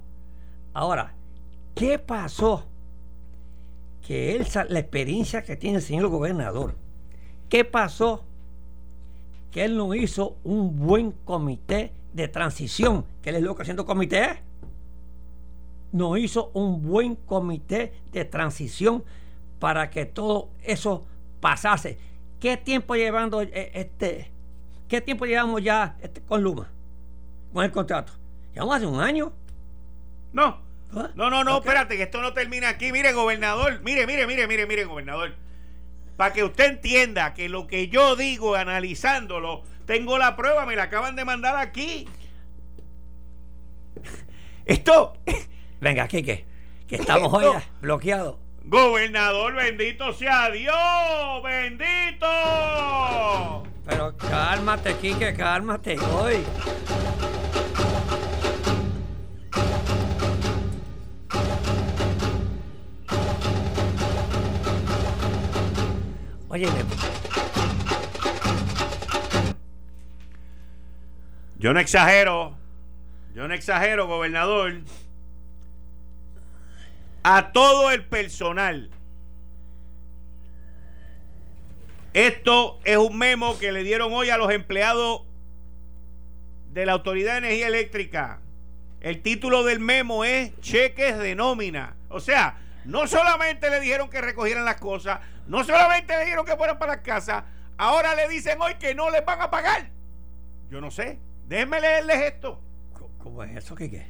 Ahora, 0.74 1.14
¿qué 1.74 1.98
pasó? 1.98 2.67
Que 4.08 4.34
él, 4.34 4.46
la 4.70 4.78
experiencia 4.80 5.44
que 5.44 5.54
tiene 5.56 5.76
el 5.76 5.82
señor 5.82 6.08
gobernador, 6.08 6.74
¿qué 7.48 7.64
pasó? 7.64 8.24
que 9.50 9.64
él 9.64 9.76
no 9.76 9.94
hizo 9.94 10.36
un 10.44 10.78
buen 10.78 11.12
comité 11.24 11.92
de 12.12 12.28
transición, 12.28 13.04
que 13.22 13.30
él 13.30 13.36
es 13.36 13.42
loco 13.42 13.62
haciendo 13.62 13.86
comité. 13.86 14.42
No 15.92 16.16
hizo 16.16 16.50
un 16.52 16.82
buen 16.82 17.16
comité 17.16 17.94
de 18.12 18.24
transición 18.24 19.04
para 19.58 19.88
que 19.90 20.04
todo 20.04 20.50
eso 20.62 21.06
pasase. 21.40 21.98
¿Qué 22.40 22.56
tiempo 22.56 22.94
llevando 22.94 23.40
eh, 23.40 23.70
este? 23.74 24.30
¿Qué 24.86 25.00
tiempo 25.00 25.24
llevamos 25.24 25.62
ya 25.62 25.96
este, 26.00 26.20
con 26.20 26.42
Luma? 26.42 26.68
Con 27.52 27.64
el 27.64 27.72
contrato. 27.72 28.12
Llevamos 28.52 28.76
hace 28.76 28.86
un 28.86 29.00
año. 29.00 29.32
No. 30.32 30.67
No, 30.92 31.30
no, 31.30 31.44
no, 31.44 31.58
espérate, 31.58 31.96
que 31.96 32.04
esto 32.04 32.22
no 32.22 32.32
termina 32.32 32.70
aquí. 32.70 32.92
Mire, 32.92 33.12
gobernador, 33.12 33.80
mire, 33.82 34.06
mire, 34.06 34.26
mire, 34.26 34.46
mire, 34.46 34.66
mire, 34.66 34.84
gobernador. 34.84 35.34
Para 36.16 36.32
que 36.32 36.42
usted 36.42 36.64
entienda 36.70 37.34
que 37.34 37.48
lo 37.48 37.66
que 37.66 37.88
yo 37.88 38.16
digo 38.16 38.56
analizándolo, 38.56 39.62
tengo 39.86 40.18
la 40.18 40.34
prueba, 40.34 40.66
me 40.66 40.76
la 40.76 40.84
acaban 40.84 41.14
de 41.14 41.24
mandar 41.24 41.56
aquí. 41.56 42.08
Esto. 44.64 45.16
Venga, 45.80 46.04
aquí 46.04 46.22
que, 46.22 46.44
que 46.86 46.96
estamos 47.00 47.32
hoy 47.32 47.46
bloqueados. 47.80 48.36
Gobernador, 48.64 49.54
bendito 49.54 50.12
sea 50.12 50.50
Dios, 50.50 51.42
bendito. 51.42 52.26
Pero 53.86 54.14
cálmate, 54.18 54.94
Quique, 54.96 55.32
cálmate 55.32 55.98
hoy. 55.98 56.44
Oye, 66.50 66.66
yo 71.58 71.74
no 71.74 71.80
exagero, 71.80 72.56
yo 73.34 73.46
no 73.46 73.52
exagero, 73.52 74.06
gobernador 74.06 74.80
a 77.22 77.52
todo 77.52 77.90
el 77.90 78.06
personal. 78.06 78.90
Esto 82.14 82.80
es 82.84 82.96
un 82.96 83.18
memo 83.18 83.58
que 83.58 83.70
le 83.70 83.82
dieron 83.82 84.10
hoy 84.14 84.30
a 84.30 84.38
los 84.38 84.50
empleados 84.50 85.22
de 86.72 86.86
la 86.86 86.92
Autoridad 86.92 87.32
de 87.32 87.38
Energía 87.38 87.68
Eléctrica. 87.68 88.40
El 89.00 89.20
título 89.20 89.64
del 89.64 89.80
memo 89.80 90.24
es 90.24 90.58
cheques 90.60 91.18
de 91.18 91.34
nómina. 91.34 91.96
O 92.08 92.20
sea, 92.20 92.56
no 92.86 93.06
solamente 93.06 93.68
le 93.68 93.80
dijeron 93.80 94.08
que 94.08 94.22
recogieran 94.22 94.64
las 94.64 94.76
cosas, 94.76 95.20
no 95.48 95.64
solamente 95.64 96.16
le 96.16 96.24
dijeron 96.24 96.46
que 96.46 96.56
fueran 96.56 96.78
para 96.78 96.96
la 96.96 97.02
casa, 97.02 97.44
ahora 97.76 98.14
le 98.14 98.28
dicen 98.28 98.60
hoy 98.62 98.74
que 98.76 98.94
no 98.94 99.10
les 99.10 99.24
van 99.24 99.42
a 99.42 99.50
pagar. 99.50 99.90
Yo 100.70 100.80
no 100.80 100.90
sé. 100.90 101.18
Déjenme 101.46 101.80
leerles 101.80 102.20
esto. 102.22 102.60
¿Cómo 103.18 103.42
es 103.42 103.56
eso? 103.56 103.74
¿Qué 103.74 103.90
qué? 103.90 104.06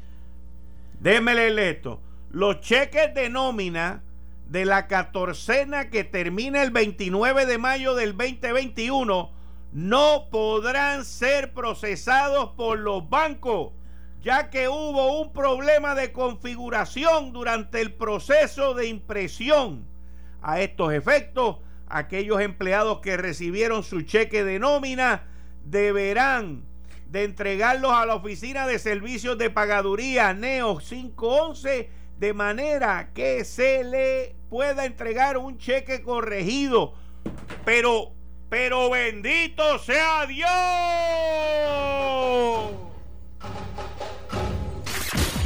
Déjenme 1.01 1.35
leerles 1.35 1.77
esto 1.77 2.03
los 2.31 2.61
cheques 2.61 3.15
de 3.15 3.31
nómina 3.31 4.03
de 4.49 4.65
la 4.65 4.87
catorcena 4.87 5.91
que 5.91 6.05
termina 6.05 6.63
el 6.63 6.71
29 6.71 7.47
de 7.47 7.59
mayo 7.59 7.95
del 7.95 8.17
2021 8.17 9.31
no 9.73 10.29
podrán 10.31 11.05
ser 11.05 11.53
procesados 11.53 12.51
por 12.57 12.79
los 12.79 13.09
bancos, 13.09 13.73
ya 14.23 14.49
que 14.49 14.69
hubo 14.69 15.21
un 15.21 15.33
problema 15.33 15.95
de 15.95 16.13
configuración 16.13 17.33
durante 17.33 17.81
el 17.83 17.93
proceso 17.93 18.73
de 18.73 18.89
impresión. 18.89 19.87
A 20.41 20.61
estos 20.61 20.93
efectos, 20.93 21.59
aquellos 21.89 22.41
empleados 22.41 23.01
que 23.01 23.17
recibieron 23.17 23.83
su 23.83 24.03
cheque 24.03 24.45
de 24.45 24.59
nómina 24.59 25.27
deberán 25.65 26.65
de 27.09 27.25
entregarlos 27.25 27.93
a 27.93 28.07
la 28.07 28.15
Oficina 28.15 28.67
de 28.67 28.79
Servicios 28.79 29.39
de 29.39 29.51
Pagaduría 29.51 30.35
NEO 30.35 30.79
511 30.79 31.91
de 32.19 32.35
manera 32.35 33.11
que 33.15 33.45
se 33.45 33.85
le 33.85 34.35
pueda 34.51 34.85
entregar 34.85 35.39
un 35.39 35.59
cheque 35.59 36.03
corregido. 36.03 36.95
Pero, 37.65 38.13
pero 38.49 38.91
bendito 38.91 39.79
sea 39.79 40.27
Dios. 40.27 40.49